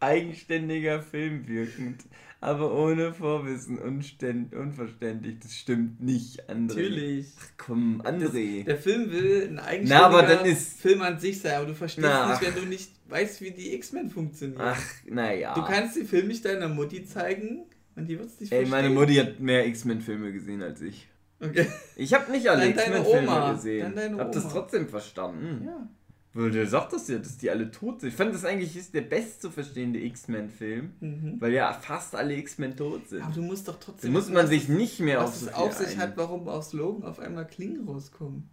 Eigenständiger 0.00 1.00
Film 1.00 1.46
wirkend, 1.46 2.02
aber 2.40 2.74
ohne 2.74 3.12
Vorwissen, 3.12 3.78
unständ, 3.78 4.54
unverständlich. 4.54 5.38
Das 5.42 5.54
stimmt 5.54 6.00
nicht, 6.02 6.48
André. 6.48 6.66
Natürlich. 6.68 7.26
Komm, 7.58 8.00
André. 8.02 8.64
Der 8.64 8.76
Film 8.78 9.10
will 9.10 9.48
ein 9.48 9.54
Na, 9.54 9.62
eigenständiger 9.64 10.06
aber 10.06 10.22
dann 10.22 10.44
ist- 10.46 10.80
Film 10.80 11.02
an 11.02 11.18
sich 11.18 11.40
sein, 11.40 11.56
aber 11.56 11.66
du 11.66 11.74
verstehst 11.74 12.06
Na. 12.08 12.30
nicht, 12.30 12.42
wenn 12.42 12.62
du 12.62 12.68
nicht 12.68 12.90
weißt, 13.08 13.40
wie 13.42 13.50
die 13.50 13.74
X-Men 13.74 14.08
funktionieren. 14.10 14.60
Ach, 14.62 14.82
naja. 15.06 15.54
Du 15.54 15.62
kannst 15.62 15.96
den 15.96 16.06
Film 16.06 16.28
nicht 16.28 16.44
deiner 16.44 16.68
Mutti 16.68 17.04
zeigen 17.04 17.64
und 17.96 18.08
die 18.08 18.18
wird 18.18 18.28
es 18.28 18.40
nicht 18.40 18.52
Ey, 18.52 18.66
verstehen. 18.66 18.70
meine 18.70 18.94
Mutti 18.94 19.14
hat 19.16 19.40
mehr 19.40 19.66
X-Men-Filme 19.66 20.32
gesehen 20.32 20.62
als 20.62 20.80
ich. 20.80 21.08
Okay. 21.42 21.66
Ich 21.96 22.12
habe 22.14 22.30
nicht 22.32 22.48
alle 22.48 22.68
X-Men-Filme 22.68 23.28
Oma. 23.30 23.52
gesehen. 23.52 23.80
Dann 23.82 23.96
deine 23.96 24.16
hab 24.18 24.32
das 24.32 24.44
Oma. 24.44 24.52
trotzdem 24.52 24.88
verstanden. 24.88 25.62
Ja. 25.66 25.88
Weil 26.32 26.52
der 26.52 26.66
sagt 26.68 26.92
das 26.92 27.08
ja, 27.08 27.18
dass 27.18 27.38
die 27.38 27.50
alle 27.50 27.72
tot 27.72 28.00
sind. 28.00 28.10
Ich 28.10 28.14
fand 28.14 28.32
das 28.32 28.44
eigentlich 28.44 28.76
ist 28.76 28.94
der 28.94 29.00
best 29.00 29.42
zu 29.42 29.50
verstehende 29.50 29.98
X-Men-Film, 29.98 30.92
Mhm. 31.00 31.36
weil 31.40 31.52
ja 31.52 31.72
fast 31.72 32.14
alle 32.14 32.36
X-Men 32.36 32.76
tot 32.76 33.08
sind. 33.08 33.22
Aber 33.22 33.34
du 33.34 33.42
musst 33.42 33.66
doch 33.66 33.74
Da 33.74 33.80
trotzdem. 33.86 34.12
muss 34.12 34.24
wissen, 34.24 34.34
man 34.34 34.46
sich 34.46 34.68
nicht 34.68 35.00
mehr 35.00 35.22
auf 35.24 35.30
was 35.30 35.40
so 35.40 35.46
es 35.48 35.54
auf 35.54 35.72
sich 35.72 35.86
einigen. 35.88 36.02
hat, 36.02 36.16
warum 36.16 36.48
aus 36.48 36.72
Logan 36.72 37.02
auf 37.02 37.18
einmal 37.18 37.46
Klingen 37.48 37.86
rauskommen. 37.88 38.48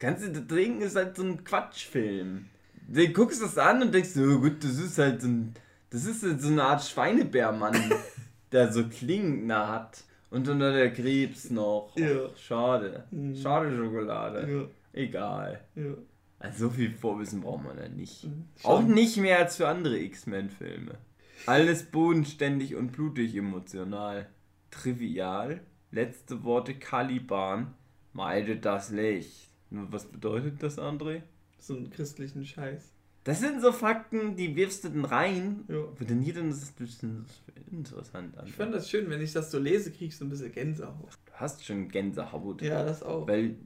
Kannst 0.00 0.24
du 0.26 0.46
trinken 0.46 0.80
ist 0.82 0.96
halt 0.96 1.14
so 1.16 1.22
ein 1.22 1.44
Quatschfilm. 1.44 2.46
Du 2.88 3.08
guckst 3.10 3.40
das 3.42 3.56
an 3.58 3.82
und 3.82 3.94
denkst, 3.94 4.10
oh 4.16 4.40
gut, 4.40 4.64
das 4.64 4.78
ist 4.78 4.98
halt 4.98 5.20
so 5.22 5.28
ein, 5.28 5.54
das 5.90 6.06
ist 6.06 6.22
halt 6.24 6.40
so 6.40 6.48
eine 6.48 6.64
Art 6.64 6.82
Schweinebärmann, 6.82 7.76
der 8.52 8.72
so 8.72 8.82
Klingen 8.88 9.46
da 9.46 9.68
hat. 9.68 10.02
Und 10.30 10.48
unter 10.48 10.72
der 10.72 10.92
Krebs 10.92 11.50
noch. 11.50 11.92
Ja. 11.96 12.28
Schade. 12.36 13.04
Mhm. 13.10 13.34
Schade 13.36 13.76
Schokolade. 13.76 14.48
Ja, 14.50 15.00
Egal. 15.00 15.60
ja. 15.76 15.92
Also 16.40 16.68
so 16.68 16.70
viel 16.70 16.90
Vorwissen 16.90 17.42
braucht 17.42 17.64
man 17.64 17.76
da 17.76 17.88
nicht. 17.88 18.24
Mhm. 18.24 18.46
Auch 18.62 18.80
Schon. 18.80 18.94
nicht 18.94 19.18
mehr 19.18 19.38
als 19.38 19.56
für 19.56 19.68
andere 19.68 19.98
X-Men-Filme. 19.98 20.98
Alles 21.46 21.84
bodenständig 21.84 22.74
und 22.74 22.92
blutig 22.92 23.36
emotional. 23.36 24.26
Trivial. 24.70 25.60
Letzte 25.90 26.42
Worte 26.42 26.74
Caliban. 26.74 27.74
Meide 28.14 28.56
das 28.56 28.90
Licht. 28.90 29.50
Nur 29.68 29.92
was 29.92 30.06
bedeutet 30.06 30.62
das, 30.62 30.78
André? 30.78 31.22
So 31.58 31.76
einen 31.76 31.90
christlichen 31.90 32.44
Scheiß. 32.44 32.94
Das 33.24 33.40
sind 33.40 33.60
so 33.60 33.70
Fakten, 33.70 34.34
die 34.34 34.56
wirfst 34.56 34.84
du 34.84 34.88
dann 34.88 35.04
rein. 35.04 35.64
Ja. 35.68 35.84
Für 35.94 36.06
den 36.06 36.22
hier 36.22 36.34
dann 36.34 36.48
ist 36.48 36.74
bisschen 36.76 37.26
interessant. 37.70 38.34
André. 38.38 38.46
Ich 38.46 38.54
fand 38.54 38.74
das 38.74 38.88
schön, 38.88 39.10
wenn 39.10 39.20
ich 39.20 39.34
das 39.34 39.50
so 39.50 39.58
lese, 39.58 39.90
krieg 39.92 40.08
ich 40.08 40.16
so 40.16 40.24
ein 40.24 40.30
bisschen 40.30 40.52
Gänsehaut. 40.52 41.18
du 41.26 41.32
hast 41.34 41.64
schon 41.66 41.88
Gänsehaut. 41.88 42.62
Ja, 42.62 42.82
das 42.82 43.02
auch. 43.02 43.28
Weil 43.28 43.56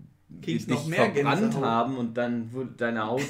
Krieg 0.42 0.44
die 0.44 0.54
ich 0.56 0.66
noch 0.68 0.86
mehr 0.86 1.12
verbrannt 1.12 1.40
Gänsehaut. 1.40 1.64
haben 1.64 1.96
und 1.96 2.16
dann 2.16 2.52
wurde 2.52 2.72
deine 2.76 3.06
Haut 3.06 3.22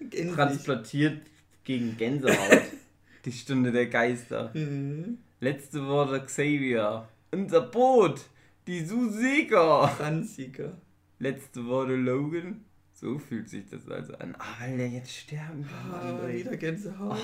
transplantiert 0.34 1.20
gegen 1.64 1.96
Gänsehaut. 1.96 2.62
Die 3.24 3.32
Stunde 3.32 3.70
der 3.70 3.86
Geister. 3.86 4.50
Mhm. 4.52 5.18
Letzte 5.40 5.86
Worte 5.86 6.24
Xavier. 6.24 7.08
Unser 7.30 7.60
Boot. 7.60 8.20
Die 8.66 8.84
Suseka. 8.84 9.86
Franziker. 9.88 10.72
Letzte 11.20 11.64
Worte 11.66 11.94
Logan. 11.94 12.64
So 12.94 13.18
fühlt 13.18 13.48
sich 13.48 13.64
das 13.70 13.88
also 13.88 14.14
an. 14.14 14.34
Ah, 14.38 14.56
weil 14.60 14.76
der 14.76 14.88
jetzt 14.88 15.12
sterben 15.12 15.64
kann. 15.68 15.92
Ah, 15.92 16.28
wieder 16.28 16.56
Gänsehaut. 16.56 17.18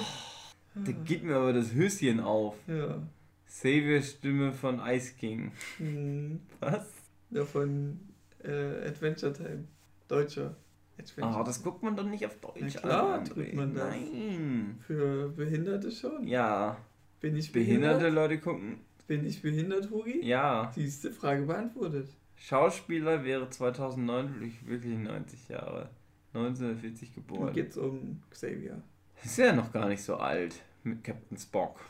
Da 0.74 0.92
geht 1.04 1.24
mir 1.24 1.34
aber 1.36 1.52
das 1.52 1.72
Höschen 1.72 2.20
auf. 2.20 2.54
Ja. 2.68 3.02
Xavier 3.48 4.02
Stimme 4.02 4.52
von 4.52 4.80
Ice 4.86 5.14
King. 5.18 5.50
Mhm. 5.80 6.40
Was? 6.60 6.86
Ja, 7.30 7.44
von 7.44 7.98
äh, 8.44 8.86
Adventure 8.88 9.32
Time. 9.32 9.64
Deutscher 10.08 10.54
Adventure 10.98 11.40
Ah, 11.40 11.44
das 11.44 11.62
guckt 11.62 11.82
man 11.82 11.96
doch 11.96 12.04
nicht 12.06 12.24
auf 12.26 12.36
Deutsch 12.40 12.74
Na 12.74 12.80
klar, 12.80 13.14
an. 13.18 13.24
tut 13.24 13.52
man 13.54 13.74
das. 13.74 13.88
Nein. 13.90 14.78
Für 14.86 15.28
Behinderte 15.28 15.90
schon. 15.90 16.26
Ja, 16.26 16.76
Bin 17.20 17.36
ich 17.36 17.52
behinderte 17.52 17.98
behindert? 17.98 18.14
Leute 18.14 18.38
gucken 18.40 18.78
Bin 19.06 19.24
ich 19.26 19.40
behindert, 19.42 19.90
Hugi? 19.90 20.24
Ja. 20.24 20.70
Siehste, 20.74 21.12
Frage 21.12 21.42
beantwortet. 21.42 22.08
Schauspieler 22.36 23.24
wäre 23.24 23.48
2009 23.50 24.34
wirklich- 24.34 24.66
wirklich 24.66 24.98
90 24.98 25.48
Jahre. 25.48 25.90
1940 26.34 27.10
Wo 27.10 27.20
geboren. 27.20 27.52
geht's 27.54 27.76
um 27.76 28.20
Xavier? 28.30 28.80
Ist 29.24 29.38
ja 29.38 29.52
noch 29.52 29.72
gar 29.72 29.88
nicht 29.88 30.02
so 30.02 30.16
alt 30.16 30.62
mit 30.84 31.02
Captain 31.02 31.36
Spock. 31.36 31.80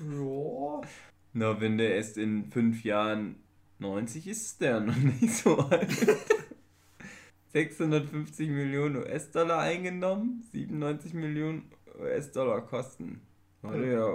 Ja. 0.00 0.80
Na, 1.32 1.60
wenn 1.60 1.78
der 1.78 1.94
erst 1.96 2.18
in 2.18 2.44
fünf 2.50 2.84
Jahren 2.84 3.36
90 3.82 4.26
ist, 4.28 4.42
ist 4.42 4.60
der 4.60 4.80
noch 4.80 4.96
nicht 4.96 5.28
so 5.34 5.58
alt. 5.58 5.88
650 7.52 8.48
Millionen 8.48 8.96
US-Dollar 8.96 9.60
eingenommen, 9.60 10.42
97 10.52 11.12
Millionen 11.14 11.70
US-Dollar 12.00 12.62
kosten. 12.62 13.20
War 13.60 13.76
der 13.76 13.92
ja 13.92 14.06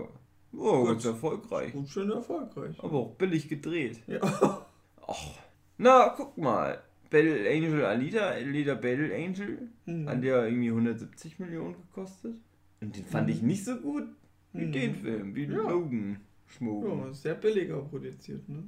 oh, 0.54 0.80
Gut. 0.80 0.88
ganz 0.90 1.06
erfolgreich. 1.06 1.72
Gut, 1.74 1.88
schön 1.90 2.10
erfolgreich. 2.10 2.76
Aber 2.80 2.98
auch 2.98 3.16
billig 3.16 3.48
gedreht. 3.48 4.00
Ja. 4.08 4.66
Och. 5.06 5.40
Na, 5.78 6.10
guck 6.18 6.38
mal. 6.38 6.82
Battle 7.10 7.50
Angel 7.50 7.86
Alita, 7.86 8.20
Alita 8.32 8.74
Battle 8.74 9.16
Angel, 9.16 9.70
Hm. 9.86 10.10
hat 10.10 10.22
ja 10.24 10.44
irgendwie 10.44 10.70
170 10.72 11.40
Millionen 11.40 11.76
gekostet. 11.76 12.36
Und 12.82 12.98
den 12.98 13.06
fand 13.06 13.30
ich 13.30 13.42
nicht 13.42 13.64
so 13.64 13.78
gut 13.78 14.04
wie 14.52 14.66
Mhm. 14.66 14.72
den 14.74 14.96
Film, 14.96 15.36
wie 15.36 15.46
Ja. 15.46 15.62
Logan 15.70 16.20
Schmogen. 16.48 17.00
Ja, 17.06 17.14
sehr 17.14 17.36
billiger 17.36 17.80
produziert, 17.82 18.50
ne? 18.50 18.64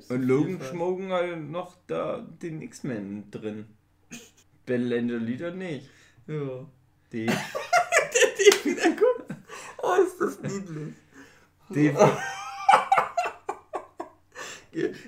So 0.00 0.14
Und 0.14 0.22
Logan. 0.22 0.60
Schmogen 0.70 1.12
halt 1.12 1.50
noch 1.50 1.76
da 1.86 2.26
den 2.42 2.62
X-Men 2.62 3.30
drin. 3.30 3.66
Angel 4.66 5.20
Alita 5.20 5.50
nicht. 5.50 5.90
Ja. 6.26 6.66
Die, 7.12 7.26
Die 7.26 8.70
wieder 8.70 8.90
guckt. 8.90 9.34
Oh, 9.82 10.02
ist 10.02 10.18
das 10.20 10.40
niedlich. 10.40 10.94
die, 11.68 11.92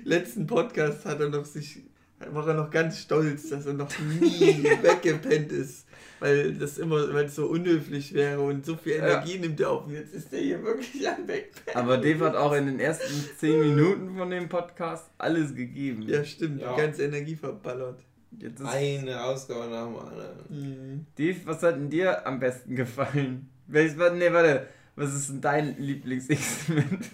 Letzten 0.03 0.45
Podcast 0.47 1.05
hat 1.05 1.19
er 1.19 1.29
noch 1.29 1.45
sich, 1.45 1.83
war 2.19 2.47
er 2.47 2.53
noch 2.53 2.69
ganz 2.69 2.99
stolz, 2.99 3.49
dass 3.49 3.65
er 3.65 3.73
noch 3.73 3.89
nie 3.99 4.63
weggepennt 4.81 5.51
ist. 5.51 5.86
Weil 6.19 6.53
das 6.55 6.77
immer, 6.79 7.13
weil 7.13 7.25
es 7.25 7.35
so 7.35 7.45
unhöflich 7.45 8.13
wäre 8.13 8.39
und 8.41 8.65
so 8.65 8.75
viel 8.75 8.93
Energie 8.93 9.37
nimmt 9.37 9.59
er 9.59 9.69
auf. 9.69 9.85
Und 9.85 9.93
jetzt 9.93 10.13
ist 10.13 10.33
er 10.33 10.39
hier 10.39 10.63
wirklich 10.63 11.07
am 11.07 11.27
Wegpennen. 11.27 11.79
aber 11.79 11.97
Dave 11.97 12.25
hat 12.25 12.35
auch 12.35 12.53
in 12.53 12.65
den 12.65 12.79
ersten 12.79 13.13
10 13.37 13.59
Minuten 13.59 14.17
von 14.17 14.29
dem 14.29 14.49
Podcast 14.49 15.05
alles 15.19 15.53
gegeben. 15.55 16.01
Ja, 16.03 16.23
stimmt, 16.23 16.61
Ja. 16.61 16.73
die 16.75 16.81
ganze 16.81 17.03
Energie 17.05 17.35
verballert. 17.35 17.99
Jetzt 18.39 18.59
ist 18.59 18.67
Eine 18.67 19.23
Ausgabe 19.23 19.67
nach 19.69 19.85
dem 19.85 19.95
anderen. 19.97 20.37
Mhm. 20.49 21.05
Dave, 21.17 21.37
was 21.45 21.61
hat 21.63 21.75
denn 21.75 21.89
dir 21.89 22.25
am 22.25 22.39
besten 22.39 22.75
gefallen? 22.75 23.49
Welches 23.67 23.95
nee, 23.95 24.31
warte, 24.31 24.67
was 24.95 25.13
ist 25.13 25.29
denn 25.29 25.41
dein 25.41 25.77
Lieblings-X-Men? 25.77 26.99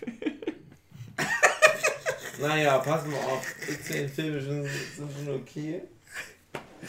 Naja, 2.42 2.80
pass 2.80 3.06
mal 3.06 3.16
auf. 3.16 3.46
X-Men-Filme 3.70 4.42
sind 4.42 4.68
schon 4.98 5.36
okay. 5.36 5.82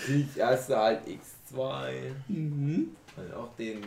Die 0.08 0.26
erste 0.36 0.76
halt 0.76 1.06
X2. 1.54 1.92
Mhm. 2.28 2.88
Und 3.16 3.34
auch 3.34 3.54
den. 3.56 3.80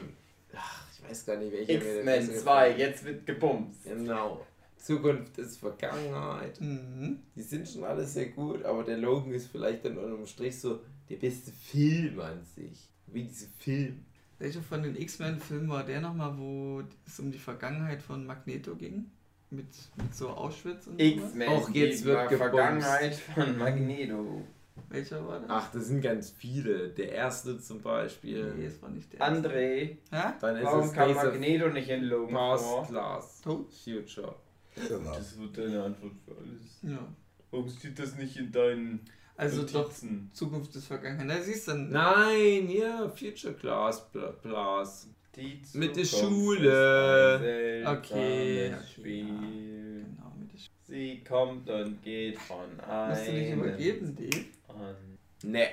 Ach, 0.56 0.84
ich 0.94 1.10
weiß 1.10 1.26
gar 1.26 1.38
nicht, 1.38 1.52
welcher 1.52 1.74
X-Men 1.74 2.06
besser 2.06 2.34
2, 2.42 2.70
gefällt. 2.70 2.80
jetzt 2.80 3.06
wird 3.06 3.26
gebumst. 3.26 3.84
Genau. 3.84 4.46
Zukunft 4.78 5.38
ist 5.38 5.58
Vergangenheit. 5.60 6.62
Mhm. 6.62 7.20
Die 7.36 7.42
sind 7.42 7.68
schon 7.68 7.84
alle 7.84 8.06
sehr 8.06 8.28
gut, 8.28 8.64
aber 8.64 8.84
der 8.84 8.98
Logan 8.98 9.34
ist 9.34 9.48
vielleicht 9.52 9.84
dann 9.86 9.98
unterm 9.98 10.26
Strich 10.26 10.60
so 10.60 10.80
der 11.10 11.18
beste 11.18 11.52
Film 11.52 12.20
an 12.20 12.44
sich. 12.56 12.90
Wie 13.08 13.24
diese 13.24 13.48
Film. 13.60 14.06
Welcher 14.40 14.62
von 14.62 14.84
den 14.84 14.96
X-Men-Filmen 14.96 15.68
war 15.70 15.84
der 15.84 16.00
nochmal, 16.00 16.38
wo 16.38 16.84
es 17.06 17.20
um 17.20 17.32
die 17.32 17.40
Vergangenheit 17.40 18.02
von 18.02 18.26
Magneto 18.26 18.76
ging? 18.76 19.06
Mit, 19.50 19.66
mit 19.96 20.14
so 20.14 20.30
Auschwitz 20.30 20.88
und 20.88 21.00
sowas? 21.02 21.24
X-Men, 21.26 21.48
Auch 21.50 21.70
jetzt 21.70 22.02
die 22.02 22.06
wird 22.06 22.30
gebumst. 22.30 22.38
Vergangenheit 22.38 23.16
von 23.16 23.58
Magneto. 23.58 24.44
Welcher 24.90 25.28
war 25.28 25.40
das? 25.40 25.50
Ach, 25.50 25.72
das 25.72 25.86
sind 25.88 26.02
ganz 26.02 26.30
viele. 26.32 26.90
Der 26.90 27.12
erste 27.12 27.60
zum 27.60 27.82
Beispiel. 27.82 28.54
Nee, 28.56 28.66
es 28.68 28.82
war 28.82 28.90
nicht 28.90 29.12
der. 29.14 29.20
erste. 29.20 29.50
André, 29.50 29.98
Hä? 30.12 30.34
Dann 30.40 30.56
ist 30.58 30.64
warum 30.66 30.80
es 30.86 30.94
kam 30.94 31.14
Magneto 31.14 31.70
nicht 31.70 31.90
in 31.90 32.04
Logan 32.06 32.34
Past, 32.36 32.64
vor? 32.66 32.88
Class? 32.88 33.42
Future. 33.44 34.36
Das 34.76 35.40
wird 35.40 35.58
deine 35.58 35.84
Antwort 35.84 36.14
für 36.26 36.32
alles. 36.38 36.80
Ja. 36.84 37.08
Warum 37.52 37.70
steht 37.70 37.98
das 37.98 38.16
nicht 38.16 38.38
in 38.38 38.52
deinen 38.52 39.00
Also 39.36 39.64
doch 39.64 39.74
Notizen? 39.84 40.30
Zukunft 40.34 40.76
ist 40.76 40.86
Vergangenheit. 40.88 41.26
Na, 41.28 41.42
siehst 41.42 41.68
du 41.68 41.72
dann. 41.72 41.90
Nein, 41.90 42.70
ja, 42.70 43.10
Future 43.10 43.54
Class, 43.54 44.06
Plus. 44.12 45.08
Die 45.36 45.62
Mit 45.74 45.96
der 45.96 46.04
Zukunft 46.04 46.34
Schule. 46.34 47.80
ist 47.82 47.88
ein 47.88 47.98
Okay, 47.98 48.74
Spiel. 48.92 49.26
Genau, 49.28 50.34
mit 50.40 50.52
der 50.54 50.58
Sch 50.58 50.70
Sie 50.84 51.24
kommt 51.24 51.70
und 51.70 52.02
geht 52.02 52.40
von 52.40 52.80
einem 52.80 53.10
Musst 53.12 53.28
du 53.28 53.32
nicht 53.34 53.52
übergeben, 53.54 54.16
Dave? 54.16 54.46
An. 54.82 55.18
Ne. 55.44 55.68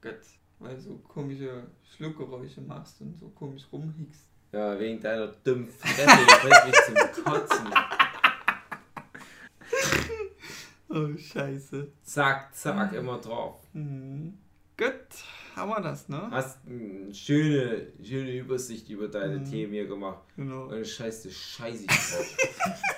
Gott. 0.00 0.20
Weil 0.58 0.74
du 0.76 0.80
so 0.82 0.94
komische 1.08 1.66
Schluckgeräusche 1.96 2.60
machst 2.60 3.00
und 3.00 3.18
so 3.18 3.28
komisch 3.30 3.62
rumhickst. 3.72 4.26
Ja, 4.52 4.78
wegen 4.78 5.00
deiner 5.00 5.28
dummen 5.28 5.68
Fresse, 5.68 6.02
ich 6.20 6.38
bring 6.40 6.70
mich 6.70 7.14
zum 7.14 7.24
Kotzen. 7.24 7.66
Oh, 10.92 11.16
scheiße. 11.16 11.86
Zack, 12.02 12.52
zack, 12.52 12.92
immer 12.94 13.18
drauf. 13.18 13.60
Mhm. 13.72 14.36
Gut, 14.76 14.90
haben 15.54 15.70
wir 15.70 15.80
das, 15.82 16.08
ne? 16.08 16.26
Hast 16.32 16.58
eine 16.66 17.14
schöne, 17.14 17.86
schöne 18.02 18.32
Übersicht 18.38 18.88
über 18.88 19.06
deine 19.06 19.38
Mhm. 19.38 19.44
Themen 19.44 19.72
hier 19.72 19.86
gemacht. 19.86 20.24
Genau. 20.36 20.64
Und 20.64 20.84
scheiße, 20.84 21.30
scheiße 21.30 21.82
ich 21.82 21.86
drauf. 21.86 22.36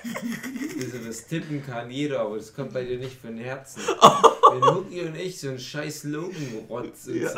also 0.81 0.97
das 1.05 1.27
tippen 1.27 1.63
kann 1.63 1.91
jeder, 1.91 2.21
aber 2.21 2.37
das 2.37 2.51
kommt 2.55 2.73
bei 2.73 2.83
dir 2.83 2.97
nicht 2.97 3.21
von 3.21 3.37
Herzen. 3.37 3.83
Wenn 4.61 4.63
Huki 4.75 5.01
und 5.01 5.15
ich 5.15 5.39
so 5.39 5.49
einen 5.49 5.59
scheiß 5.59 6.03
Logan-Rotz 6.05 7.07
uns 7.07 7.15
Ja. 7.17 7.33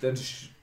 dann, 0.00 0.18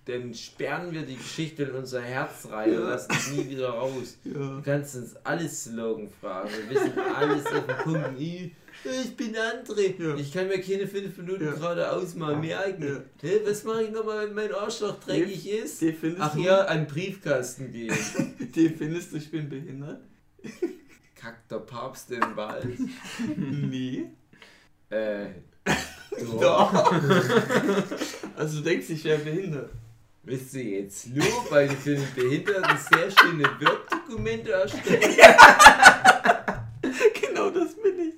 dann 0.05 0.33
sperren 0.33 0.91
wir 0.93 1.01
die 1.03 1.15
Geschichte 1.17 1.63
in 1.63 1.71
unser 1.71 2.01
Herz 2.01 2.47
rein 2.49 2.69
und 2.69 2.81
Ja. 2.83 2.89
lassen 2.89 3.11
es 3.11 3.31
nie 3.31 3.49
wieder 3.49 3.69
raus. 3.69 4.17
Ja. 4.23 4.33
Du 4.33 4.61
kannst 4.63 4.95
uns 4.95 5.15
alles 5.23 5.63
Slogan 5.65 6.09
fragen. 6.21 6.49
Wir 6.69 6.75
wissen 6.75 6.93
alles 7.15 7.45
auf 7.45 7.65
den 7.65 7.75
Punkt. 7.83 8.19
Ich, 8.83 9.05
ich 9.05 9.17
bin 9.17 9.33
André. 9.35 9.95
Ja. 9.99 10.15
Ich 10.15 10.31
kann 10.31 10.47
mir 10.47 10.61
keine 10.61 10.85
fünf 10.87 11.17
Minuten 11.17 11.45
Ja. 11.45 11.51
geradeaus 11.53 12.13
mal 12.13 12.35
merken. 12.35 13.03
Hä, 13.21 13.39
was 13.43 13.63
mache 13.63 13.85
ich 13.85 13.89
nochmal, 13.89 14.27
wenn 14.27 14.35
mein 14.35 14.53
Arschloch 14.53 14.99
dreckig 14.99 15.49
ist? 15.49 15.81
Die 15.81 15.95
Ach 16.19 16.35
du, 16.35 16.41
ja, 16.41 16.61
an 16.65 16.81
den 16.81 16.87
Briefkasten 16.87 17.71
gehen. 17.71 17.97
Die 18.55 18.69
findest 18.69 19.11
du, 19.13 19.17
ich 19.17 19.31
bin 19.31 19.49
behindert? 19.49 20.01
Kackt 21.15 21.51
der 21.51 21.57
Papst 21.57 22.11
den 22.11 22.21
Wald. 22.35 22.77
nee. 23.35 24.05
Äh. 24.89 25.27
Doch. 26.39 26.41
Doch. 26.41 26.91
also 28.35 28.57
du 28.57 28.63
denkst, 28.63 28.89
ich 28.89 29.03
wäre 29.03 29.19
behindert. 29.19 29.69
Willst 30.23 30.51
du 30.53 30.59
jetzt 30.59 31.07
nur, 31.07 31.25
weil 31.49 31.67
du 31.69 31.75
für 31.75 31.95
den 31.95 32.13
Behinderten 32.13 32.77
sehr 32.89 33.09
schöne 33.11 33.43
Word-Dokumente 33.43 34.51
erstellst? 34.51 34.91
genau 37.21 37.49
das 37.49 37.75
bin 37.75 37.99
ich. 37.99 38.13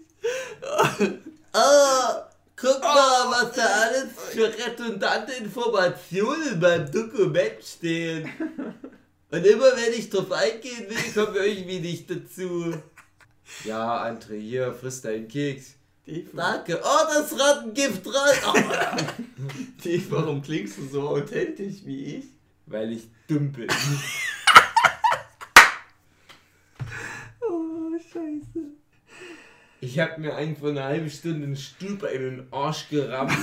Ah, 1.52 2.30
guck 2.56 2.80
mal, 2.80 3.32
was 3.32 3.54
da 3.56 3.66
alles 3.66 4.10
für 4.32 4.54
redundante 4.54 5.34
Informationen 5.34 6.60
beim 6.60 6.92
Dokument 6.92 7.64
stehen. 7.64 8.30
Und 9.32 9.46
immer 9.46 9.76
wenn 9.76 9.94
ich 9.98 10.12
drauf 10.12 10.32
eingehen 10.32 10.88
will, 10.88 11.12
kommt 11.14 11.36
irgendwie 11.36 11.80
nicht 11.80 12.08
dazu. 12.10 12.76
Ja, 13.66 14.06
André, 14.06 14.40
hier, 14.40 14.72
frisst 14.74 15.06
deinen 15.06 15.28
Keks. 15.28 15.74
Dave, 16.10 16.30
Danke. 16.36 16.82
Oh, 16.84 17.06
das 17.14 17.40
Rattengift 17.40 18.06
rein. 18.08 19.06
Oh, 19.40 19.84
Dave, 19.84 20.04
warum 20.10 20.42
klingst 20.42 20.78
du 20.78 20.86
so 20.86 21.08
authentisch 21.10 21.86
wie 21.86 22.18
ich? 22.18 22.26
weil 22.70 22.92
ich 22.92 23.08
dumm 23.28 23.52
bin. 23.52 23.68
Oh, 27.42 27.98
scheiße. 27.98 28.66
Ich 29.82 29.98
hab 29.98 30.20
mir 30.20 30.36
eigentlich 30.36 30.60
vor 30.60 30.70
einer 30.70 30.84
halben 30.84 31.10
Stunde 31.10 31.46
einen 31.48 31.56
Stuhl 31.56 31.98
in 32.14 32.22
den 32.22 32.48
Arsch 32.52 32.90
gerammt. 32.90 33.34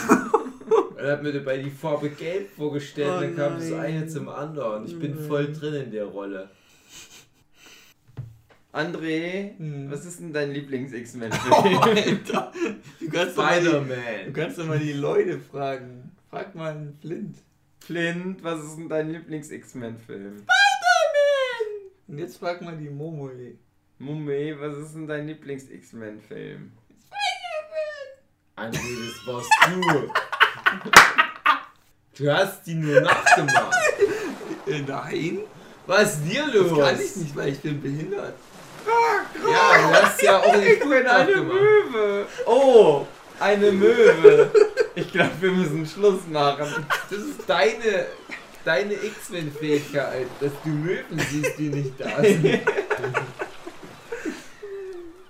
Und 0.97 1.03
hab 1.03 1.23
mir 1.23 1.33
dabei 1.33 1.59
die 1.59 1.71
Farbe 1.71 2.11
Gelb 2.11 2.49
vorgestellt, 2.55 3.11
Oh 3.17 3.21
dann 3.21 3.37
kam 3.37 3.59
das 3.59 3.73
eine 3.73 4.07
zum 4.07 4.29
anderen. 4.29 4.87
Ich 4.87 4.97
bin 4.99 5.17
Nein. 5.17 5.27
voll 5.27 5.53
drin 5.53 5.75
in 5.75 5.91
der 5.91 6.05
Rolle. 6.05 6.51
André, 8.77 9.57
Hm. 9.57 9.91
was 9.91 10.05
ist 10.05 10.21
denn 10.21 10.33
dein 10.35 10.51
Lieblings-X-Men-Film? 10.53 11.79
Alter, 11.83 12.53
du 13.01 13.09
kannst, 13.09 13.37
die, 13.37 13.41
du 13.41 13.43
Spider-Man. 13.43 14.33
kannst 14.35 14.59
doch 14.59 14.67
mal 14.67 14.79
die 14.79 14.93
Leute 14.93 15.39
fragen. 15.41 16.13
Frag 16.29 16.55
mal 16.55 16.73
einen 16.73 16.99
Flint. 17.01 17.39
Flint, 17.83 18.45
was 18.45 18.63
ist 18.63 18.77
denn 18.77 18.89
dein 18.91 19.11
Lieblings-X-Men-Film? 19.13 20.45
Und 22.09 22.19
jetzt 22.19 22.37
frag 22.37 22.61
mal 22.61 22.77
die 22.77 22.91
Momoe. 22.91 23.55
Mumme, 23.99 24.61
was 24.61 24.77
ist 24.77 24.95
denn 24.95 25.07
dein 25.07 25.27
Lieblings-X-Men-Film? 25.27 26.73
André, 28.57 28.75
das 28.77 29.27
warst 29.27 29.51
du. 29.71 30.11
Du 32.19 32.31
hast 32.33 32.67
die 32.67 32.75
nur 32.75 33.01
nachgemacht. 33.01 33.75
Äh, 34.67 34.81
nein, 34.87 35.39
Was 35.87 36.15
ist 36.19 36.25
dir 36.31 36.45
das 36.47 36.55
los? 36.55 36.79
kann 36.79 37.01
ich 37.01 37.17
nicht, 37.17 37.37
weil 37.37 37.49
ich 37.53 37.61
bin 37.61 37.81
behindert. 37.81 38.35
Ja, 39.43 39.89
du 39.89 39.95
hast 39.95 40.23
ja 40.23 40.39
auch 40.39 40.57
nicht 40.57 40.69
Ich 40.69 40.81
gut 40.81 40.91
bin 40.91 41.07
eine 41.07 41.33
gemacht. 41.33 41.61
Möwe. 41.61 42.27
Oh, 42.47 43.07
eine 43.39 43.73
Möwe. 43.73 44.51
Ich 44.95 45.13
glaube, 45.13 45.33
wir 45.41 45.51
müssen 45.53 45.87
Schluss 45.87 46.27
machen. 46.31 46.87
Das 47.11 47.19
ist 47.19 47.41
deine, 47.47 48.07
deine 48.65 48.95
X-Men-Fähigkeit, 48.95 50.27
dass 50.41 50.53
du 50.65 50.71
Möwen 50.71 51.19
siehst, 51.31 51.59
die 51.59 51.69
nicht 51.69 51.93
da 51.99 52.23
sind. 52.23 52.61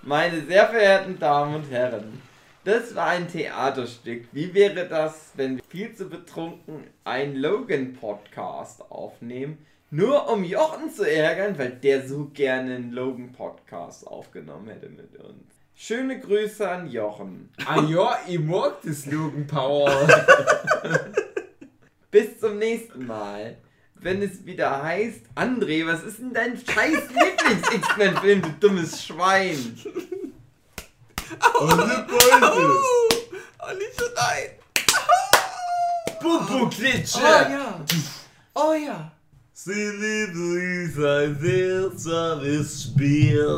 Meine 0.03 0.45
sehr 0.47 0.69
verehrten 0.69 1.19
Damen 1.19 1.57
und 1.57 1.71
Herren, 1.71 2.23
das 2.65 2.95
war 2.95 3.09
ein 3.09 3.29
Theaterstück. 3.29 4.25
Wie 4.33 4.55
wäre 4.55 4.87
das, 4.87 5.33
wenn 5.35 5.57
wir 5.57 5.65
viel 5.69 5.95
zu 5.95 6.09
betrunken 6.09 6.85
einen 7.05 7.37
Logan-Podcast 7.37 8.89
aufnehmen, 8.91 9.59
nur 9.91 10.29
um 10.31 10.45
Jochen 10.45 10.93
zu 10.93 11.09
ärgern, 11.09 11.59
weil 11.59 11.71
der 11.71 12.07
so 12.07 12.31
gerne 12.33 12.77
einen 12.77 12.93
Logan-Podcast 12.93 14.07
aufgenommen 14.07 14.69
hätte 14.69 14.89
mit 14.89 15.17
uns. 15.17 15.55
Schöne 15.75 16.19
Grüße 16.19 16.69
an 16.69 16.89
Jochen. 16.89 17.51
Ah 17.67 17.83
ja, 17.83 18.19
ich 18.27 18.41
mag 18.41 18.79
das 18.83 19.07
Logan 19.07 19.47
Power. 19.47 19.91
Bis 22.11 22.39
zum 22.41 22.59
nächsten 22.59 23.07
Mal. 23.07 23.59
Wenn 23.95 24.23
es 24.23 24.45
wieder 24.45 24.83
heißt, 24.83 25.21
André, 25.35 25.87
was 25.87 26.03
ist 26.03 26.19
denn 26.19 26.33
dein 26.33 26.57
scheiß 26.57 26.99
Lieblings-X-Men-Film, 27.11 28.43
du 28.43 28.49
dummes 28.61 29.05
Schwein? 29.05 29.79
Alle 31.41 32.07
Beute. 32.09 32.71
Oh, 33.59 33.75
nicht 33.77 33.99
so 33.99 34.05
nein. 34.15 34.51
Bubu 36.21 36.69
Klitsche. 36.71 37.21
ja. 37.21 37.85
Oh 38.55 38.73
ja. 38.75 39.13
Sie 39.59 39.73
liebt 39.73 40.99
ein 40.99 41.39
seltsames 41.41 42.83
Spiel. 42.83 43.49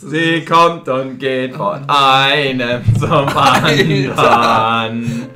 Sie 0.00 0.44
kommt 0.46 0.88
und 0.88 1.18
geht 1.18 1.54
von 1.54 1.84
einem 1.86 2.82
zum 2.98 3.28
anderen. 3.28 4.16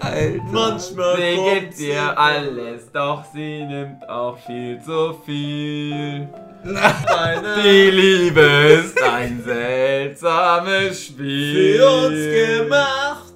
Alter. 0.00 0.42
Manchmal 0.50 1.16
Sie 1.16 1.60
gibt 1.60 1.78
dir 1.80 2.18
alles, 2.18 2.90
doch 2.90 3.22
sie 3.34 3.62
nimmt 3.62 4.08
auch 4.08 4.38
viel 4.38 4.80
zu 4.82 5.18
viel. 5.26 6.26
Die 6.64 7.90
Liebe 7.90 8.40
ist 8.40 9.02
ein 9.02 9.42
seltsames 9.44 11.04
Spiel. 11.08 11.76
für 11.76 12.06
uns 12.06 12.64
gemacht. 12.64 13.34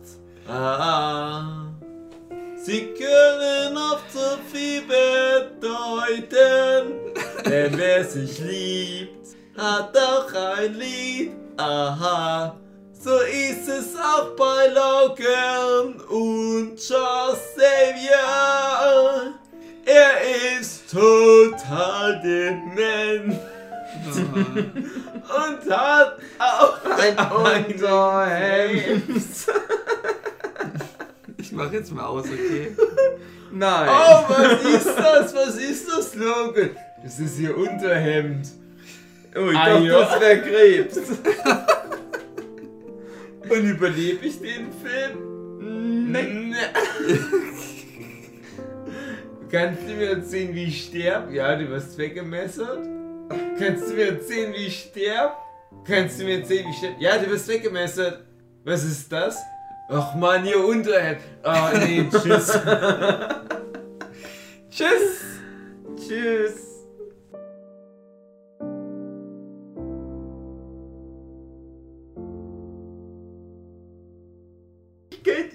Ah, 0.48 1.55
sie 2.66 2.92
können 2.98 3.76
oft 3.76 4.12
so 4.12 4.38
viel 4.52 4.82
bedeuten, 4.82 5.62
denn 7.44 7.78
wer 7.78 8.04
sich 8.04 8.40
liebt, 8.40 9.36
hat 9.56 9.96
auch 9.96 10.32
ein 10.34 10.74
Lied. 10.74 11.30
Aha, 11.56 12.56
so 12.92 13.18
ist 13.20 13.68
es 13.68 13.94
auch 13.96 14.34
bei 14.36 14.66
Logan 14.66 16.00
und 16.10 16.76
Charles 16.76 17.38
Xavier. 17.54 19.34
Er 19.84 20.60
ist 20.60 20.90
total 20.90 22.20
dement 22.20 23.38
und 24.16 25.70
hat 25.70 26.18
auch 26.38 26.78
Ein 26.98 27.16
Unterhemd. 27.30 29.22
Ich 31.46 31.52
mach 31.52 31.72
jetzt 31.72 31.92
mal 31.92 32.06
aus, 32.06 32.24
okay? 32.26 32.74
Nein. 33.52 33.88
Oh, 33.88 34.24
was 34.28 34.64
ist 34.64 34.86
das? 34.98 35.32
Was 35.34 35.56
ist 35.56 35.88
das, 35.88 36.14
Logan? 36.16 36.70
Das 37.04 37.20
ist 37.20 37.38
ihr 37.38 37.56
Unterhemd. 37.56 38.48
Oh, 39.36 39.48
ich 39.50 39.56
Ah, 39.56 39.74
dachte, 39.74 39.84
ja. 39.86 40.00
das 40.00 40.20
wäre 40.20 40.40
Krebs. 40.42 40.98
Und 43.48 43.64
überlebe 43.64 44.26
ich 44.26 44.40
den 44.40 44.72
Film? 44.72 46.10
Nein. 46.10 46.56
Kannst 49.50 49.82
du 49.88 49.92
mir 49.94 50.08
erzählen, 50.10 50.52
wie 50.52 50.64
ich 50.64 50.86
sterb? 50.86 51.30
Ja, 51.32 51.54
du 51.54 51.68
wirst 51.70 51.96
weggemessert. 51.96 52.80
Kannst 53.56 53.88
du 53.88 53.94
mir 53.94 54.08
erzählen, 54.08 54.52
wie 54.52 54.66
ich 54.66 54.90
sterb? 54.90 55.36
Kannst 55.86 56.20
du 56.20 56.24
mir 56.24 56.38
erzählen, 56.40 56.66
wie 56.66 56.70
ich 56.70 56.76
sterb? 56.78 56.94
Ja, 56.98 57.16
du 57.18 57.30
wirst 57.30 57.46
weggemessert. 57.46 58.24
Was 58.64 58.82
ist 58.82 59.12
das? 59.12 59.38
Ach 59.88 60.14
man, 60.14 60.44
ihr 60.44 60.64
Unterhemd. 60.64 61.20
Ah, 61.42 61.72
nee, 61.74 62.08
tschüss. 62.10 62.58
Tschüss. 64.70 65.22
Tschüss. 65.96 66.66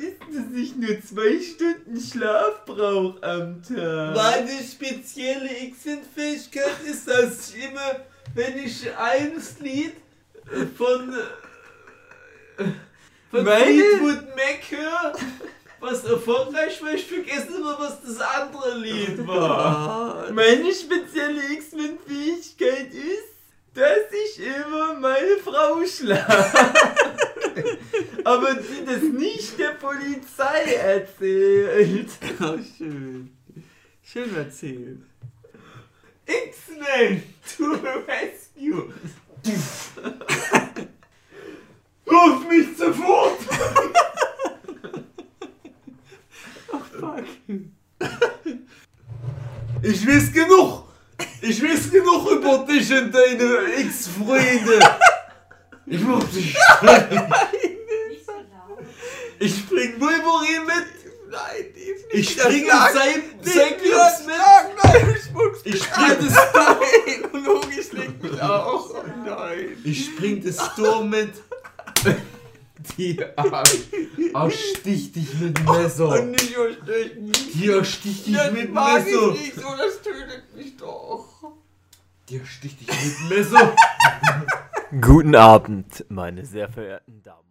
ist, 0.01 0.19
dass 0.35 0.53
ich 0.55 0.75
nur 0.75 1.01
zwei 1.01 1.39
Stunden 1.41 1.99
Schlaf 1.99 2.65
brauche 2.65 3.21
am 3.23 3.61
Tag. 3.61 4.15
Meine 4.15 4.63
spezielle 4.63 5.49
X-Fähigkeit 5.67 6.81
ist, 6.89 7.07
dass 7.07 7.53
ich 7.53 7.69
immer, 7.69 8.05
wenn 8.33 8.57
ich 8.57 8.95
eines 8.97 9.59
Lied 9.59 9.93
äh, 10.51 10.65
von, 10.65 11.13
äh, 12.57 12.63
von 13.31 13.43
Meine? 13.43 13.81
Fleetwood 13.83 14.35
Mac 14.35 14.61
höre, 14.69 15.13
was 15.79 16.03
erfolgreich 16.05 16.81
war, 16.83 16.93
ich 16.93 17.05
vergesse 17.07 17.55
immer, 17.57 17.77
was 17.79 18.01
das 18.03 18.19
andere 18.21 18.77
Lied 18.77 19.25
war. 19.25 20.25
Ah, 20.27 20.31
Meine 20.31 20.71
spezielle 20.73 21.41
X-Men-Fähigkeit 21.53 22.93
ist, 22.93 23.31
dass 23.73 24.11
ich 24.11 24.45
immer 24.45 24.93
meine 24.95 25.37
Frau 25.43 25.83
schlafe. 25.85 26.73
Aber 28.23 28.53
die 28.55 28.85
das 28.85 29.01
nicht 29.01 29.57
der 29.57 29.71
Polizei 29.71 30.73
erzählt. 30.75 32.09
oh, 32.41 32.57
schön. 32.77 33.31
Schön 34.03 34.35
erzählt. 34.35 34.99
X-Men 36.25 37.23
to 37.57 37.75
the 37.75 38.03
rescue. 38.07 38.93
Ruf 42.11 42.47
mich 42.49 42.77
sofort! 42.77 43.39
Fuck. 46.99 47.23
Ich 49.81 50.07
weiß 50.07 50.33
genug! 50.33 50.83
Ich 51.41 51.63
weiß 51.63 51.89
genug 51.89 52.29
über 52.31 52.65
dich 52.65 52.91
und 52.91 53.13
deine 53.15 53.73
Ex-Freunde! 53.77 54.79
Ich 55.85 56.01
muss 56.01 56.29
dich 56.31 56.53
Nicht 56.53 56.57
laut. 56.83 58.79
Ich 59.39 59.69
bring 59.69 59.99
Wolverine 59.99 60.65
mit! 60.65 60.85
Nein, 61.31 61.65
definitiv. 61.73 62.13
Ich 62.13 62.29
spring 62.31 62.65
in 62.65 62.69
sein 62.69 63.23
Cyclops 63.41 64.25
mit! 64.25 64.35
Nein, 64.83 65.15
ich 65.15 65.23
spuck's 65.23 65.61
Ich 65.63 65.91
an. 65.93 66.17
das 66.19 66.35
Nein, 66.53 67.25
und 67.31 67.45
logisch 67.45 67.91
legt 67.93 68.21
mich 68.21 68.41
auch. 68.41 68.89
Oh 68.89 69.03
nein. 69.25 69.77
Ich 69.85 70.05
spring 70.05 70.43
das 70.43 70.57
Sturm 70.73 71.09
mit! 71.09 71.31
Die 72.97 73.17
erstich 74.33 75.11
dich 75.11 75.33
mit 75.39 75.57
dem 75.57 75.67
Und 75.67 75.77
Messer! 75.81 76.25
nicht 76.25 76.55
erstechen. 76.55 77.31
Die 77.53 77.67
erstich 77.67 78.23
dich 78.23 78.33
Das 78.33 78.51
mit 78.51 78.63
dem 78.63 78.73
mag 78.73 79.05
Messer! 79.05 79.33
ich 79.33 79.39
nicht 79.39 79.55
so, 79.55 79.67
das 79.77 80.01
tötet 80.01 80.55
mich 80.55 80.77
doch. 80.77 81.27
Die 82.29 82.37
erstich 82.37 82.77
dich 82.77 82.87
mit 82.87 82.97
dem 83.19 83.37
Messer! 83.37 83.75
Guten 84.99 85.35
Abend, 85.35 86.05
meine 86.09 86.45
sehr 86.45 86.69
verehrten 86.69 87.21
Damen. 87.23 87.50